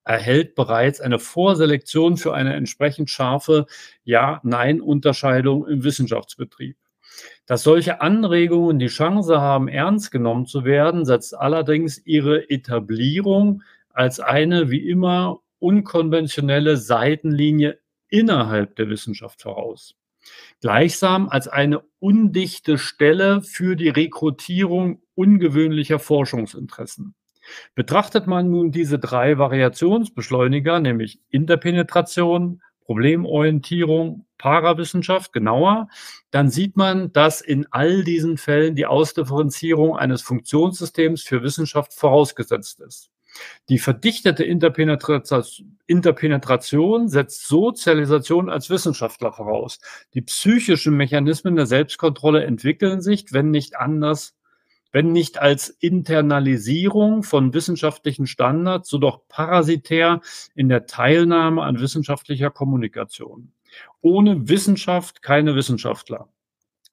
[0.06, 3.66] erhält bereits eine Vorselektion für eine entsprechend scharfe
[4.04, 6.78] Ja-Nein-Unterscheidung im Wissenschaftsbetrieb.
[7.46, 14.20] Dass solche Anregungen die Chance haben, ernst genommen zu werden, setzt allerdings ihre Etablierung als
[14.20, 17.80] eine wie immer unkonventionelle Seitenlinie
[18.10, 19.96] innerhalb der Wissenschaft voraus.
[20.60, 27.16] Gleichsam als eine undichte Stelle für die Rekrutierung ungewöhnlicher Forschungsinteressen.
[27.74, 35.88] Betrachtet man nun diese drei Variationsbeschleuniger, nämlich Interpenetration, Problemorientierung, Parawissenschaft genauer,
[36.30, 42.80] dann sieht man, dass in all diesen Fällen die Ausdifferenzierung eines Funktionssystems für Wissenschaft vorausgesetzt
[42.82, 43.10] ist.
[43.70, 49.80] Die verdichtete Interpenetration setzt Sozialisation als Wissenschaftler voraus.
[50.14, 54.35] Die psychischen Mechanismen der Selbstkontrolle entwickeln sich, wenn nicht anders,
[54.96, 60.22] wenn nicht als Internalisierung von wissenschaftlichen Standards, so doch parasitär
[60.56, 63.52] in der Teilnahme an wissenschaftlicher Kommunikation.
[64.00, 66.30] Ohne Wissenschaft keine Wissenschaftler.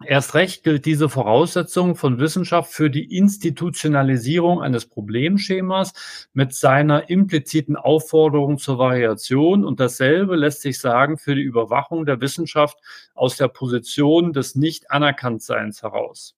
[0.04, 7.76] Erst recht gilt diese Voraussetzung von Wissenschaft für die Institutionalisierung eines Problemschemas mit seiner impliziten
[7.76, 12.78] Aufforderung zur Variation und dasselbe lässt sich sagen für die Überwachung der Wissenschaft
[13.14, 16.34] aus der Position des Nicht-Anerkanntseins heraus.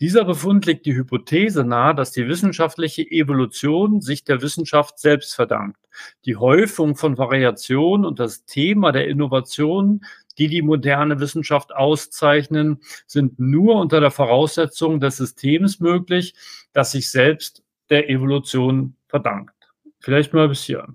[0.00, 5.78] Dieser Befund legt die Hypothese nahe, dass die wissenschaftliche Evolution sich der Wissenschaft selbst verdankt.
[6.24, 10.04] Die Häufung von Variationen und das Thema der Innovation,
[10.38, 16.34] die die moderne Wissenschaft auszeichnen, sind nur unter der Voraussetzung des Systems möglich,
[16.72, 19.54] das sich selbst der Evolution verdankt.
[20.00, 20.86] Vielleicht mal bis hier.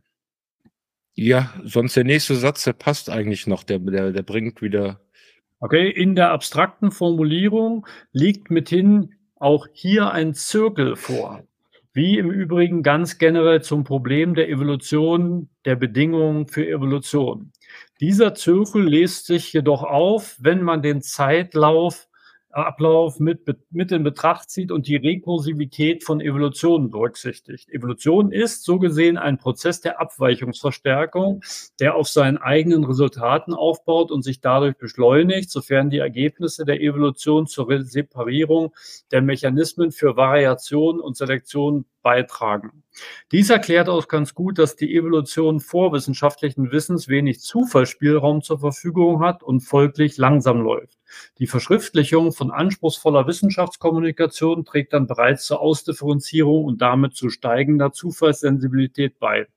[1.16, 5.00] Ja, sonst der nächste Satz, der passt eigentlich noch, der, der, der bringt wieder
[5.64, 11.42] Okay, in der abstrakten Formulierung liegt mithin auch hier ein Zirkel vor.
[11.94, 17.52] wie im Übrigen ganz generell zum Problem der Evolution, der Bedingungen für Evolution.
[18.02, 22.08] Dieser Zirkel lässt sich jedoch auf, wenn man den Zeitlauf
[22.54, 23.42] Ablauf mit,
[23.72, 27.70] mit in Betracht zieht und die Rekursivität von Evolution berücksichtigt.
[27.70, 31.42] Evolution ist so gesehen ein Prozess der Abweichungsverstärkung,
[31.80, 37.48] der auf seinen eigenen Resultaten aufbaut und sich dadurch beschleunigt, sofern die Ergebnisse der Evolution
[37.48, 38.74] zur Separierung
[39.12, 42.84] der Mechanismen für Variation und Selektion beitragen.
[43.32, 49.22] Dies erklärt auch ganz gut, dass die Evolution vor wissenschaftlichen Wissens wenig Zufallsspielraum zur Verfügung
[49.22, 51.00] hat und folglich langsam läuft.
[51.40, 59.20] Die Verschriftlichung von anspruchsvoller Wissenschaftskommunikation trägt dann bereits zur Ausdifferenzierung und damit zu steigender Zufallssensibilität
[59.20, 59.48] bei.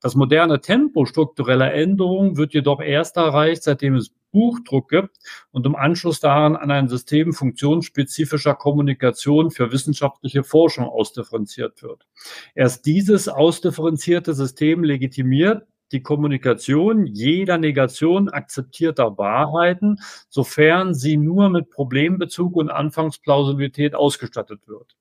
[0.00, 5.16] Das moderne Tempo struktureller Änderungen wird jedoch erst erreicht, seitdem es Buchdruck gibt
[5.50, 12.06] und im Anschluss daran an ein System funktionsspezifischer Kommunikation für wissenschaftliche Forschung ausdifferenziert wird.
[12.54, 21.70] Erst dieses ausdifferenzierte System legitimiert die Kommunikation jeder Negation akzeptierter Wahrheiten, sofern sie nur mit
[21.70, 24.96] Problembezug und Anfangsplausibilität ausgestattet wird.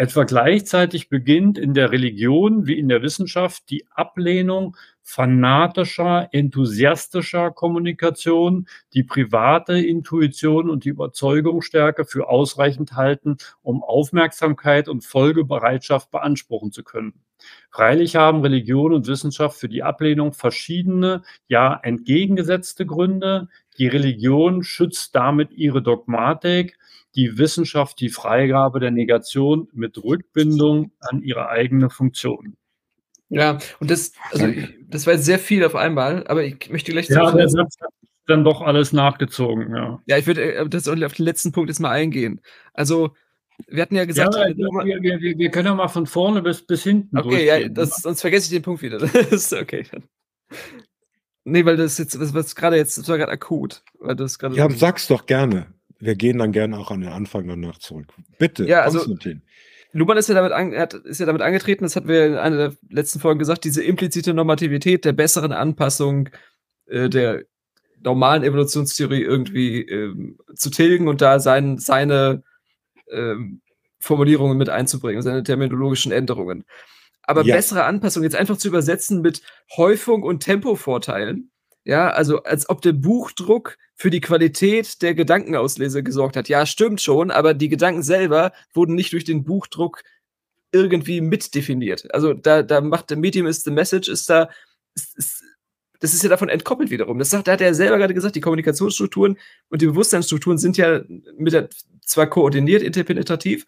[0.00, 8.68] Etwa gleichzeitig beginnt in der Religion wie in der Wissenschaft die Ablehnung fanatischer, enthusiastischer Kommunikation,
[8.94, 16.84] die private Intuition und die Überzeugungsstärke für ausreichend halten, um Aufmerksamkeit und Folgebereitschaft beanspruchen zu
[16.84, 17.24] können.
[17.70, 23.48] Freilich haben Religion und Wissenschaft für die Ablehnung verschiedene, ja entgegengesetzte Gründe.
[23.78, 26.78] Die Religion schützt damit ihre Dogmatik,
[27.14, 32.56] die Wissenschaft die Freigabe der Negation mit Rückbindung an ihre eigene Funktion.
[33.28, 34.48] Ja, und das, also
[34.86, 37.90] das war jetzt sehr viel auf einmal, aber ich möchte gleich Ja, der Satz hat
[38.26, 40.00] dann doch alles nachgezogen, ja.
[40.06, 42.40] Ja, ich würde äh, das auf den letzten Punkt jetzt mal eingehen.
[42.72, 43.14] Also,
[43.66, 46.62] wir hatten ja gesagt, ja, wir, wir, wir, wir, können ja mal von vorne bis,
[46.62, 47.18] bis hinten.
[47.18, 48.98] Okay, ja, das, sonst vergesse ich den Punkt wieder.
[49.12, 49.84] Das ist okay.
[51.44, 53.82] Nee, weil das jetzt, das was gerade jetzt, das war gerade akut.
[53.98, 55.66] Weil das ja, sag's doch gerne.
[55.98, 58.06] Wir gehen dann gerne auch an den Anfang danach zurück.
[58.38, 59.42] Bitte, ja, also, Konstantin.
[59.92, 62.56] Luhmann ist ja, damit an, hat, ist ja damit angetreten, das hatten wir in einer
[62.56, 66.28] der letzten Folgen gesagt, diese implizite Normativität der besseren Anpassung
[66.86, 67.44] äh, der
[68.02, 72.42] normalen Evolutionstheorie irgendwie ähm, zu tilgen und da sein, seine
[73.12, 73.60] ähm,
[74.00, 76.64] Formulierungen mit einzubringen, seine terminologischen Änderungen.
[77.22, 77.56] Aber ja.
[77.56, 79.42] bessere Anpassung jetzt einfach zu übersetzen mit
[79.76, 81.50] Häufung und Tempovorteilen,
[81.84, 86.48] ja, also als ob der Buchdruck für die Qualität der Gedankenauslese gesorgt hat.
[86.48, 90.02] Ja, stimmt schon, aber die Gedanken selber wurden nicht durch den Buchdruck
[90.70, 92.12] irgendwie mitdefiniert.
[92.14, 94.50] Also da, da macht der Medium is the message, ist da,
[94.94, 95.42] ist, ist,
[96.00, 97.18] das ist ja davon entkoppelt wiederum.
[97.18, 99.38] Das sagt, da hat er selber gerade gesagt, die Kommunikationsstrukturen
[99.68, 101.02] und die Bewusstseinsstrukturen sind ja
[101.36, 101.68] mit der,
[102.04, 103.66] zwar koordiniert, interpenetrativ,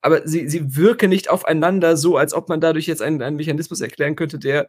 [0.00, 3.80] aber sie, sie wirken nicht aufeinander so, als ob man dadurch jetzt einen, einen Mechanismus
[3.80, 4.68] erklären könnte, der,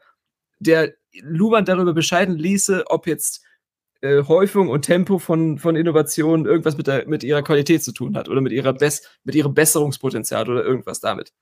[0.60, 3.44] der Luhmann darüber bescheiden ließe, ob jetzt
[4.02, 8.16] äh, Häufung und Tempo von, von Innovationen irgendwas mit, der, mit ihrer Qualität zu tun
[8.16, 11.34] hat oder mit, ihrer Bess mit ihrem Besserungspotenzial oder irgendwas damit.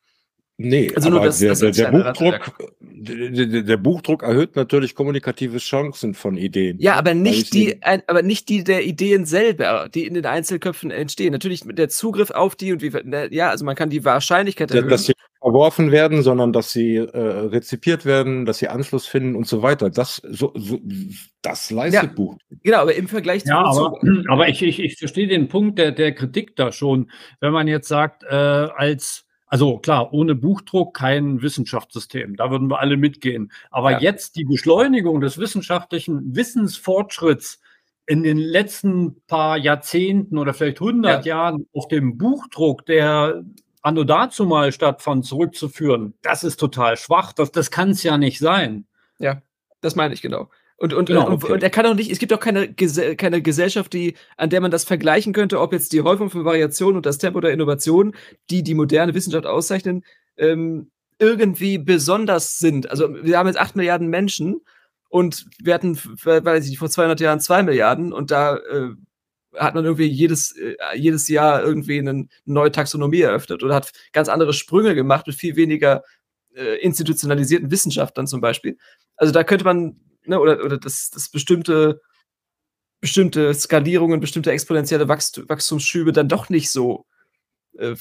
[0.64, 5.58] Nee, also nur das, der, das der, der Buchdruck, der, der, Buchdruck erhöht natürlich kommunikative
[5.58, 6.78] Chancen von Ideen.
[6.80, 10.92] Ja, aber nicht die, ein, aber nicht die der Ideen selber, die in den Einzelköpfen
[10.92, 11.32] entstehen.
[11.32, 12.92] Natürlich der Zugriff auf die und wie,
[13.36, 14.90] ja, also man kann die Wahrscheinlichkeit erhöhen.
[14.90, 19.48] Dass sie verworfen werden, sondern dass sie äh, rezipiert werden, dass sie Anschluss finden und
[19.48, 19.90] so weiter.
[19.90, 20.80] Das, so, so,
[21.42, 22.38] das leistet ja, Buch.
[22.62, 23.50] Genau, aber im Vergleich zu.
[23.50, 24.00] Ja, aber,
[24.30, 27.10] aber ich, ich, ich verstehe den Punkt der, der Kritik da schon.
[27.40, 32.38] Wenn man jetzt sagt, äh, als also klar, ohne Buchdruck kein Wissenschaftssystem.
[32.38, 33.52] Da würden wir alle mitgehen.
[33.70, 34.00] Aber ja.
[34.00, 37.60] jetzt die Beschleunigung des wissenschaftlichen Wissensfortschritts
[38.06, 41.36] in den letzten paar Jahrzehnten oder vielleicht 100 ja.
[41.36, 43.44] Jahren auf dem Buchdruck, der
[43.82, 47.34] anno dazu mal stattfand, zurückzuführen, das ist total schwach.
[47.34, 48.86] Das, das kann es ja nicht sein.
[49.20, 49.42] Ja,
[49.82, 50.50] das meine ich genau.
[50.82, 51.52] Und, und, genau, okay.
[51.52, 54.72] und, er kann auch nicht, es gibt auch keine, keine Gesellschaft, die, an der man
[54.72, 58.16] das vergleichen könnte, ob jetzt die Häufung von Variationen und das Tempo der Innovation,
[58.50, 60.04] die die moderne Wissenschaft auszeichnen,
[60.38, 62.90] ähm, irgendwie besonders sind.
[62.90, 64.62] Also wir haben jetzt acht Milliarden Menschen
[65.08, 68.90] und wir hatten, weiß ich vor 200 Jahren zwei Milliarden und da äh,
[69.56, 74.30] hat man irgendwie jedes, äh, jedes Jahr irgendwie eine neue Taxonomie eröffnet oder hat ganz
[74.30, 76.04] andere Sprünge gemacht mit viel weniger
[76.56, 78.80] äh, institutionalisierten Wissenschaftlern zum Beispiel.
[79.16, 82.02] Also da könnte man ne, oder, oder dass, dass bestimmte,
[83.02, 87.06] bestimmte Skalierungen, bestimmte exponentielle Wachst Wachstumsschübe dann doch nicht so
[87.78, 87.96] äh,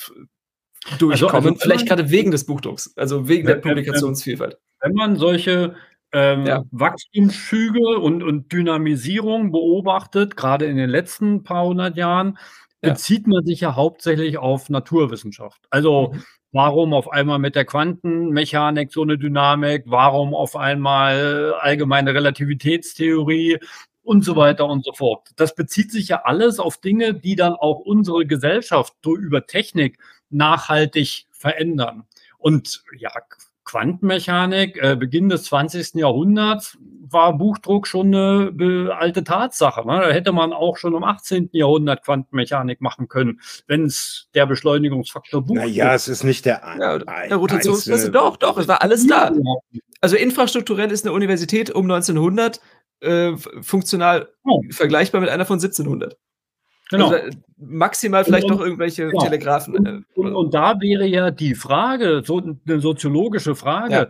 [0.98, 1.12] durchkommen.
[1.12, 4.58] Also, also Vielleicht gerade wegen des Buchdrucks, also wegen der Publikationsvielfalt.
[4.80, 5.76] Wenn man solche
[6.12, 6.64] ähm, ja.
[6.70, 12.38] Wachstumsschübe und, und Dynamisierung beobachtet, gerade in den letzten paar hundert Jahren,
[12.80, 15.60] bezieht man sich ja hauptsächlich auf Naturwissenschaft.
[15.70, 16.24] Also mhm.
[16.52, 23.58] Warum auf einmal mit der Quantenmechanik so eine Dynamik, warum auf einmal allgemeine Relativitätstheorie
[24.02, 25.28] und so weiter und so fort.
[25.36, 29.98] Das bezieht sich ja alles auf Dinge, die dann auch unsere Gesellschaft über Technik
[30.30, 32.04] nachhaltig verändern.
[32.38, 33.12] Und ja,
[33.70, 35.94] Quantenmechanik, äh, Beginn des 20.
[35.94, 36.76] Jahrhunderts,
[37.08, 39.86] war Buchdruck schon eine alte Tatsache.
[39.86, 40.00] Ne?
[40.00, 41.50] Da hätte man auch schon im 18.
[41.52, 46.98] Jahrhundert Quantenmechanik machen können, wenn es der Beschleunigungsfaktor Buchdruck Naja, es ist nicht der, ja,
[46.98, 48.10] der Rotationspresse.
[48.10, 49.32] Doch, doch, es war alles da.
[50.00, 52.60] Also infrastrukturell ist eine Universität um 1900
[53.00, 54.62] äh, funktional oh.
[54.70, 56.16] vergleichbar mit einer von 1700.
[56.90, 57.10] Genau.
[57.10, 59.20] Also maximal vielleicht und, noch irgendwelche ja.
[59.22, 59.76] Telegrafen.
[59.76, 64.06] Und, äh, und, und, da wäre ja die Frage, so eine soziologische Frage, ja.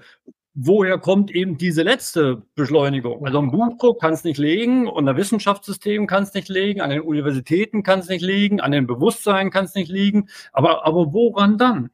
[0.54, 3.26] woher kommt eben diese letzte Beschleunigung?
[3.26, 6.90] Also ein Buchdruck kann es nicht legen und ein Wissenschaftssystem kann es nicht legen, an
[6.90, 10.28] den Universitäten kann es nicht liegen, an dem Bewusstsein kann es nicht liegen.
[10.52, 11.90] Aber, aber woran dann?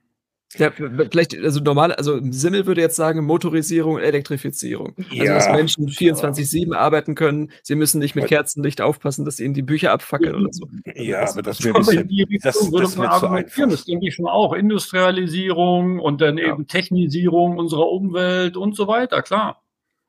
[0.55, 4.95] Ja, vielleicht, also normal, also Simmel würde jetzt sagen Motorisierung und Elektrifizierung.
[5.11, 5.35] Ja.
[5.35, 7.51] Also, dass Menschen 24-7 arbeiten können.
[7.63, 10.69] Sie müssen nicht mit Kerzenlicht aufpassen, dass ihnen die Bücher abfackeln oder so.
[10.95, 12.09] Ja, das aber das wäre bisschen,
[12.43, 13.71] das, das würde man argumentieren.
[13.71, 14.53] Das denke ich schon auch.
[14.53, 16.53] Industrialisierung und dann ja.
[16.53, 19.66] eben Technisierung unserer Umwelt und so weiter, klar.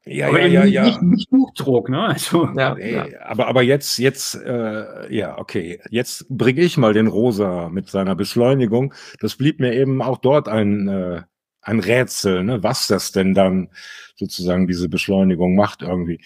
[0.08, 0.84] Ja, aber ja, ja, ja.
[0.86, 2.01] Nicht, nicht Buchdruck, ne?
[2.08, 3.05] Also, ja, nee, ja.
[3.24, 5.80] Aber, aber jetzt, jetzt, äh, ja, okay.
[5.89, 8.93] Jetzt bringe ich mal den Rosa mit seiner Beschleunigung.
[9.20, 11.22] Das blieb mir eben auch dort ein, äh,
[11.62, 12.64] ein Rätsel, ne?
[12.64, 13.70] was das denn dann
[14.16, 16.22] sozusagen diese Beschleunigung macht irgendwie.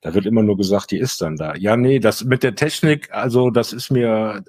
[0.00, 1.56] Da wird immer nur gesagt, die ist dann da.
[1.56, 4.44] Ja, nee, das mit der Technik, also das ist mir,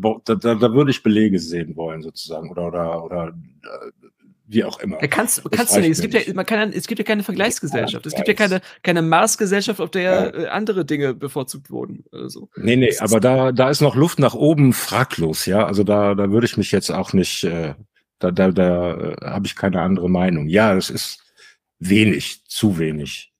[0.00, 4.03] da, da, da würde ich Belege sehen wollen sozusagen oder oder oder äh,
[4.46, 5.00] wie auch immer.
[5.00, 5.90] Ja, kannst, kannst du nicht.
[5.90, 8.04] Es gibt, ja, man kann, es gibt ja keine Vergleichsgesellschaft.
[8.06, 10.26] Es gibt ja keine, keine Marsgesellschaft, auf der ja.
[10.26, 12.04] äh, andere Dinge bevorzugt wurden.
[12.12, 15.66] Also, nee, nee, aber da, da ist noch Luft nach oben fraglos, ja.
[15.66, 17.74] Also da, da würde ich mich jetzt auch nicht, äh,
[18.18, 20.48] da, da, da äh, habe ich keine andere Meinung.
[20.48, 21.22] Ja, es ist
[21.78, 23.32] wenig, zu wenig.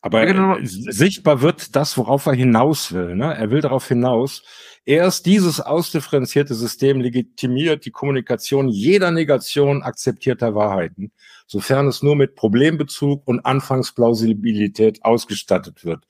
[0.00, 0.56] Aber ja, genau.
[0.62, 3.16] sichtbar wird das, worauf er hinaus will.
[3.16, 3.34] Ne?
[3.34, 4.44] Er will darauf hinaus,
[4.88, 11.12] Erst dieses ausdifferenzierte System legitimiert die Kommunikation jeder Negation akzeptierter Wahrheiten,
[11.46, 16.06] sofern es nur mit Problembezug und Anfangsplausibilität ausgestattet wird.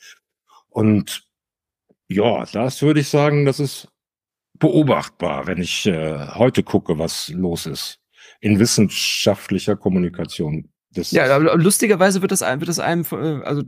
[0.68, 1.24] Und
[2.06, 3.88] ja, das würde ich sagen, das ist
[4.60, 7.98] beobachtbar, wenn ich äh, heute gucke, was los ist
[8.40, 10.70] in wissenschaftlicher Kommunikation.
[10.94, 13.62] Das ja, aber lustigerweise wird das, wird das einem, äh, also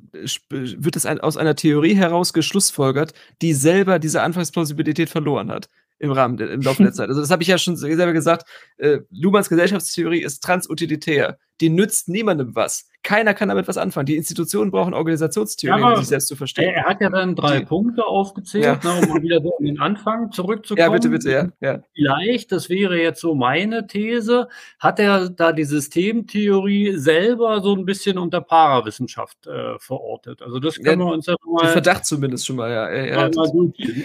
[0.49, 3.13] wird das aus einer Theorie heraus geschlussfolgert,
[3.43, 5.69] die selber diese Anfangsplausibilität verloren hat
[5.99, 7.09] im Rahmen im Laufe der Zeit.
[7.09, 8.49] Also das habe ich ja schon selber gesagt.
[8.79, 11.39] Äh, Luhmanns Gesellschaftstheorie ist transutilitär.
[11.61, 12.91] Die nützt niemandem was.
[13.03, 14.05] Keiner kann damit was anfangen.
[14.05, 16.75] Die Institutionen brauchen Organisationstheorien, ja, um sich selbst zu verstehen.
[16.75, 19.01] Er hat ja dann drei die, Punkte aufgezählt, ja.
[19.01, 20.87] ne, um wieder so an den Anfang zurückzukommen.
[20.87, 21.49] Ja, bitte, bitte, ja.
[21.61, 21.83] ja.
[21.95, 24.49] Vielleicht, das wäre jetzt so meine These,
[24.79, 30.43] hat er da die Systemtheorie selber so ein bisschen unter Parawissenschaft äh, verortet.
[30.43, 31.69] Also das können wir uns ja mal...
[31.69, 32.87] Verdacht zumindest schon mal, ja.
[32.87, 33.31] Er, er,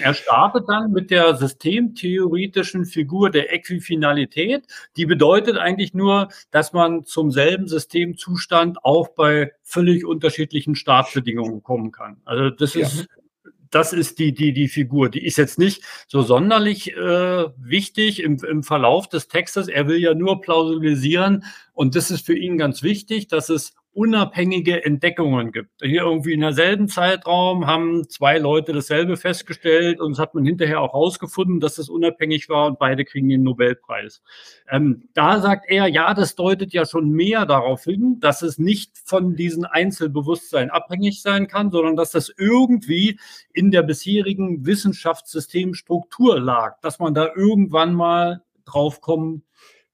[0.03, 4.67] er startet dann mit der systemtheoretischen Figur der Äquifinalität.
[4.95, 11.91] Die bedeutet eigentlich nur, dass man zum selben Systemzustand auch bei völlig unterschiedlichen Startbedingungen kommen
[11.91, 12.21] kann.
[12.25, 13.51] Also das ist, ja.
[13.71, 15.09] das ist die, die, die Figur.
[15.09, 19.67] Die ist jetzt nicht so sonderlich äh, wichtig im, im Verlauf des Textes.
[19.67, 21.43] Er will ja nur plausibilisieren
[21.73, 25.81] und das ist für ihn ganz wichtig, dass es unabhängige Entdeckungen gibt.
[25.81, 30.81] Hier irgendwie in derselben Zeitraum haben zwei Leute dasselbe festgestellt und es hat man hinterher
[30.81, 34.21] auch herausgefunden, dass das unabhängig war und beide kriegen den Nobelpreis.
[34.69, 38.97] Ähm, da sagt er, ja, das deutet ja schon mehr darauf hin, dass es nicht
[38.97, 43.17] von diesen Einzelbewusstsein abhängig sein kann, sondern dass das irgendwie
[43.53, 49.43] in der bisherigen Wissenschaftssystemstruktur lag, dass man da irgendwann mal drauf kommen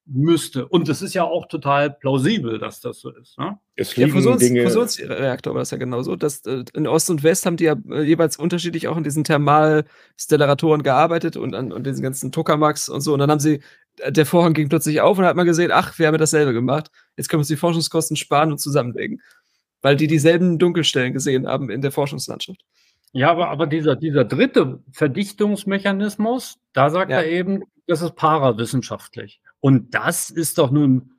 [0.06, 0.68] müsste.
[0.68, 3.38] Und es ist ja auch total plausibel, dass das so ist.
[3.38, 3.58] Ne?
[3.76, 6.16] Es ja, Fusions Dinge Fusionsreaktor war das ja genauso.
[6.16, 9.24] Dass, äh, in Ost und West haben die ja äh, jeweils unterschiedlich auch in diesen
[9.24, 13.14] Thermalstellaratoren gearbeitet und an und diesen ganzen Tokamaks und so.
[13.14, 13.62] Und dann haben sie,
[14.00, 16.54] äh, der Vorhang ging plötzlich auf und hat man gesehen, ach, wir haben ja dasselbe
[16.54, 16.92] gemacht.
[17.16, 19.22] Jetzt können wir uns die Forschungskosten sparen und zusammenlegen.
[19.82, 22.64] Weil die dieselben Dunkelstellen gesehen haben in der Forschungslandschaft.
[23.14, 27.18] Ja, aber, aber dieser, dieser dritte Verdichtungsmechanismus, da sagt ja.
[27.18, 29.42] er eben, das ist parawissenschaftlich.
[29.62, 31.12] Und das ist doch nun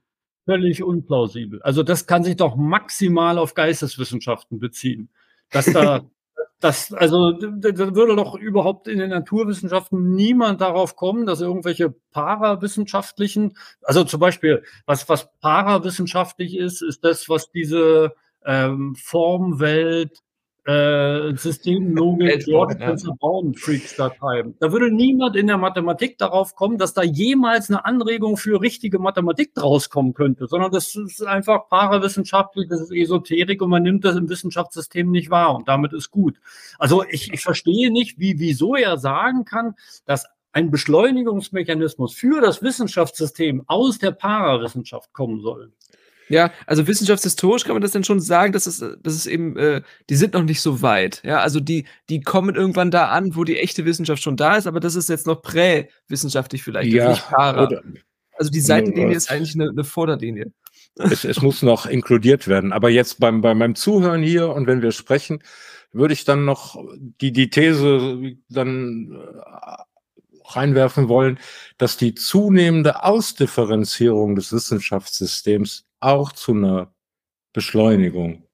[0.44, 1.62] völlig unplausibel.
[1.62, 5.08] Also das kann sich doch maximal auf Geisteswissenschaften beziehen.
[5.50, 6.02] Dass da,
[6.60, 13.56] das, also da würde doch überhaupt in den Naturwissenschaften niemand darauf kommen, dass irgendwelche parawissenschaftlichen,
[13.82, 18.14] also zum Beispiel, was, was parawissenschaftlich ist, ist das, was diese
[18.44, 20.18] ähm, Formwelt
[20.64, 24.54] äh, Systemlogik George Spencer Brown Freaks da treiben.
[24.60, 28.98] Da würde niemand in der Mathematik darauf kommen, dass da jemals eine Anregung für richtige
[28.98, 34.04] Mathematik draus kommen könnte, sondern das ist einfach parawissenschaftlich, das ist Esoterik und man nimmt
[34.04, 36.38] das im Wissenschaftssystem nicht wahr und damit ist gut.
[36.78, 42.62] Also ich, ich verstehe nicht, wie, wieso er sagen kann, dass ein Beschleunigungsmechanismus für das
[42.62, 45.72] Wissenschaftssystem aus der Parawissenschaft kommen soll.
[46.32, 49.82] Ja, also wissenschaftshistorisch kann man das dann schon sagen, dass es, dass es eben, äh,
[50.08, 51.20] die sind noch nicht so weit.
[51.24, 54.66] Ja, also die, die kommen irgendwann da an, wo die echte Wissenschaft schon da ist,
[54.66, 57.66] aber das ist jetzt noch präwissenschaftlich vielleicht, ja, nicht para.
[57.66, 57.82] Oder,
[58.38, 60.52] also die Seitenlinie ist eigentlich eine, eine Vorderlinie.
[60.94, 62.72] Es, es, muss noch inkludiert werden.
[62.72, 65.42] Aber jetzt beim, bei meinem Zuhören hier und wenn wir sprechen,
[65.92, 66.82] würde ich dann noch
[67.20, 69.82] die, die These dann äh,
[70.46, 71.38] reinwerfen wollen,
[71.76, 76.94] dass die zunehmende Ausdifferenzierung des Wissenschaftssystems auch zu einer
[77.52, 78.44] Beschleunigung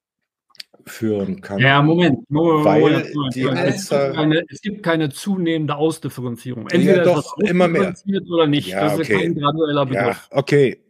[0.88, 1.58] führen kann.
[1.58, 2.28] Ja, Moment.
[2.30, 3.34] Moment, Weil Moment, Moment.
[3.34, 6.68] Die es, gibt keine, es gibt keine zunehmende Ausdifferenzierung.
[6.68, 7.94] Entweder ja, doch, immer mehr.
[8.30, 8.68] Oder nicht.
[8.68, 9.20] Ja, das ist okay.
[9.20, 10.28] kein gradueller Begriff.
[10.30, 10.82] Ja, okay,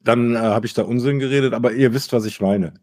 [0.00, 2.74] dann äh, habe ich da Unsinn geredet, aber ihr wisst, was ich meine.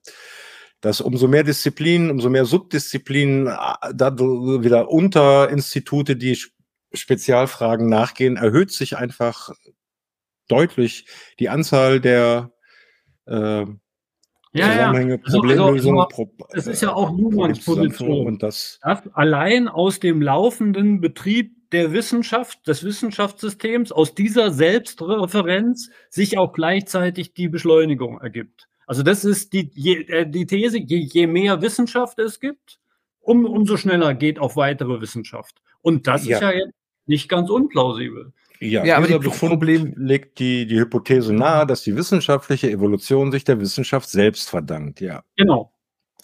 [0.81, 6.37] Dass umso mehr Disziplinen, umso mehr Subdisziplinen, äh, da wieder Unterinstitute, die
[6.93, 9.49] Spezialfragen nachgehen, erhöht sich einfach
[10.47, 11.05] deutlich
[11.39, 12.51] die Anzahl der
[13.25, 13.65] äh,
[14.53, 15.19] ja, Zusammenhänge, ja.
[15.23, 15.99] Also, Problemlösung.
[15.99, 20.99] Also, Pro es ist ja auch Luhmanns Position, und das dass allein aus dem laufenden
[20.99, 28.67] Betrieb der Wissenschaft, des Wissenschaftssystems, aus dieser Selbstreferenz sich auch gleichzeitig die Beschleunigung ergibt.
[28.85, 32.79] Also das ist die, je, äh, die These, je, je mehr Wissenschaft es gibt,
[33.21, 35.61] um, umso schneller geht auch weitere Wissenschaft.
[35.81, 36.37] Und das ja.
[36.37, 38.33] ist ja jetzt nicht ganz unplausibel.
[38.61, 43.43] Ja, ja aber Befund Problem legt die, die Hypothese nahe, dass die wissenschaftliche Evolution sich
[43.43, 45.23] der Wissenschaft selbst verdankt, ja.
[45.35, 45.73] Genau.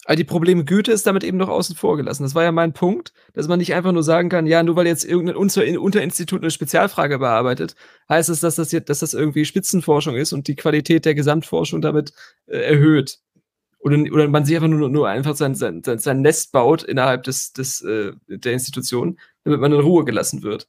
[0.04, 2.22] Aber die Probleme Güte ist damit eben noch außen vor gelassen.
[2.22, 4.86] Das war ja mein Punkt, dass man nicht einfach nur sagen kann, ja, nur weil
[4.86, 7.74] jetzt irgendein Unterinstitut eine Spezialfrage bearbeitet,
[8.08, 11.82] heißt es, dass das, jetzt, dass das irgendwie Spitzenforschung ist und die Qualität der Gesamtforschung
[11.82, 12.12] damit
[12.46, 13.18] äh, erhöht.
[13.80, 17.52] Oder, oder man sich einfach nur, nur einfach sein, sein, sein Nest baut innerhalb des,
[17.52, 20.68] des, äh, der Institution, damit man in Ruhe gelassen wird.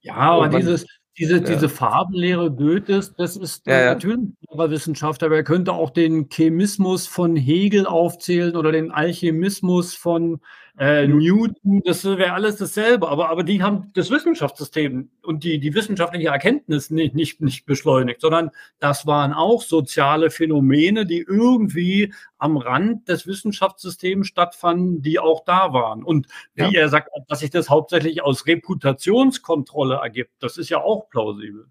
[0.00, 0.86] Ja, aber dieses,
[1.18, 1.40] diese, ja.
[1.40, 3.94] diese Farbenlehre Goethes, das ist ja, ja.
[3.94, 9.94] natürlich ein Wissenschaftler, aber er könnte auch den Chemismus von Hegel aufzählen oder den Alchemismus
[9.94, 10.40] von
[10.78, 15.74] äh, Newton, das wäre alles dasselbe, aber, aber die haben das Wissenschaftssystem und die, die
[15.74, 22.56] wissenschaftliche Erkenntnis nicht, nicht, nicht beschleunigt, sondern das waren auch soziale Phänomene, die irgendwie am
[22.56, 26.02] Rand des Wissenschaftssystems stattfanden, die auch da waren.
[26.02, 26.80] Und wie ja.
[26.80, 31.66] er sagt, dass sich das hauptsächlich aus Reputationskontrolle ergibt, das ist ja auch plausibel.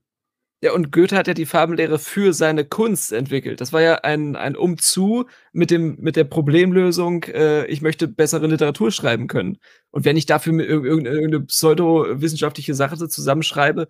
[0.63, 3.61] Ja, und Goethe hat ja die Farbenlehre für seine Kunst entwickelt.
[3.61, 8.45] Das war ja ein, ein Umzu mit, dem, mit der Problemlösung, äh, ich möchte bessere
[8.45, 9.57] Literatur schreiben können.
[9.89, 13.87] Und wenn ich dafür irgendeine, irgendeine pseudowissenschaftliche Sache zusammenschreibe,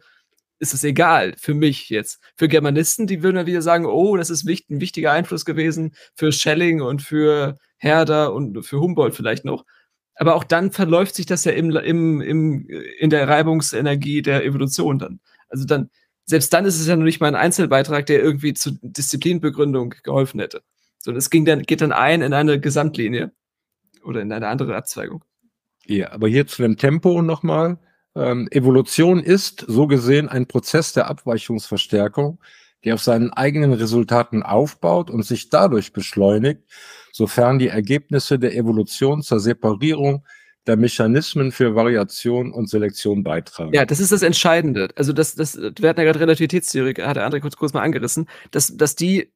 [0.59, 2.21] ist es egal für mich jetzt.
[2.37, 6.31] Für Germanisten, die würden ja wieder sagen, oh, das ist ein wichtiger Einfluss gewesen für
[6.31, 9.65] Schelling und für Herder und für Humboldt vielleicht noch.
[10.15, 12.67] Aber auch dann verläuft sich das ja im, im, im,
[12.99, 15.19] in der Reibungsenergie der Evolution dann.
[15.49, 15.89] Also dann,
[16.31, 20.39] selbst dann ist es ja noch nicht mal ein Einzelbeitrag, der irgendwie zur Disziplinbegründung geholfen
[20.39, 20.63] hätte.
[20.97, 23.31] Sondern es ging dann, geht dann ein in eine Gesamtlinie
[24.03, 25.25] oder in eine andere Abzweigung.
[25.85, 27.79] Ja, aber hier zu dem Tempo nochmal.
[28.15, 32.39] Ähm, Evolution ist so gesehen ein Prozess der Abweichungsverstärkung,
[32.85, 36.61] der auf seinen eigenen Resultaten aufbaut und sich dadurch beschleunigt,
[37.11, 40.25] sofern die Ergebnisse der Evolution zur Separierung
[40.67, 43.73] der Mechanismen für Variation und Selektion beitragen.
[43.73, 44.89] Ja, das ist das Entscheidende.
[44.95, 48.27] Also das, das, wir hatten ja gerade Relativitätstheorie, hat der andere kurz, kurz mal angerissen,
[48.51, 49.31] dass, dass die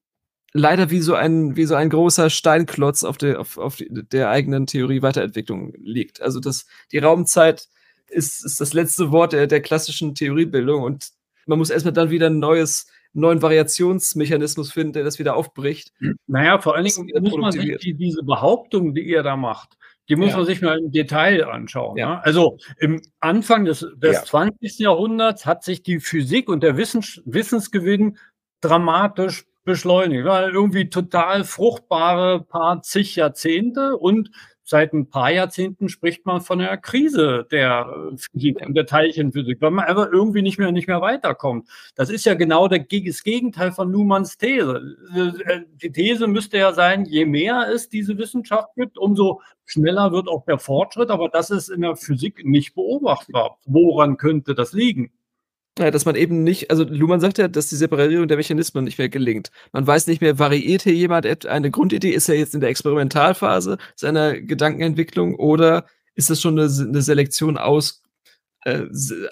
[0.54, 4.68] leider wie so ein, wie so ein großer Steinklotz auf der, auf, auf der eigenen
[4.68, 6.22] Theorie Weiterentwicklung liegt.
[6.22, 7.68] Also das, die Raumzeit
[8.08, 11.10] ist, ist das letzte Wort der, der klassischen Theoriebildung und
[11.48, 15.94] man muss erstmal dann wieder ein neues, neuen Variationsmechanismus finden, der das wieder aufbricht.
[16.28, 19.78] Naja, vor allen Dingen muss man sich die, diese Behauptung, die ihr da macht,
[20.10, 20.38] die muss ja.
[20.38, 21.98] man sich mal im Detail anschauen.
[21.98, 22.16] Ja.
[22.16, 22.24] Ne?
[22.24, 24.24] Also im Anfang des, des ja.
[24.24, 24.80] 20.
[24.80, 28.18] Jahrhunderts hat sich die Physik und der Wissens, Wissensgewinn
[28.62, 30.26] dramatisch beschleunigt.
[30.26, 34.30] War irgendwie total fruchtbare paar zig Jahrzehnte und
[34.66, 39.86] seit ein paar Jahrzehnten spricht man von einer Krise der Physik, der Teilchenphysik, weil man
[39.86, 41.70] einfach irgendwie nicht mehr, nicht mehr weiterkommt.
[41.96, 42.82] Das ist ja genau das
[43.24, 44.98] Gegenteil von Luhmanns These.
[45.16, 50.28] Äh, die These müsste ja sein, je mehr es diese Wissenschaft gibt, umso schneller wird
[50.28, 53.60] auch der Fortschritt, aber das ist in der Physik nicht beobachtbar.
[53.66, 55.12] Woran könnte das liegen?
[55.78, 58.98] Ja, dass man eben nicht also Luhmann sagt ja, dass die Separierung der Mechanismen nicht
[58.98, 59.52] mehr gelingt.
[59.74, 62.12] Man weiß nicht mehr, variiert hier jemand eine Grundidee?
[62.12, 65.86] Ist er jetzt in der Experimentalphase seiner Gedankenentwicklung oder
[66.16, 68.04] ist das schon eine, eine Selektion aus
[68.64, 68.84] äh,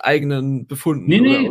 [0.02, 1.06] eigenen Befunden?
[1.08, 1.50] Nee, nee.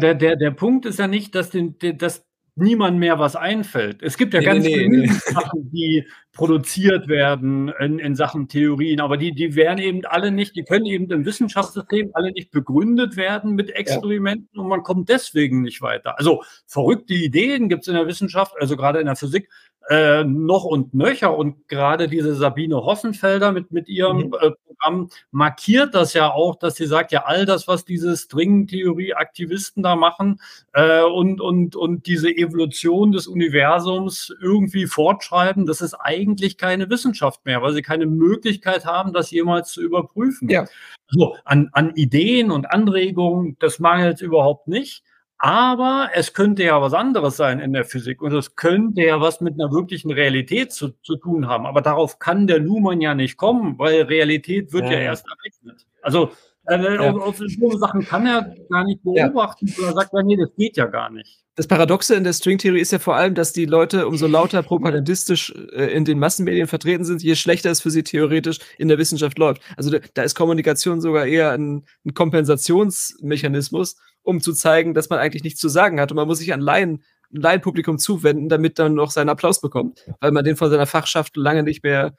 [0.00, 4.02] Der, der, der Punkt ist ja nicht, dass, den, dass niemand mehr was einfällt.
[4.02, 5.06] Es gibt ja nee, ganz nee, viele nee.
[5.06, 10.54] Sachen, die produziert werden in, in Sachen Theorien, aber die, die werden eben alle nicht,
[10.54, 14.62] die können eben im Wissenschaftssystem alle nicht begründet werden mit Experimenten ja.
[14.62, 16.18] und man kommt deswegen nicht weiter.
[16.18, 19.48] Also verrückte Ideen gibt es in der Wissenschaft, also gerade in der Physik,
[19.88, 21.36] äh, noch und nöcher.
[21.36, 24.34] Und gerade diese Sabine Hossenfelder mit, mit ihrem mhm.
[24.40, 29.82] äh, Programm markiert das ja auch, dass sie sagt, ja, all das, was diese Stringtheorie-Aktivisten
[29.82, 30.40] da machen
[30.72, 37.44] äh, und, und, und diese Evolution des Universums irgendwie fortschreiben, das ist eigentlich keine Wissenschaft
[37.44, 40.48] mehr, weil sie keine Möglichkeit haben, das jemals zu überprüfen.
[40.48, 40.66] Ja.
[41.08, 45.04] So, an, an Ideen und Anregungen, das mangelt überhaupt nicht.
[45.44, 49.40] Aber es könnte ja was anderes sein in der Physik und es könnte ja was
[49.40, 51.66] mit einer wirklichen Realität zu, zu tun haben.
[51.66, 55.84] Aber darauf kann der Luhmann ja nicht kommen, weil Realität wird ja, ja erst errechnet.
[56.00, 56.30] Also
[56.68, 57.12] äh, ja.
[57.12, 59.88] auf so Sachen kann er gar nicht beobachten, ja.
[59.88, 61.40] er sagt, nee, das geht ja gar nicht.
[61.56, 65.52] Das Paradoxe in der Stringtheorie ist ja vor allem, dass die Leute umso lauter propagandistisch
[65.72, 69.38] äh, in den Massenmedien vertreten sind, je schlechter es für sie theoretisch in der Wissenschaft
[69.38, 69.60] läuft.
[69.76, 75.18] Also da, da ist Kommunikation sogar eher ein, ein Kompensationsmechanismus, um zu zeigen, dass man
[75.18, 76.10] eigentlich nichts zu sagen hat.
[76.10, 80.06] Und man muss sich an Laien, ein Laienpublikum zuwenden, damit dann noch seinen Applaus bekommt,
[80.20, 82.14] weil man den von seiner Fachschaft lange nicht mehr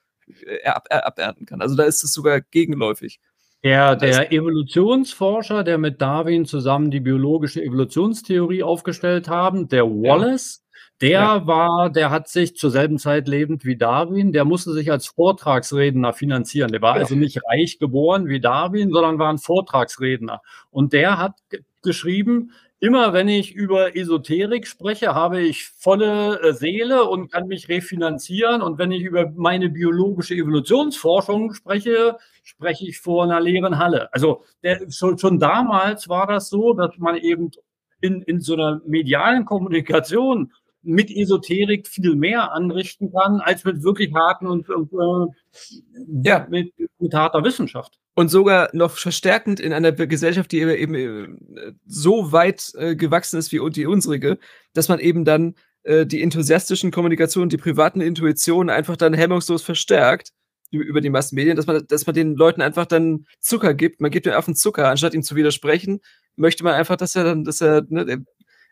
[0.45, 1.61] äh, ab, äh, abernten kann.
[1.61, 3.19] Also da ist es sogar gegenläufig.
[3.63, 10.62] Der, der Evolutionsforscher, der mit Darwin zusammen die biologische Evolutionstheorie aufgestellt haben, der Wallace,
[11.03, 11.47] der ja.
[11.47, 16.13] war, der hat sich zur selben Zeit lebend wie Darwin, der musste sich als Vortragsredner
[16.13, 16.71] finanzieren.
[16.71, 17.01] Der war ja.
[17.01, 20.41] also nicht reich geboren wie Darwin, sondern war ein Vortragsredner.
[20.71, 21.33] Und der hat
[21.81, 27.67] geschrieben, immer wenn ich über Esoterik spreche, habe ich volle äh, Seele und kann mich
[27.67, 28.61] refinanzieren.
[28.61, 34.07] Und wenn ich über meine biologische Evolutionsforschung spreche, spreche ich vor einer leeren Halle.
[34.13, 37.51] Also der, schon, schon damals war das so, dass man eben
[37.99, 40.53] in, in so einer medialen Kommunikation
[40.83, 46.47] mit Esoterik viel mehr anrichten kann, als mit wirklich harten und, äh, ja.
[46.49, 52.31] mit, mit harter Wissenschaft und sogar noch verstärkend in einer Gesellschaft, die eben, äh, so
[52.31, 54.37] weit äh, gewachsen ist wie die unsrige,
[54.73, 60.29] dass man eben dann äh, die enthusiastischen Kommunikationen, die privaten Intuitionen einfach dann hemmungslos verstärkt
[60.71, 64.01] über die Massenmedien, dass man, dass man den Leuten einfach dann Zucker gibt.
[64.01, 65.99] Man gibt den Affen Zucker, anstatt ihm zu widersprechen,
[66.35, 68.17] möchte man einfach, dass er dann, dass er, ne, er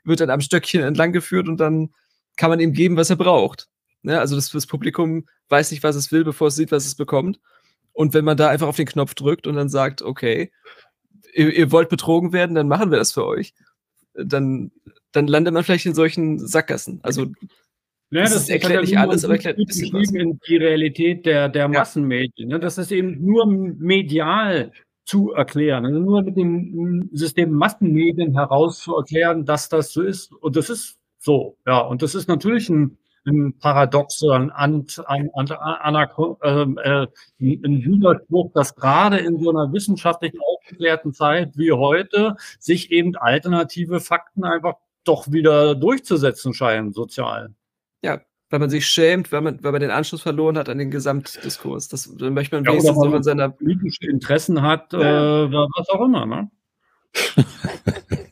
[0.03, 1.93] wird dann am Stöckchen entlang geführt und dann
[2.41, 3.67] kann man ihm geben, was er braucht.
[4.01, 4.19] Ne?
[4.19, 7.39] Also das, das Publikum weiß nicht, was es will, bevor es sieht, was es bekommt.
[7.93, 10.51] Und wenn man da einfach auf den Knopf drückt und dann sagt, okay,
[11.35, 13.53] ihr, ihr wollt betrogen werden, dann machen wir das für euch,
[14.15, 14.71] dann,
[15.11, 16.99] dann landet man vielleicht in solchen Sackgassen.
[17.03, 17.27] Also
[18.09, 20.11] ja, das, das erklärt nicht alles, aber erklärt ein bisschen was.
[20.11, 22.49] In die Realität der, der Massenmedien.
[22.49, 22.59] Ne?
[22.59, 24.71] Das ist eben nur medial
[25.05, 30.33] zu erklären, also nur mit dem System Massenmedien heraus zu erklären, dass das so ist.
[30.33, 31.79] Und das ist so, ja.
[31.79, 37.07] Und das ist natürlich ein ein Paradoxon, an, an, an, an, äh,
[37.39, 43.99] ein Widerspruch, dass gerade in so einer wissenschaftlich aufgeklärten Zeit wie heute sich eben alternative
[43.99, 47.53] Fakten einfach doch wieder durchzusetzen scheinen, sozial.
[48.03, 50.91] Ja, weil man sich schämt, weil man, weil man den Anschluss verloren hat an den
[50.91, 51.87] Gesamtdiskurs.
[51.87, 55.45] Das dann möchte man wenigstens ja, noch in seiner politische Interessen hat, ja.
[55.45, 56.51] äh, was auch immer, ne?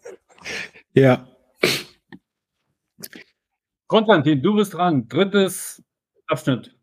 [0.94, 1.28] ja.
[3.90, 5.08] Konstantin, du bist dran.
[5.10, 5.84] Drittes
[6.28, 6.76] Abschnitt.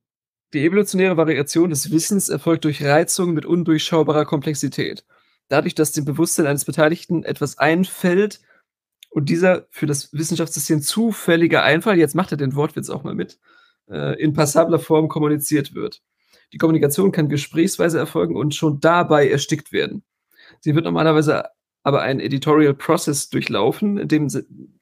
[0.52, 5.04] Die evolutionäre Variation des Wissens erfolgt durch Reizungen mit undurchschaubarer Komplexität.
[5.46, 8.40] Dadurch, dass dem Bewusstsein eines Beteiligten etwas einfällt
[9.08, 13.38] und dieser für das Wissenschaftssystem zufällige Einfall, jetzt macht er den Wortwitz auch mal mit,
[13.88, 16.02] äh, in passabler Form kommuniziert wird.
[16.52, 20.02] Die Kommunikation kann gesprächsweise erfolgen und schon dabei erstickt werden.
[20.58, 21.44] Sie wird normalerweise
[21.84, 24.28] aber einen Editorial Process durchlaufen, in dem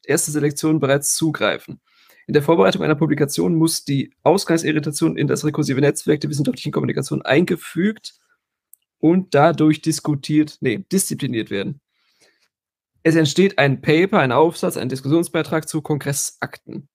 [0.02, 1.82] erste Selektionen bereits zugreifen.
[2.26, 7.22] In der Vorbereitung einer Publikation muss die Ausgangsirritation in das rekursive Netzwerk der wissenschaftlichen Kommunikation
[7.22, 8.14] eingefügt
[8.98, 11.80] und dadurch diskutiert, nee, diszipliniert werden.
[13.02, 16.88] Es entsteht ein Paper, ein Aufsatz, ein Diskussionsbeitrag zu Kongressakten.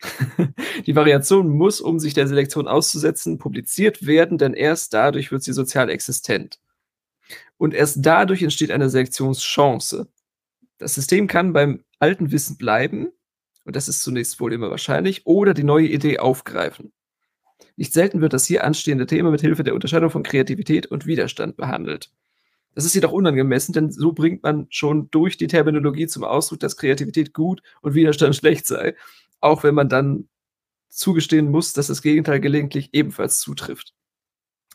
[0.86, 5.52] die Variation muss, um sich der Selektion auszusetzen, publiziert werden, denn erst dadurch wird sie
[5.52, 6.58] sozial existent.
[7.58, 10.08] Und erst dadurch entsteht eine Selektionschance.
[10.78, 13.12] Das System kann beim alten Wissen bleiben,
[13.64, 16.92] und das ist zunächst wohl immer wahrscheinlich, oder die neue Idee aufgreifen.
[17.76, 21.56] Nicht selten wird das hier anstehende Thema mit Hilfe der Unterscheidung von Kreativität und Widerstand
[21.56, 22.10] behandelt.
[22.74, 26.76] Das ist jedoch unangemessen, denn so bringt man schon durch die Terminologie zum Ausdruck, dass
[26.76, 28.94] Kreativität gut und Widerstand schlecht sei,
[29.40, 30.28] auch wenn man dann
[30.88, 33.94] zugestehen muss, dass das Gegenteil gelegentlich ebenfalls zutrifft.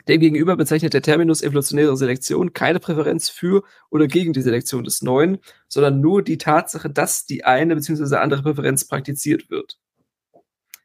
[0.08, 5.40] Demgegenüber bezeichnet der Terminus evolutionäre Selektion keine Präferenz für oder gegen die Selektion des Neuen,
[5.68, 8.16] sondern nur die Tatsache, dass die eine bzw.
[8.16, 9.78] andere Präferenz praktiziert wird.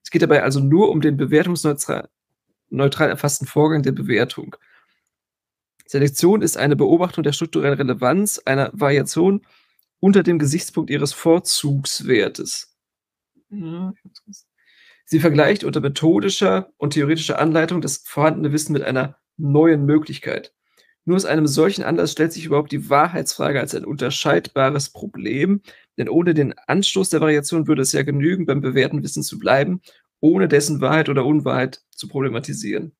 [0.02, 2.08] Es geht dabei also nur um den bewertungsneutral
[2.72, 4.56] neutral erfassten Vorgang der Bewertung.
[5.86, 9.42] Selektion ist eine Beobachtung der strukturellen Relevanz einer Variation
[10.00, 12.74] unter dem Gesichtspunkt ihres Vorzugswertes.
[15.04, 20.54] Sie vergleicht unter methodischer und theoretischer Anleitung das vorhandene Wissen mit einer neuen Möglichkeit.
[21.04, 25.60] Nur aus einem solchen Anlass stellt sich überhaupt die Wahrheitsfrage als ein unterscheidbares Problem,
[25.98, 29.80] denn ohne den Anstoß der Variation würde es ja genügen, beim bewährten Wissen zu bleiben,
[30.20, 32.92] ohne dessen Wahrheit oder Unwahrheit zu problematisieren.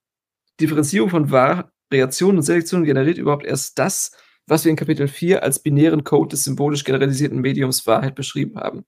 [0.60, 4.10] Differenzierung von Variation und Selektion generiert überhaupt erst das,
[4.46, 8.84] was wir in Kapitel 4 als binären Code des symbolisch generalisierten Mediums Wahrheit beschrieben haben.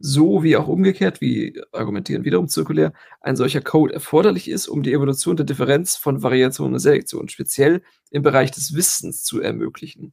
[0.00, 4.92] So wie auch umgekehrt, wie argumentieren wiederum zirkulär, ein solcher Code erforderlich ist, um die
[4.92, 10.12] Evolution der Differenz von Variation und Selektion speziell im Bereich des Wissens zu ermöglichen.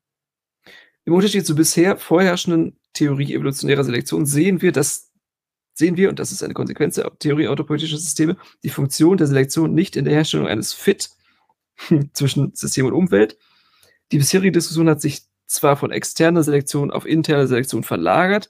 [1.04, 5.12] Im Unterschied zur bisher vorherrschenden Theorie evolutionärer Selektion sehen wir, dass
[5.76, 9.74] sehen wir, und das ist eine Konsequenz der Theorie autopoetischer Systeme, die Funktion der Selektion
[9.74, 11.10] nicht in der Herstellung eines Fit
[12.14, 13.38] zwischen System und Umwelt.
[14.12, 18.50] Die bisherige Diskussion hat sich zwar von externer Selektion auf interne Selektion verlagert,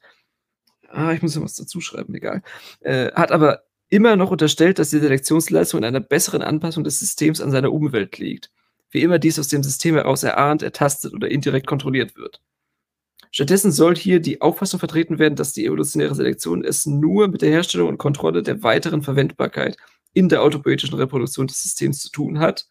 [0.95, 2.41] ah, ich muss ja was dazu schreiben, egal,
[2.81, 7.41] äh, hat aber immer noch unterstellt, dass die Selektionsleistung in einer besseren Anpassung des Systems
[7.41, 8.51] an seine Umwelt liegt.
[8.89, 12.41] Wie immer dies aus dem System heraus erahnt, ertastet oder indirekt kontrolliert wird.
[13.31, 17.49] Stattdessen soll hier die Auffassung vertreten werden, dass die evolutionäre Selektion es nur mit der
[17.49, 19.77] Herstellung und Kontrolle der weiteren Verwendbarkeit
[20.13, 22.67] in der autopoetischen Reproduktion des Systems zu tun hat.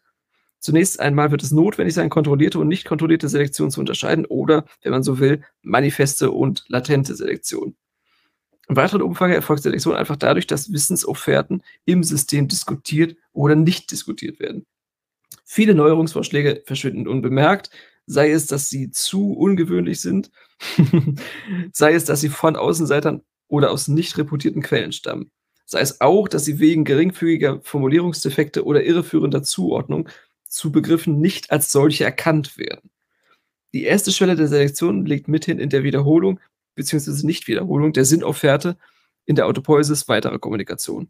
[0.59, 4.91] Zunächst einmal wird es notwendig sein, kontrollierte und nicht kontrollierte Selektion zu unterscheiden oder, wenn
[4.91, 7.75] man so will, manifeste und latente Selektion.
[8.67, 14.39] Im weiteren Umfang erfolgt Selektion einfach dadurch, dass Wissensofferten im System diskutiert oder nicht diskutiert
[14.39, 14.65] werden.
[15.43, 17.69] Viele Neuerungsvorschläge verschwinden unbemerkt,
[18.07, 20.31] sei es, dass sie zu ungewöhnlich sind,
[21.71, 25.31] sei es, dass sie von Außenseitern oder aus nicht reputierten Quellen stammen,
[25.65, 30.09] sei es auch, dass sie wegen geringfügiger Formulierungsdefekte oder irreführender Zuordnung
[30.47, 32.89] zu Begriffen nicht als solche erkannt werden.
[33.73, 36.39] Die erste Schwelle der Selektion liegt mithin in der Wiederholung
[36.75, 37.25] bzw.
[37.25, 38.77] Nichtwiederholung der Sinnofferte
[39.25, 41.09] in der Autopoiesis weiterer Kommunikation.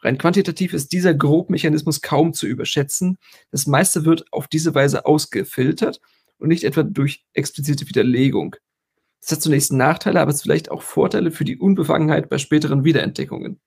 [0.00, 3.16] Rein quantitativ ist dieser Grobmechanismus kaum zu überschätzen.
[3.50, 6.00] Das meiste wird auf diese Weise ausgefiltert
[6.38, 8.56] und nicht etwa durch explizite Widerlegung.
[9.22, 13.58] Das hat zunächst Nachteile, aber es vielleicht auch Vorteile für die Unbefangenheit bei späteren Wiederentdeckungen.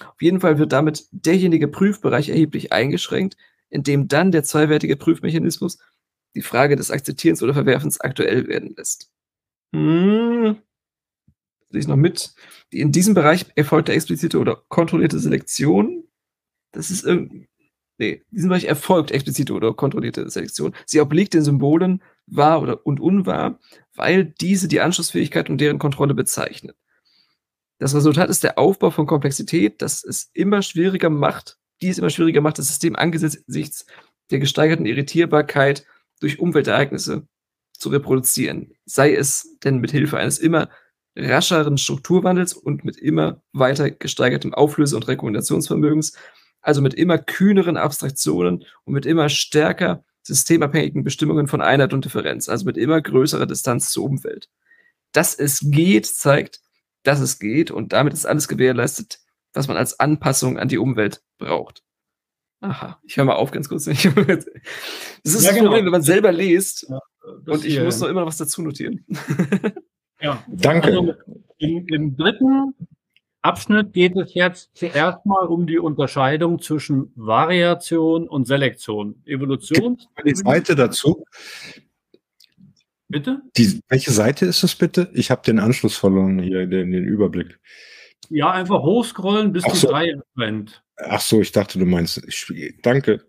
[0.00, 3.36] Auf jeden Fall wird damit derjenige Prüfbereich erheblich eingeschränkt,
[3.68, 5.78] in dem dann der zweiwertige Prüfmechanismus
[6.34, 9.10] die Frage des Akzeptierens oder Verwerfens aktuell werden lässt.
[9.74, 10.56] Hm.
[11.70, 12.34] Sehe noch mit.
[12.70, 16.04] In diesem Bereich erfolgte explizite oder kontrollierte Selektion.
[16.72, 17.48] Das ist irgendwie
[17.98, 20.74] nee, in diesem Bereich erfolgt explizite oder kontrollierte Selektion.
[20.86, 23.58] Sie obliegt den Symbolen wahr oder und unwahr,
[23.94, 26.72] weil diese die Anschlussfähigkeit und deren Kontrolle bezeichnen.
[27.78, 32.10] Das Resultat ist der Aufbau von Komplexität, das es immer schwieriger macht, die es immer
[32.10, 33.86] schwieriger macht, das System angesichts
[34.30, 35.86] der gesteigerten Irritierbarkeit
[36.20, 37.26] durch Umweltereignisse
[37.72, 38.72] zu reproduzieren.
[38.84, 40.68] Sei es denn mit Hilfe eines immer
[41.18, 46.12] rascheren Strukturwandels und mit immer weiter gesteigertem Auflöse- und Rekommendationsvermögens,
[46.60, 52.48] also mit immer kühneren Abstraktionen und mit immer stärker systemabhängigen Bestimmungen von Einheit und Differenz,
[52.48, 54.48] also mit immer größerer Distanz zur Umwelt.
[55.12, 56.60] Dass es geht, zeigt,
[57.02, 59.20] dass es geht und damit ist alles gewährleistet,
[59.54, 61.82] was man als Anpassung an die Umwelt braucht.
[62.60, 63.84] Aha, ich höre mal auf ganz kurz.
[63.86, 64.44] das ist ja,
[65.22, 65.66] das genau.
[65.66, 67.00] Problem, wenn man selber liest ja,
[67.46, 69.06] und ich muss noch immer noch was dazu notieren.
[70.20, 70.88] ja, danke.
[70.88, 71.14] Also
[71.58, 72.74] im, Im dritten
[73.42, 79.22] Abschnitt geht es jetzt zuerst mal um die Unterscheidung zwischen Variation und Selektion.
[79.24, 79.98] Evolution.
[80.24, 81.24] Die Seite dazu.
[83.08, 83.40] Bitte?
[83.56, 85.10] Die, welche Seite ist es bitte?
[85.14, 87.58] Ich habe den Anschluss verloren hier, den, den Überblick.
[88.28, 90.82] Ja, einfach hochscrollen bis zu drei Event.
[90.96, 92.20] Ach so, ich dachte, du meinst,
[92.82, 93.24] danke.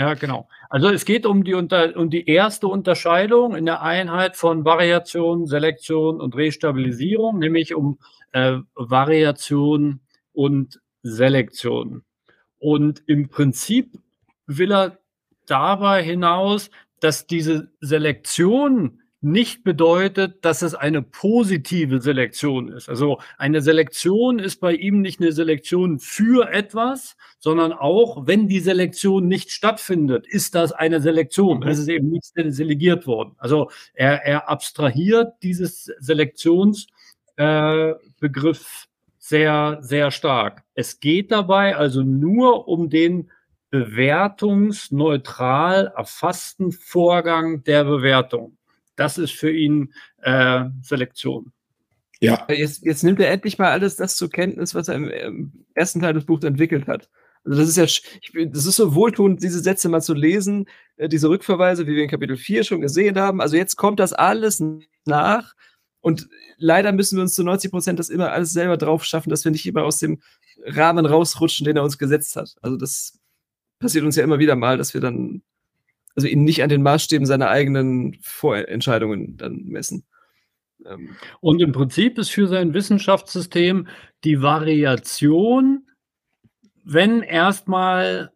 [0.00, 0.48] Ja, genau.
[0.70, 5.46] Also es geht um die, unter, um die erste Unterscheidung in der Einheit von Variation,
[5.46, 7.98] Selektion und Restabilisierung, nämlich um
[8.32, 10.00] äh, Variation
[10.32, 12.02] und Selektion.
[12.58, 13.92] Und im Prinzip
[14.46, 14.98] will er
[15.44, 16.70] dabei hinaus,
[17.00, 22.88] dass diese Selektion nicht bedeutet, dass es eine positive Selektion ist.
[22.88, 28.60] Also eine Selektion ist bei ihm nicht eine Selektion für etwas, sondern auch, wenn die
[28.60, 31.62] Selektion nicht stattfindet, ist das eine Selektion.
[31.64, 33.34] Es ist eben nicht selegiert worden.
[33.36, 36.88] Also er, er abstrahiert dieses Selektionsbegriff
[37.38, 38.86] äh,
[39.18, 40.62] sehr, sehr stark.
[40.74, 43.30] Es geht dabei also nur um den
[43.70, 48.56] bewertungsneutral erfassten Vorgang der Bewertung.
[49.00, 51.52] Das ist für ihn äh, Selektion.
[52.20, 52.46] Ja.
[52.50, 56.02] Jetzt, jetzt nimmt er endlich mal alles das zur Kenntnis, was er im, im ersten
[56.02, 57.08] Teil des Buchs entwickelt hat.
[57.42, 58.02] Also das ist ja, ich,
[58.52, 60.66] das ist so wohltuend, diese Sätze mal zu lesen,
[60.98, 63.40] äh, diese Rückverweise, wie wir in Kapitel 4 schon gesehen haben.
[63.40, 64.62] Also jetzt kommt das alles
[65.06, 65.54] nach
[66.00, 66.28] und
[66.58, 69.50] leider müssen wir uns zu 90 Prozent das immer alles selber drauf schaffen, dass wir
[69.50, 70.20] nicht immer aus dem
[70.66, 72.54] Rahmen rausrutschen, den er uns gesetzt hat.
[72.60, 73.18] Also das
[73.78, 75.40] passiert uns ja immer wieder mal, dass wir dann
[76.16, 80.04] also ihn nicht an den Maßstäben seiner eigenen Vorentscheidungen dann messen.
[80.86, 81.16] Ähm.
[81.40, 83.88] Und im Prinzip ist für sein Wissenschaftssystem
[84.24, 85.86] die Variation,
[86.84, 88.32] wenn erstmal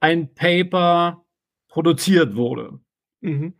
[0.00, 1.24] ein Paper
[1.68, 2.78] produziert wurde.
[3.20, 3.54] Mhm.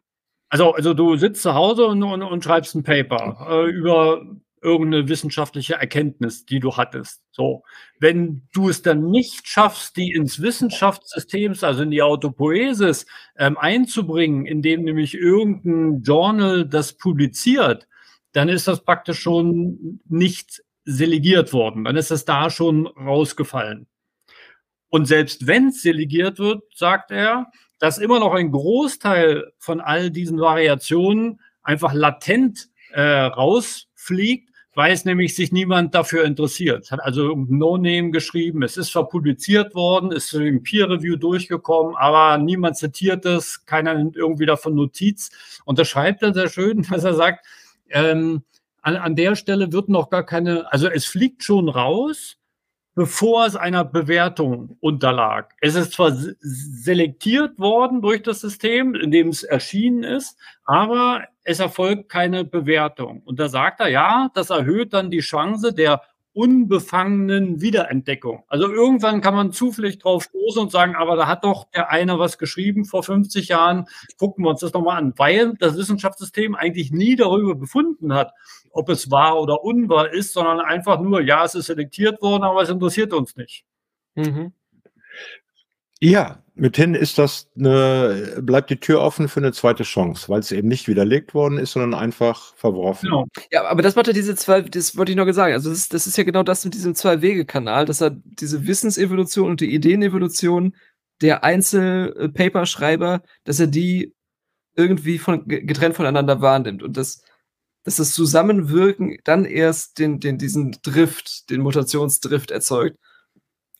[0.48, 4.22] Also, also du sitzt zu Hause und, und, und schreibst ein Paper äh, über
[4.62, 7.22] irgendeine wissenschaftliche Erkenntnis, die du hattest.
[7.36, 7.64] So,
[8.00, 13.04] wenn du es dann nicht schaffst, die ins Wissenschaftssystem, also in die Autopoesis
[13.36, 17.88] ähm, einzubringen, indem nämlich irgendein Journal das publiziert,
[18.32, 21.84] dann ist das praktisch schon nicht selegiert worden.
[21.84, 23.86] Dann ist es da schon rausgefallen.
[24.88, 27.48] Und selbst wenn es delegiert wird, sagt er,
[27.78, 35.06] dass immer noch ein Großteil von all diesen Variationen einfach latent äh, rausfliegt, weil es
[35.06, 36.84] nämlich sich niemand dafür interessiert.
[36.84, 42.36] Es hat also No-Name geschrieben, es ist zwar publiziert worden, ist im Peer-Review durchgekommen, aber
[42.36, 45.30] niemand zitiert es, keiner nimmt irgendwie davon Notiz.
[45.64, 47.46] Und das schreibt er sehr schön, dass er sagt,
[47.88, 48.42] ähm,
[48.82, 52.36] an, an der Stelle wird noch gar keine, also es fliegt schon raus,
[52.96, 55.54] bevor es einer Bewertung unterlag.
[55.60, 61.60] Es ist zwar selektiert worden durch das System, in dem es erschienen ist, aber es
[61.60, 63.20] erfolgt keine Bewertung.
[63.24, 66.00] Und da sagt er, ja, das erhöht dann die Chance der
[66.36, 68.44] unbefangenen Wiederentdeckung.
[68.46, 72.18] Also irgendwann kann man zufällig drauf stoßen und sagen, aber da hat doch der eine
[72.18, 73.86] was geschrieben vor 50 Jahren,
[74.18, 78.34] gucken wir uns das nochmal an, weil das Wissenschaftssystem eigentlich nie darüber befunden hat,
[78.70, 82.60] ob es wahr oder unwahr ist, sondern einfach nur, ja, es ist selektiert worden, aber
[82.60, 83.64] es interessiert uns nicht.
[84.14, 84.52] Mhm.
[86.00, 90.52] Ja, mithin ist das eine, bleibt die Tür offen für eine zweite Chance, weil es
[90.52, 93.06] eben nicht widerlegt worden ist, sondern einfach verworfen.
[93.06, 93.26] Genau.
[93.50, 95.54] Ja, aber das macht ja diese zwei, das wollte ich noch sagen.
[95.54, 99.50] Also das ist, das ist ja genau das mit diesem Zwei-Wege-Kanal, dass er diese Wissensevolution
[99.50, 100.74] und die Ideenevolution
[101.22, 104.14] der Einzelpaperschreiber, dass er die
[104.74, 107.22] irgendwie von, getrennt voneinander wahrnimmt und das,
[107.84, 112.98] dass das Zusammenwirken dann erst den, den, diesen Drift, den Mutationsdrift erzeugt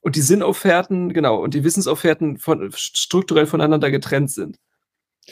[0.07, 4.57] und die Sinnofferten, genau, und die Wissensofferten von, strukturell voneinander getrennt sind.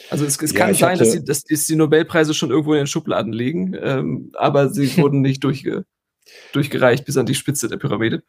[0.09, 2.87] Also es, es ja, kann sein, dass die, dass die Nobelpreise schon irgendwo in den
[2.87, 5.85] Schubladen liegen, ähm, aber sie wurden nicht durchge,
[6.51, 8.23] durchgereicht bis an die Spitze der Pyramide.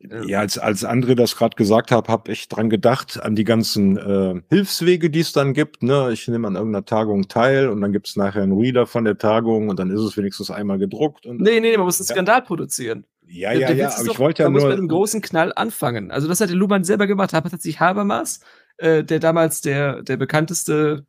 [0.00, 0.26] Ähm.
[0.26, 3.96] Ja, als, als André das gerade gesagt hat, habe ich dran gedacht, an die ganzen
[3.96, 5.84] äh, Hilfswege, die es dann gibt.
[5.84, 6.10] Ne?
[6.12, 9.18] Ich nehme an irgendeiner Tagung teil und dann gibt es nachher einen Reader von der
[9.18, 11.26] Tagung und dann ist es wenigstens einmal gedruckt.
[11.26, 12.14] Und, nee, nee, man muss einen ja.
[12.14, 13.06] Skandal produzieren.
[13.32, 14.62] Ja, ja, ja, aber ich wollte ja man nur...
[14.62, 16.10] muss mit einem großen Knall anfangen.
[16.10, 17.32] Also das hat der Luhmann selber gemacht.
[17.32, 18.40] Da hat sich Habermas,
[18.76, 21.06] äh, der damals der, der bekannteste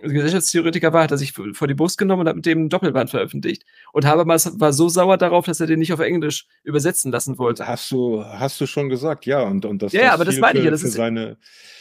[0.00, 3.10] Gesellschaftstheoretiker war, hat er sich vor die Brust genommen und hat mit dem ein Doppelband
[3.10, 3.64] veröffentlicht.
[3.92, 7.66] Und Habermas war so sauer darauf, dass er den nicht auf Englisch übersetzen lassen wollte.
[7.66, 9.40] Hast du, hast du schon gesagt, ja.
[9.42, 10.70] Und, und das, ja, das aber das meine ich ja.
[10.70, 11.38] Das ist, seine,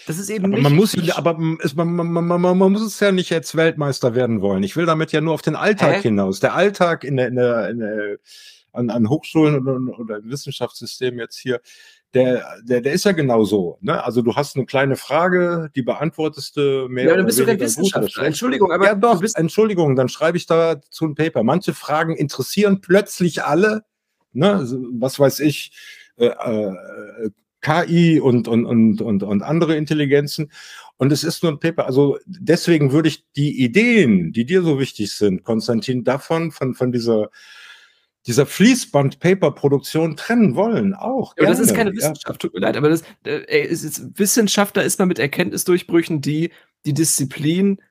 [0.07, 0.63] das ist eben aber nicht.
[0.63, 4.41] Man muss, aber es, man, man, man, man, muss es ja nicht jetzt Weltmeister werden
[4.41, 4.63] wollen.
[4.63, 6.01] Ich will damit ja nur auf den Alltag Hä?
[6.03, 6.39] hinaus.
[6.39, 8.17] Der Alltag in der, in der, in der
[8.75, 11.61] an, an Hochschulen oder, oder im Wissenschaftssystem jetzt hier,
[12.13, 13.77] der, der, der ist ja genau so.
[13.81, 14.03] Ne?
[14.03, 17.05] Also du hast eine kleine Frage, die beantwortest du mehr.
[17.05, 18.23] Ja, dann bist du kein Wissenschaftler.
[18.23, 21.43] Entschuldigung, aber ja, doch, Entschuldigung, dann schreibe ich dazu ein Paper.
[21.43, 23.83] Manche Fragen interessieren plötzlich alle.
[24.31, 24.65] Ne?
[24.93, 25.71] Was weiß ich,
[26.17, 27.29] äh, äh,
[27.65, 30.51] KI und, und, und, und, und andere Intelligenzen.
[30.97, 31.87] Und es ist nur ein Paper.
[31.87, 36.91] Also deswegen würde ich die Ideen, die dir so wichtig sind, Konstantin, davon, von, von
[36.91, 37.29] dieser
[38.27, 41.35] dieser Fließband-Paper-Produktion trennen wollen, auch.
[41.37, 44.97] Ja, das ist keine Wissenschaft, tut mir leid, aber das, äh, ist, ist, Wissenschaftler ist
[44.97, 46.51] man mit Erkenntnisdurchbrüchen, die
[46.85, 47.81] die Disziplin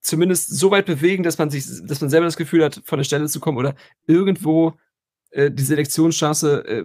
[0.00, 3.04] zumindest so weit bewegen, dass man sich, dass man selber das Gefühl hat, von der
[3.04, 3.74] Stelle zu kommen oder
[4.06, 4.74] irgendwo
[5.30, 6.84] äh, die Selektionschance äh,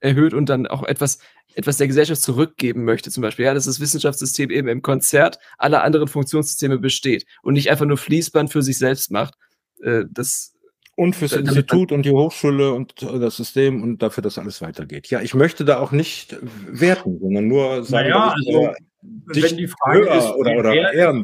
[0.00, 1.18] erhöht und dann auch etwas,
[1.54, 3.44] etwas der Gesellschaft zurückgeben möchte, zum Beispiel.
[3.46, 7.98] Ja, dass das Wissenschaftssystem eben im Konzert aller anderen Funktionssysteme besteht und nicht einfach nur
[7.98, 9.34] Fließband für sich selbst macht.
[9.82, 10.54] Äh, das
[11.00, 15.08] und fürs Institut und die Hochschule und das System und dafür, dass alles weitergeht.
[15.08, 20.10] Ja, ich möchte da auch nicht werten, sondern nur sagen, naja, also, wenn die Frage
[20.10, 21.14] ist, oder, oder wer,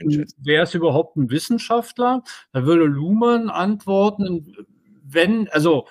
[0.00, 4.52] ist wer ist überhaupt ein Wissenschaftler, da würde Luhmann antworten,
[5.04, 5.86] wenn, also,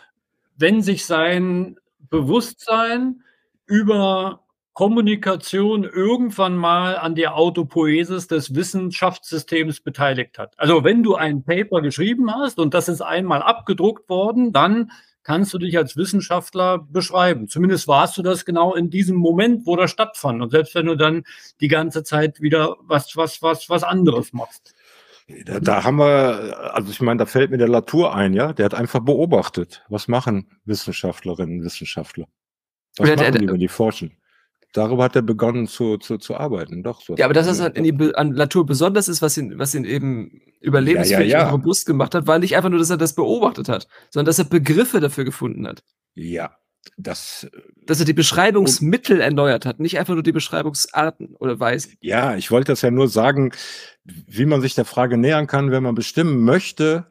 [0.58, 1.78] wenn sich sein
[2.10, 3.24] Bewusstsein
[3.66, 4.44] über
[4.80, 10.58] Kommunikation irgendwann mal an der Autopoesis des Wissenschaftssystems beteiligt hat.
[10.58, 14.92] Also wenn du ein Paper geschrieben hast und das ist einmal abgedruckt worden, dann
[15.22, 17.50] kannst du dich als Wissenschaftler beschreiben.
[17.50, 20.42] Zumindest warst du das genau in diesem Moment, wo das stattfand.
[20.42, 21.26] Und selbst wenn du dann
[21.60, 24.76] die ganze Zeit wieder was, was, was, was anderes machst.
[25.44, 28.64] Da, da haben wir, also ich meine, da fällt mir der Latour ein, ja, der
[28.64, 32.28] hat einfach beobachtet, was machen Wissenschaftlerinnen und Wissenschaftler.
[32.96, 34.16] Was machen die, wenn die forschen?
[34.74, 36.84] Darüber hat er begonnen zu, zu, zu arbeiten.
[36.84, 39.74] Doch, so ja, aber dass das halt die, an Natur besonders ist, was ihn, was
[39.76, 41.46] ihn eben überlebensfähig ja, ja, ja.
[41.48, 44.40] und robust gemacht hat, war nicht einfach nur, dass er das beobachtet hat, sondern dass
[44.40, 45.84] er Begriffe dafür gefunden hat.
[46.14, 46.56] Ja,
[46.98, 47.48] das.
[47.86, 51.94] Dass er die Beschreibungsmittel erneuert hat, nicht einfach nur die Beschreibungsarten oder Weisen.
[52.02, 53.52] Ja, ich wollte das ja nur sagen,
[54.04, 57.08] wie man sich der Frage nähern kann, wenn man bestimmen möchte,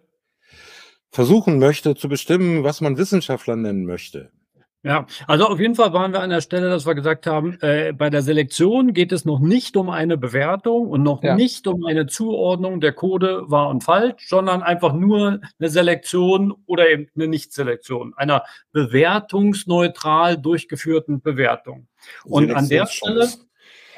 [1.10, 4.30] versuchen möchte zu bestimmen, was man Wissenschaftler nennen möchte.
[4.84, 7.92] Ja, also auf jeden Fall waren wir an der Stelle, dass wir gesagt haben, äh,
[7.92, 11.34] bei der Selektion geht es noch nicht um eine Bewertung und noch ja.
[11.34, 16.88] nicht um eine Zuordnung der Code wahr und falsch, sondern einfach nur eine Selektion oder
[16.88, 21.88] eben eine Nicht-Selektion, einer bewertungsneutral durchgeführten Bewertung.
[22.24, 23.28] Und an der Stelle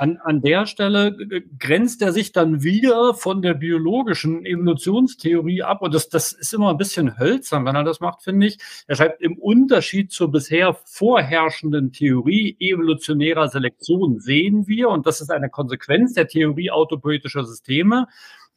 [0.01, 5.82] an, an der Stelle äh, grenzt er sich dann wieder von der biologischen Evolutionstheorie ab.
[5.82, 8.59] Und das, das ist immer ein bisschen hölzern, wenn er das macht, finde ich.
[8.86, 15.31] Er schreibt, im Unterschied zur bisher vorherrschenden Theorie evolutionärer Selektion sehen wir, und das ist
[15.31, 18.06] eine Konsequenz der Theorie autopoetischer Systeme,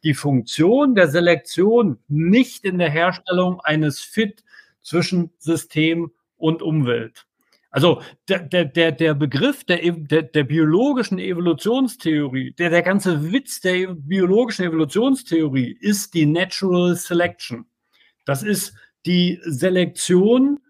[0.02, 4.44] die Funktion der Selektion nicht in der Herstellung eines Fit
[4.80, 7.26] zwischen System und Umwelt.
[7.74, 13.88] Also der, der, der, Begriff der, der, der biologischen Evolutionstheorie, der, der ganze Witz der
[13.94, 17.66] biologischen Evolutionstheorie ist die Natural Selection.
[18.26, 18.76] Das ist
[19.06, 20.60] die Selektion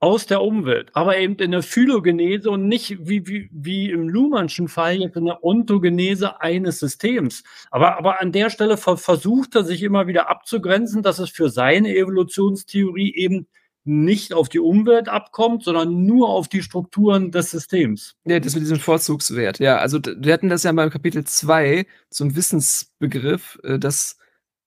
[0.00, 4.68] aus der Umwelt, aber eben in der Phylogenese und nicht wie, wie, wie im Luhmannschen
[4.68, 7.44] Fall jetzt in der Ontogenese eines Systems.
[7.70, 11.94] Aber, aber an der Stelle versucht er sich immer wieder abzugrenzen, dass es für seine
[11.94, 13.46] Evolutionstheorie eben
[13.88, 18.14] nicht auf die Umwelt abkommt, sondern nur auf die Strukturen des Systems.
[18.26, 19.58] Ja, das mit diesem Vorzugswert.
[19.58, 24.18] Ja, also wir hatten das ja beim Kapitel 2 zum Wissensbegriff, äh, dass,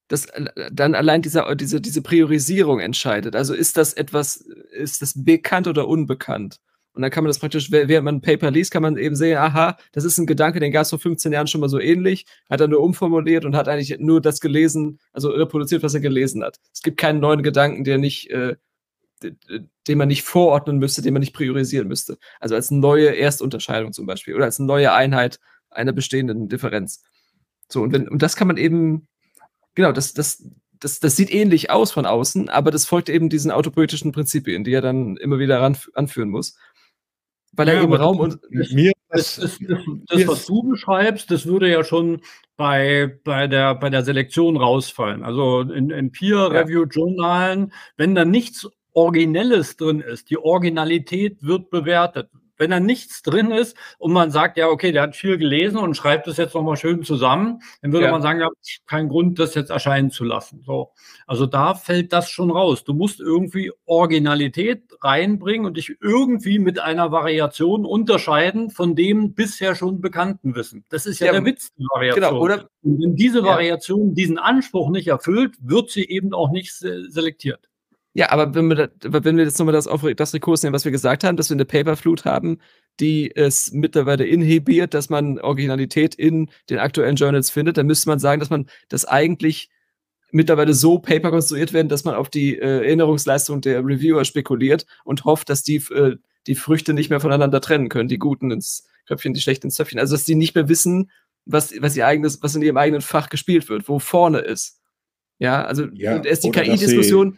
[0.07, 3.35] dass äh, dann allein dieser, diese, diese Priorisierung entscheidet.
[3.35, 4.37] Also ist das etwas,
[4.71, 6.59] ist das bekannt oder unbekannt?
[6.93, 9.37] Und dann kann man das praktisch, während man ein Paper liest, kann man eben sehen,
[9.37, 12.25] aha, das ist ein Gedanke, den gab es vor 15 Jahren schon mal so ähnlich,
[12.49, 16.43] hat er nur umformuliert und hat eigentlich nur das gelesen, also reproduziert, was er gelesen
[16.43, 16.57] hat.
[16.73, 18.55] Es gibt keinen neuen Gedanken, der nicht äh,
[19.21, 22.17] den man nicht vorordnen müsste, den man nicht priorisieren müsste.
[22.39, 25.39] Also als neue Erstunterscheidung zum Beispiel oder als neue Einheit
[25.69, 27.03] einer bestehenden Differenz.
[27.69, 29.07] So, und, wenn, und das kann man eben,
[29.75, 30.43] genau, das, das,
[30.79, 34.73] das, das sieht ähnlich aus von außen, aber das folgt eben diesen autopoetischen Prinzipien, die
[34.73, 36.57] er dann immer wieder ran, anführen muss.
[37.53, 38.39] Weil ja, er eben Raum und.
[38.49, 42.21] Mir, das, das, das, das, was du beschreibst, das würde ja schon
[42.55, 45.23] bei, bei, der, bei der Selektion rausfallen.
[45.23, 50.29] Also in, in Peer-Review-Journalen, wenn da nichts Originelles drin ist.
[50.29, 52.29] Die Originalität wird bewertet.
[52.57, 55.97] Wenn da nichts drin ist und man sagt, ja, okay, der hat viel gelesen und
[55.97, 58.11] schreibt das jetzt nochmal schön zusammen, dann würde ja.
[58.11, 58.49] man sagen, ja,
[58.85, 60.61] kein Grund, das jetzt erscheinen zu lassen.
[60.63, 60.91] So.
[61.25, 62.83] Also da fällt das schon raus.
[62.83, 69.73] Du musst irgendwie Originalität reinbringen und dich irgendwie mit einer Variation unterscheiden von dem bisher
[69.73, 70.85] schon bekannten Wissen.
[70.89, 72.23] Das ist ja, ja der Witz der Variation.
[72.23, 72.69] Genau, oder?
[72.83, 77.70] Und wenn diese Variation diesen Anspruch nicht erfüllt, wird sie eben auch nicht selektiert.
[78.13, 80.83] Ja, aber wenn wir, da, wenn wir jetzt nochmal das, auf das Rekurs nehmen, was
[80.83, 82.57] wir gesagt haben, dass wir eine Paperflut haben,
[82.99, 88.19] die es mittlerweile inhibiert, dass man Originalität in den aktuellen Journals findet, dann müsste man
[88.19, 89.69] sagen, dass man das eigentlich
[90.31, 95.23] mittlerweile so Paper konstruiert werden, dass man auf die äh, Erinnerungsleistung der Reviewer spekuliert und
[95.23, 96.17] hofft, dass die äh,
[96.47, 99.99] die Früchte nicht mehr voneinander trennen können, die guten ins Köpfchen, die schlechten ins Zöpfchen.
[99.99, 101.11] Also dass die nicht mehr wissen,
[101.45, 104.79] was, was, ihr eigenes, was in ihrem eigenen Fach gespielt wird, wo vorne ist.
[105.39, 107.37] Ja, also ja, erst die KI-Diskussion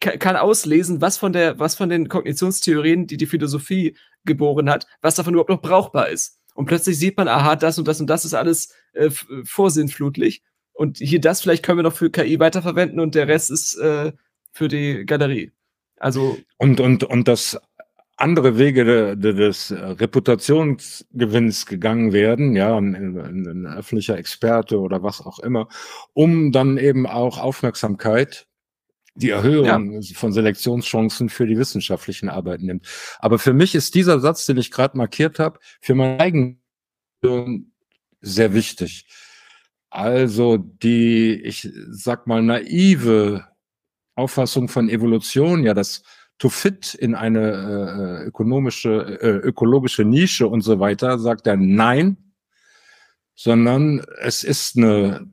[0.00, 5.16] kann auslesen, was von der, was von den Kognitionstheorien, die die Philosophie geboren hat, was
[5.16, 6.38] davon überhaupt noch brauchbar ist.
[6.54, 9.10] Und plötzlich sieht man, aha, das und das und das ist alles äh,
[9.44, 10.42] vorsinnflutlich.
[10.72, 14.12] Und hier das vielleicht können wir noch für KI weiterverwenden und der Rest ist äh,
[14.52, 15.52] für die Galerie.
[15.98, 17.58] Also und und und das
[18.16, 25.20] andere Wege de, de, des Reputationsgewinns gegangen werden, ja, ein, ein, öffentlicher Experte oder was
[25.20, 25.68] auch immer,
[26.14, 28.47] um dann eben auch Aufmerksamkeit,
[29.18, 30.14] die Erhöhung ja.
[30.14, 32.86] von Selektionschancen für die wissenschaftlichen Arbeiten nimmt.
[33.18, 36.60] Aber für mich ist dieser Satz, den ich gerade markiert habe, für mein eigen
[38.20, 39.06] sehr wichtig.
[39.90, 43.44] Also die, ich sag mal, naive
[44.14, 46.02] Auffassung von Evolution, ja, das
[46.38, 52.16] to fit in eine äh, ökonomische, äh, ökologische Nische und so weiter, sagt er nein,
[53.34, 55.30] sondern es ist eine,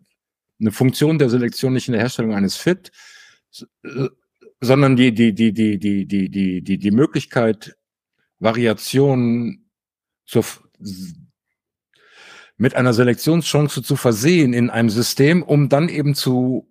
[0.60, 2.92] eine Funktion der Selektion nicht in der Herstellung eines Fit,
[4.62, 7.76] sondern die, die, die, die, die, die, die, die, die Möglichkeit,
[8.40, 9.70] Variationen
[10.26, 10.44] zur,
[12.58, 16.70] mit einer Selektionschance zu versehen in einem System, um dann eben zu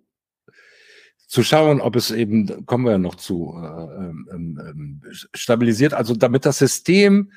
[1.27, 5.01] zu schauen, ob es eben, kommen wir ja noch zu, äh, ähm, ähm, ähm,
[5.33, 7.31] stabilisiert, also damit das System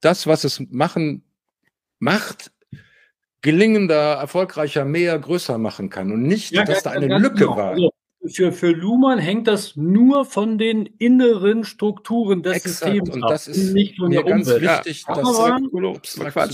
[0.00, 1.24] das, was es machen,
[1.98, 2.52] macht,
[3.40, 7.56] gelingender, erfolgreicher, mehr, größer machen kann und nicht, ja, dass da eine Lücke genau.
[7.56, 7.76] war.
[8.26, 12.92] Für, für Luhmann hängt das nur von den inneren Strukturen des Exakt.
[12.92, 14.62] Systems und das ist nicht von der ganz Umwelt.
[14.62, 15.04] wichtig.
[15.06, 15.58] Ja, das aber,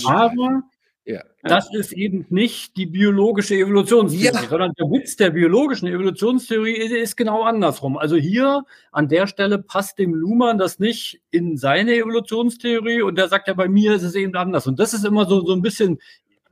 [0.06, 0.62] aber
[1.10, 1.22] ja.
[1.42, 4.48] Das ist eben nicht die biologische Evolutionstheorie, ja.
[4.48, 7.96] sondern der Witz der biologischen Evolutionstheorie ist genau andersrum.
[7.96, 13.28] Also hier an der Stelle passt dem Luhmann das nicht in seine Evolutionstheorie und der
[13.28, 14.66] sagt ja, bei mir ist es eben anders.
[14.66, 15.98] Und das ist immer so, so ein bisschen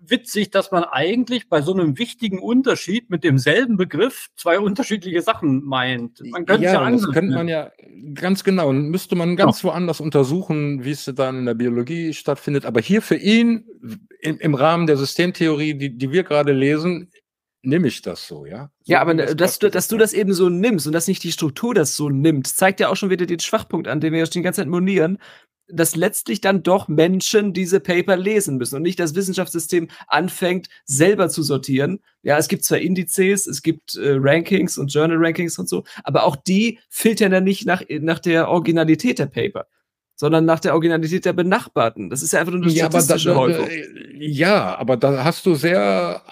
[0.00, 5.64] witzig, dass man eigentlich bei so einem wichtigen Unterschied mit demselben Begriff zwei unterschiedliche Sachen
[5.64, 6.20] meint.
[6.24, 7.70] Man könnte ja, ja das könnte man ja
[8.14, 8.72] ganz genau.
[8.72, 9.70] Müsste man ganz ja.
[9.70, 12.64] woanders untersuchen, wie es dann in der Biologie stattfindet.
[12.64, 13.66] Aber hier für ihn
[14.20, 17.10] im, im Rahmen der Systemtheorie, die, die wir gerade lesen,
[17.62, 18.70] nehme ich das so, ja?
[18.82, 21.32] So ja, aber dass du, dass du das eben so nimmst und dass nicht die
[21.32, 24.26] Struktur das so nimmt, zeigt ja auch schon wieder den Schwachpunkt an, den wir ja
[24.26, 25.18] die ganze Zeit monieren,
[25.70, 31.28] dass letztlich dann doch Menschen diese Paper lesen müssen und nicht das Wissenschaftssystem anfängt, selber
[31.28, 32.00] zu sortieren.
[32.22, 36.24] Ja, es gibt zwar Indizes, es gibt äh, Rankings und Journal Rankings und so, aber
[36.24, 39.66] auch die filtern ja nicht nach, nach der Originalität der Paper
[40.20, 42.10] sondern nach der Originalität der Benachbarten.
[42.10, 43.72] Das ist ja einfach nur eine statistische ja, aber da, da,
[44.18, 46.22] ja, aber da hast du sehr,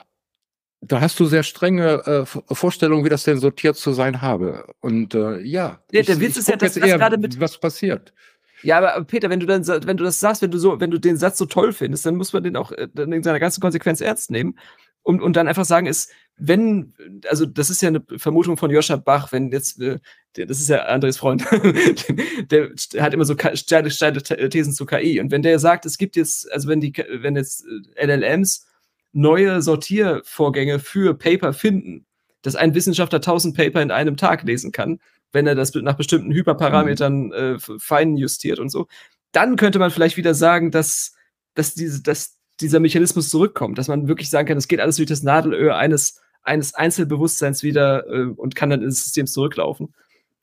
[0.80, 4.66] da hast du sehr strenge äh, Vorstellungen, wie das denn sortiert zu sein habe.
[4.80, 8.12] Und äh, ja, ja der ich, Witz ist ja, dass das gerade mit was passiert.
[8.62, 10.98] Ja, aber Peter, wenn du dann, wenn du das sagst, wenn du so, wenn du
[10.98, 13.60] den Satz so toll findest, dann muss man den auch äh, dann in seiner ganzen
[13.60, 14.58] Konsequenz ernst nehmen
[15.06, 16.92] und, und dann einfach sagen, ist, wenn,
[17.28, 19.98] also das ist ja eine Vermutung von Joscha Bach, wenn jetzt, äh,
[20.34, 21.44] das ist ja Andres Freund,
[22.50, 25.20] der, hat immer so steile, Thesen zu KI.
[25.20, 27.64] Und wenn der sagt, es gibt jetzt, also wenn die, wenn jetzt
[27.94, 28.66] äh, LLMs
[29.12, 32.04] neue Sortiervorgänge für Paper finden,
[32.42, 35.00] dass ein Wissenschaftler 1000 Paper in einem Tag lesen kann,
[35.36, 37.32] wenn er das nach bestimmten Hyperparametern mhm.
[37.32, 38.86] äh, fein justiert und so,
[39.32, 41.14] dann könnte man vielleicht wieder sagen, dass,
[41.54, 45.08] dass, diese, dass dieser Mechanismus zurückkommt, dass man wirklich sagen kann, es geht alles durch
[45.08, 49.94] das Nadelöhr eines, eines Einzelbewusstseins wieder äh, und kann dann ins System zurücklaufen.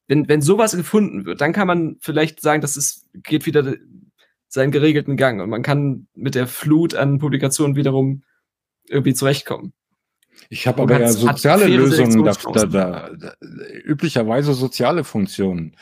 [0.07, 3.75] Wenn, wenn sowas gefunden wird, dann kann man vielleicht sagen, dass es geht wieder
[4.47, 8.23] seinen geregelten Gang und man kann mit der Flut an Publikationen wiederum
[8.87, 9.73] irgendwie zurechtkommen.
[10.49, 13.33] Ich habe aber ja soziale Lösungen, da, da, da, da,
[13.85, 15.75] üblicherweise soziale Funktionen.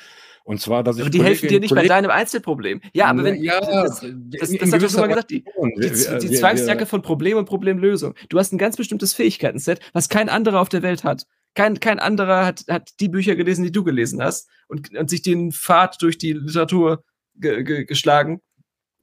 [0.44, 1.02] Und zwar, dass ich.
[1.04, 2.82] Aber die helfen dir nicht Kollegen, bei deinem Einzelproblem.
[2.94, 3.44] Ja, aber wenn.
[3.44, 7.38] Ja, das, das, das, hat schon mal gesagt, die, die, die, die Zwangsjacke von Problem
[7.38, 8.16] und Problemlösung.
[8.30, 11.26] Du hast ein ganz bestimmtes Fähigkeitenset, was kein anderer auf der Welt hat.
[11.54, 15.22] Kein, kein anderer hat, hat die Bücher gelesen, die du gelesen hast und, und sich
[15.22, 17.04] den Pfad durch die Literatur
[17.36, 18.42] ge, ge, geschlagen.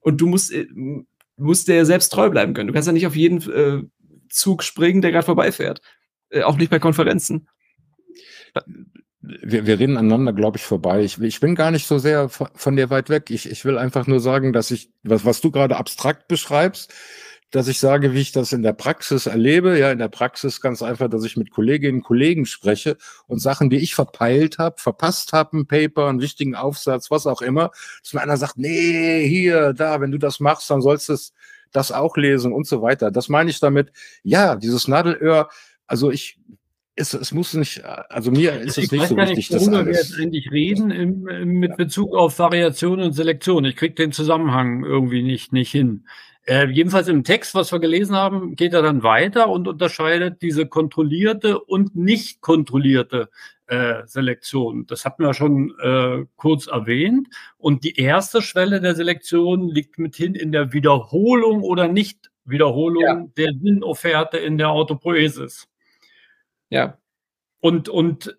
[0.01, 0.67] Und du musst, äh,
[1.37, 2.67] musst dir selbst treu bleiben können.
[2.67, 3.83] Du kannst ja nicht auf jeden äh,
[4.29, 5.81] Zug springen, der gerade vorbeifährt.
[6.29, 7.47] Äh, auch nicht bei Konferenzen.
[9.21, 11.03] Wir, wir reden aneinander, glaube ich, vorbei.
[11.03, 13.29] Ich, ich bin gar nicht so sehr von, von dir weit weg.
[13.29, 16.93] Ich, ich will einfach nur sagen, dass ich, was, was du gerade abstrakt beschreibst,
[17.51, 19.77] dass ich sage, wie ich das in der Praxis erlebe.
[19.77, 22.97] Ja, in der Praxis ganz einfach, dass ich mit Kolleginnen und Kollegen spreche
[23.27, 27.41] und Sachen, die ich verpeilt habe, verpasst habe, ein Paper, einen wichtigen Aufsatz, was auch
[27.41, 27.71] immer,
[28.03, 31.33] dass mir einer sagt, nee, hier, da, wenn du das machst, dann sollst du es
[31.71, 33.11] das auch lesen und so weiter.
[33.11, 33.91] Das meine ich damit.
[34.23, 35.49] Ja, dieses Nadelöhr,
[35.87, 36.39] also ich,
[36.95, 39.93] es, es muss nicht, also mir ist ich es nicht so wichtig, nicht, worüber wir
[39.93, 43.65] jetzt endlich reden im, im, mit Bezug auf Variation und Selektion.
[43.65, 46.05] Ich kriege den Zusammenhang irgendwie nicht, nicht hin.
[46.45, 50.65] Äh, jedenfalls im Text, was wir gelesen haben, geht er dann weiter und unterscheidet diese
[50.65, 53.29] kontrollierte und nicht kontrollierte
[53.69, 54.85] äh, Selektion.
[54.87, 57.27] Das hatten wir schon äh, kurz erwähnt.
[57.57, 63.25] Und die erste Schwelle der Selektion liegt mithin in der Wiederholung oder Nicht-Wiederholung ja.
[63.37, 65.67] der Sinnofferte in der Autopoesis.
[66.69, 66.97] Ja.
[67.59, 68.37] Und, und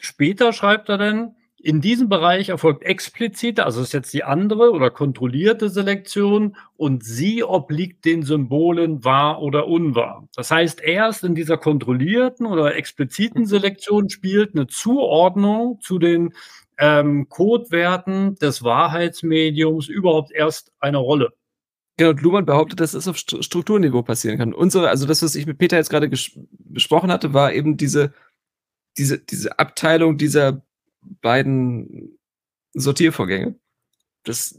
[0.00, 4.90] später schreibt er dann, in diesem Bereich erfolgt explizite, also ist jetzt die andere oder
[4.90, 10.28] kontrollierte Selektion und sie obliegt den Symbolen wahr oder unwahr.
[10.36, 16.34] Das heißt, erst in dieser kontrollierten oder expliziten Selektion spielt eine Zuordnung zu den
[16.76, 21.32] ähm, Codewerten des Wahrheitsmediums überhaupt erst eine Rolle.
[21.96, 24.52] Genau, Luhmann behauptet, dass es auf Strukturniveau passieren kann.
[24.52, 26.10] Unsere, also das, was ich mit Peter jetzt gerade
[26.58, 28.12] besprochen hatte, war eben diese,
[28.98, 30.62] diese, diese Abteilung dieser
[31.20, 32.18] beiden
[32.72, 33.54] Sortiervorgänge.
[34.24, 34.58] Das.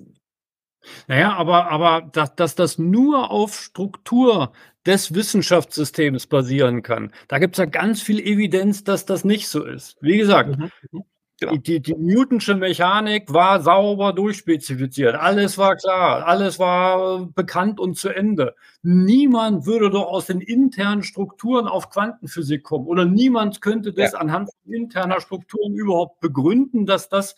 [1.08, 4.54] Naja, aber, aber dass, dass das nur auf Struktur
[4.86, 9.66] des Wissenschaftssystems basieren kann, da gibt es ja ganz viel Evidenz, dass das nicht so
[9.66, 9.98] ist.
[10.02, 11.04] Wie gesagt, mhm.
[11.40, 11.57] Genau.
[11.57, 15.16] Die, die Newtonsche Mechanik war sauber durchspezifiziert.
[15.16, 18.56] Alles war klar, alles war bekannt und zu Ende.
[18.84, 24.20] Niemand würde doch aus den internen Strukturen auf Quantenphysik kommen oder niemand könnte das ja.
[24.20, 27.36] anhand interner Strukturen überhaupt begründen, dass das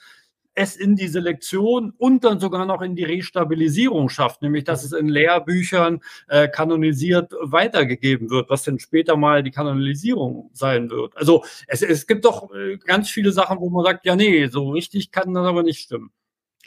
[0.57, 4.91] es in die Selektion und dann sogar noch in die Restabilisierung schafft, nämlich dass es
[4.91, 11.15] in Lehrbüchern äh, kanonisiert weitergegeben wird, was dann später mal die Kanonisierung sein wird.
[11.15, 14.71] Also es, es gibt doch äh, ganz viele Sachen, wo man sagt, ja, nee, so
[14.71, 16.09] richtig kann das aber nicht stimmen.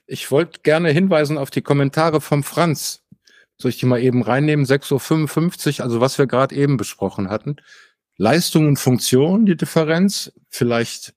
[0.07, 3.03] Ich wollte gerne hinweisen auf die Kommentare vom Franz.
[3.59, 4.65] Soll ich die mal eben reinnehmen?
[4.65, 7.57] 6.55 Uhr, also was wir gerade eben besprochen hatten.
[8.17, 10.33] Leistung und Funktion, die Differenz.
[10.49, 11.15] Vielleicht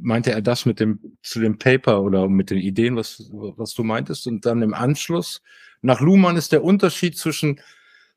[0.00, 3.84] meinte er das mit dem, zu dem Paper oder mit den Ideen, was, was du
[3.84, 4.26] meintest?
[4.26, 5.42] Und dann im Anschluss,
[5.82, 7.60] nach Luhmann ist der Unterschied zwischen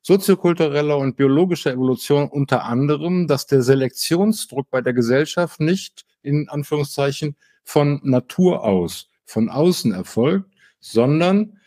[0.02, 7.36] soziokultureller und biologischer Evolution unter anderem, dass der Selektionsdruck bei der Gesellschaft nicht in Anführungszeichen
[7.64, 10.50] von Natur aus, von außen erfolgt,
[10.80, 11.59] sondern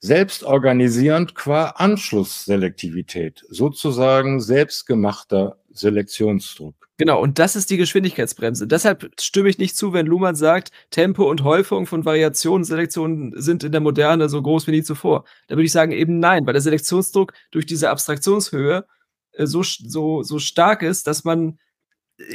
[0.00, 6.74] selbstorganisierend qua Anschlussselektivität, sozusagen selbstgemachter Selektionsdruck.
[7.00, 8.66] Genau, und das ist die Geschwindigkeitsbremse.
[8.66, 13.64] Deshalb stimme ich nicht zu, wenn Luhmann sagt, Tempo und Häufung von Variationen, Selektionen sind
[13.64, 15.24] in der Moderne so groß wie nie zuvor.
[15.48, 18.84] Da würde ich sagen eben nein, weil der Selektionsdruck durch diese Abstraktionshöhe
[19.32, 21.58] äh, so, so, so stark ist, dass man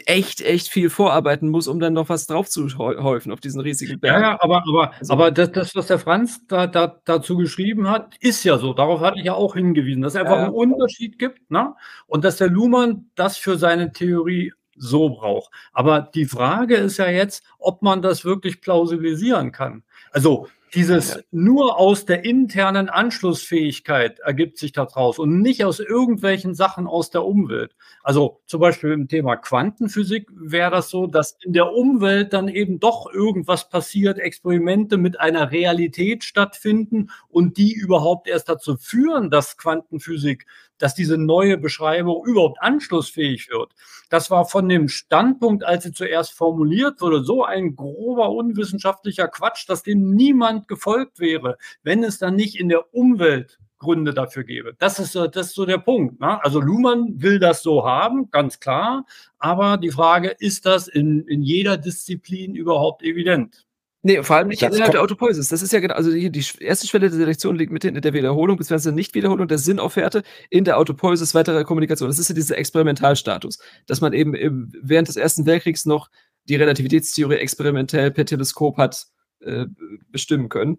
[0.06, 4.00] echt, echt viel vorarbeiten muss, um dann noch was drauf zu häufen auf diesen riesigen
[4.00, 4.22] Berg.
[4.22, 7.90] Ja, ja aber, aber, also, aber das, das, was der Franz da, da, dazu geschrieben
[7.90, 8.74] hat, ist ja so.
[8.74, 10.46] Darauf hatte ich ja auch hingewiesen, dass es einfach ja.
[10.46, 11.74] einen Unterschied gibt ne?
[12.08, 15.52] und dass der Luhmann das für seine Theorie so braucht.
[15.72, 19.84] Aber die Frage ist ja jetzt, ob man das wirklich plausibilisieren kann.
[20.12, 26.86] Also dieses nur aus der internen Anschlussfähigkeit ergibt sich daraus und nicht aus irgendwelchen Sachen
[26.88, 27.76] aus der Umwelt.
[28.04, 32.80] Also zum Beispiel im Thema Quantenphysik wäre das so, dass in der Umwelt dann eben
[32.80, 39.58] doch irgendwas passiert, Experimente mit einer Realität stattfinden und die überhaupt erst dazu führen, dass
[39.58, 40.46] Quantenphysik
[40.78, 43.74] dass diese neue Beschreibung überhaupt anschlussfähig wird.
[44.10, 49.68] Das war von dem Standpunkt, als sie zuerst formuliert wurde, so ein grober unwissenschaftlicher Quatsch,
[49.68, 54.74] dass dem niemand gefolgt wäre, wenn es dann nicht in der Umwelt Gründe dafür gäbe.
[54.80, 56.20] Das ist, das ist so der Punkt.
[56.20, 56.44] Ne?
[56.44, 59.06] Also Luhmann will das so haben, ganz klar.
[59.38, 63.65] Aber die Frage, ist das in, in jeder Disziplin überhaupt evident?
[64.08, 65.50] Nee, vor allem nicht das innerhalb der Autopoiesis.
[65.50, 68.14] Das ist ja genau, also die, die erste Schwelle der Selektion liegt mitten in der
[68.14, 68.92] Wiederholung bzw.
[68.92, 70.22] Nichtwiederholung der Sinnaufwerte
[70.52, 72.08] in der Autopoiesis weiterer Kommunikation.
[72.08, 73.58] Das ist ja dieser Experimentalstatus,
[73.88, 76.12] dass man eben im, während des Ersten Weltkriegs noch
[76.48, 79.08] die Relativitätstheorie experimentell per Teleskop hat
[79.40, 79.66] äh,
[80.12, 80.78] bestimmen können.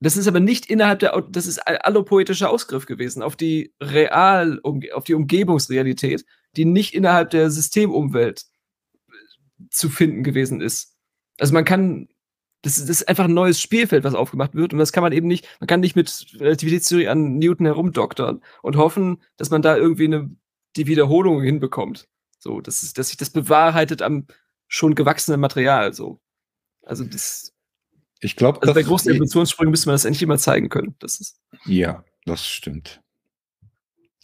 [0.00, 5.04] Das ist aber nicht innerhalb der, das ist allopoetischer Ausgriff gewesen auf die Real, auf
[5.04, 6.24] die Umgebungsrealität,
[6.56, 8.44] die nicht innerhalb der Systemumwelt
[9.68, 10.96] zu finden gewesen ist.
[11.38, 12.08] Also man kann
[12.64, 14.72] das, das, ist einfach ein neues Spielfeld, was aufgemacht wird.
[14.72, 18.76] Und das kann man eben nicht, man kann nicht mit Relativitätstheorie an Newton herumdoktern und
[18.76, 20.30] hoffen, dass man da irgendwie eine,
[20.76, 22.08] die Wiederholung hinbekommt.
[22.38, 24.26] So, das ist, dass sich das bewahrheitet am
[24.66, 25.92] schon gewachsenen Material.
[25.92, 26.20] So.
[26.82, 27.52] Also das.
[28.20, 30.94] Ich glaube, also bei großen Evolutionssprüngen müsste man das endlich mal zeigen können.
[31.00, 33.02] Das ist ja, das stimmt.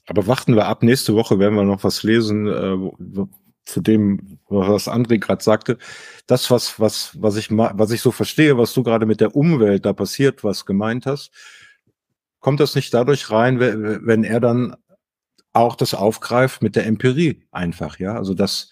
[0.06, 0.82] Aber warten wir ab.
[0.82, 3.26] Nächste Woche werden wir noch was lesen, äh,
[3.72, 5.78] zu dem, was André gerade sagte,
[6.26, 9.84] das, was, was, was ich was ich so verstehe, was du gerade mit der Umwelt
[9.84, 11.30] da passiert, was gemeint hast,
[12.40, 14.76] kommt das nicht dadurch rein, wenn er dann
[15.52, 18.14] auch das aufgreift mit der Empirie einfach, ja?
[18.14, 18.70] Also das,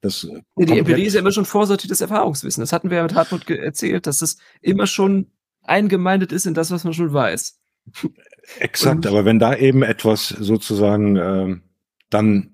[0.00, 0.22] das
[0.56, 2.60] ja, die Empirie ist ja immer schon vorsortiertes Erfahrungswissen.
[2.60, 5.30] Das hatten wir ja mit Hartmut erzählt, dass es immer schon
[5.62, 7.58] eingemeindet ist in das, was man schon weiß.
[8.58, 11.56] Exakt, Und, aber wenn da eben etwas sozusagen äh,
[12.10, 12.51] dann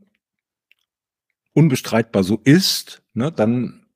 [1.59, 3.86] unbestreitbar so ist, ne, dann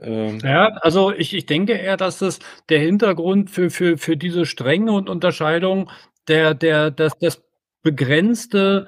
[0.00, 2.38] ähm ja, also ich, ich denke eher, dass das
[2.68, 5.90] der Hintergrund für, für, für diese Strenge und Unterscheidung
[6.28, 7.42] der, der, das, das
[7.82, 8.86] begrenzte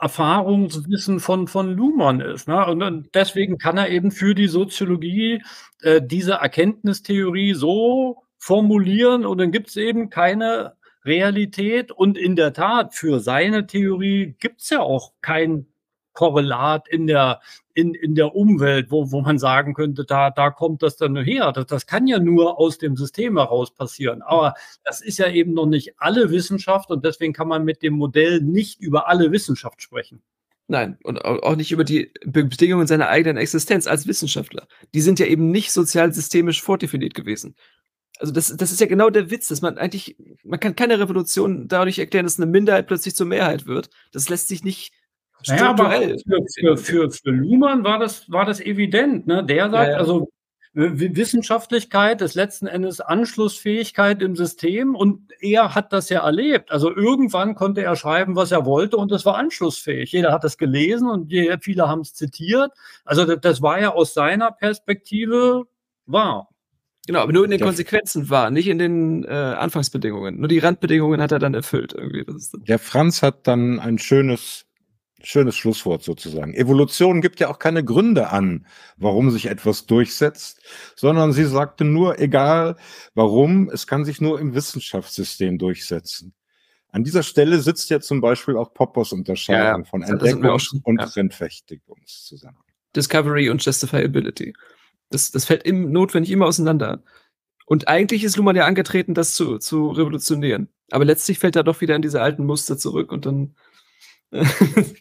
[0.00, 2.48] Erfahrungswissen von, von Luhmann ist.
[2.48, 2.64] Ne?
[2.66, 5.42] Und deswegen kann er eben für die Soziologie
[5.82, 10.74] äh, diese Erkenntnistheorie so formulieren und dann gibt es eben keine
[11.04, 11.92] Realität.
[11.92, 15.66] Und in der Tat, für seine Theorie gibt es ja auch kein
[16.20, 17.40] Korrelat in der,
[17.72, 21.50] in, in der Umwelt, wo, wo man sagen könnte, da, da kommt das dann her.
[21.52, 24.20] Das, das kann ja nur aus dem System heraus passieren.
[24.20, 24.52] Aber
[24.84, 28.42] das ist ja eben noch nicht alle Wissenschaft und deswegen kann man mit dem Modell
[28.42, 30.20] nicht über alle Wissenschaft sprechen.
[30.68, 34.68] Nein, und auch nicht über die Bedingungen seiner eigenen Existenz als Wissenschaftler.
[34.92, 37.56] Die sind ja eben nicht sozial-systemisch vordefiniert gewesen.
[38.18, 41.66] Also das, das ist ja genau der Witz, dass man eigentlich, man kann keine Revolution
[41.66, 43.88] dadurch erklären, dass eine Minderheit plötzlich zur Mehrheit wird.
[44.12, 44.92] Das lässt sich nicht
[45.46, 46.16] naja, aber für,
[46.54, 49.26] für, für, für Luhmann war das, war das evident.
[49.26, 49.44] Ne?
[49.44, 49.98] Der sagt, ja, ja.
[49.98, 50.28] also
[50.72, 56.70] Wissenschaftlichkeit ist letzten Endes Anschlussfähigkeit im System und er hat das ja erlebt.
[56.70, 60.12] Also irgendwann konnte er schreiben, was er wollte und es war anschlussfähig.
[60.12, 62.70] Jeder hat das gelesen und viele haben es zitiert.
[63.04, 65.64] Also das, das war ja aus seiner Perspektive
[66.06, 66.48] wahr.
[67.06, 70.38] Genau, aber nur in den Konsequenzen war, nicht in den äh, Anfangsbedingungen.
[70.38, 71.94] Nur die Randbedingungen hat er dann erfüllt.
[71.94, 72.24] Irgendwie.
[72.68, 74.66] der Franz hat dann ein schönes
[75.22, 76.54] Schönes Schlusswort sozusagen.
[76.54, 78.66] Evolution gibt ja auch keine Gründe an,
[78.96, 80.62] warum sich etwas durchsetzt,
[80.96, 82.76] sondern sie sagte nur, egal
[83.14, 86.34] warum, es kann sich nur im Wissenschaftssystem durchsetzen.
[86.92, 91.00] An dieser Stelle sitzt ja zum Beispiel auch Poppers Unterscheidung ja, von Entdeckungs- schon, und
[91.00, 91.06] ja.
[92.06, 92.58] zusammen.
[92.96, 94.54] Discovery und Justifiability.
[95.10, 97.02] Das, das fällt im, notwendig immer auseinander.
[97.66, 100.68] Und eigentlich ist Luhmann ja angetreten, das zu, zu revolutionieren.
[100.90, 103.54] Aber letztlich fällt er doch wieder in diese alten Muster zurück und dann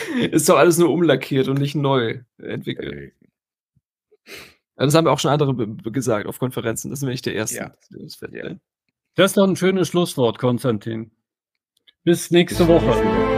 [0.30, 3.14] ist doch alles nur umlackiert und nicht neu entwickelt.
[4.76, 5.54] Das haben auch schon andere
[5.92, 6.90] gesagt auf Konferenzen.
[6.90, 7.56] Das sind wir nicht der Erste.
[7.56, 7.74] Ja.
[9.14, 11.12] Das ist doch ein schönes Schlusswort, Konstantin.
[12.04, 13.31] Bis nächste Woche.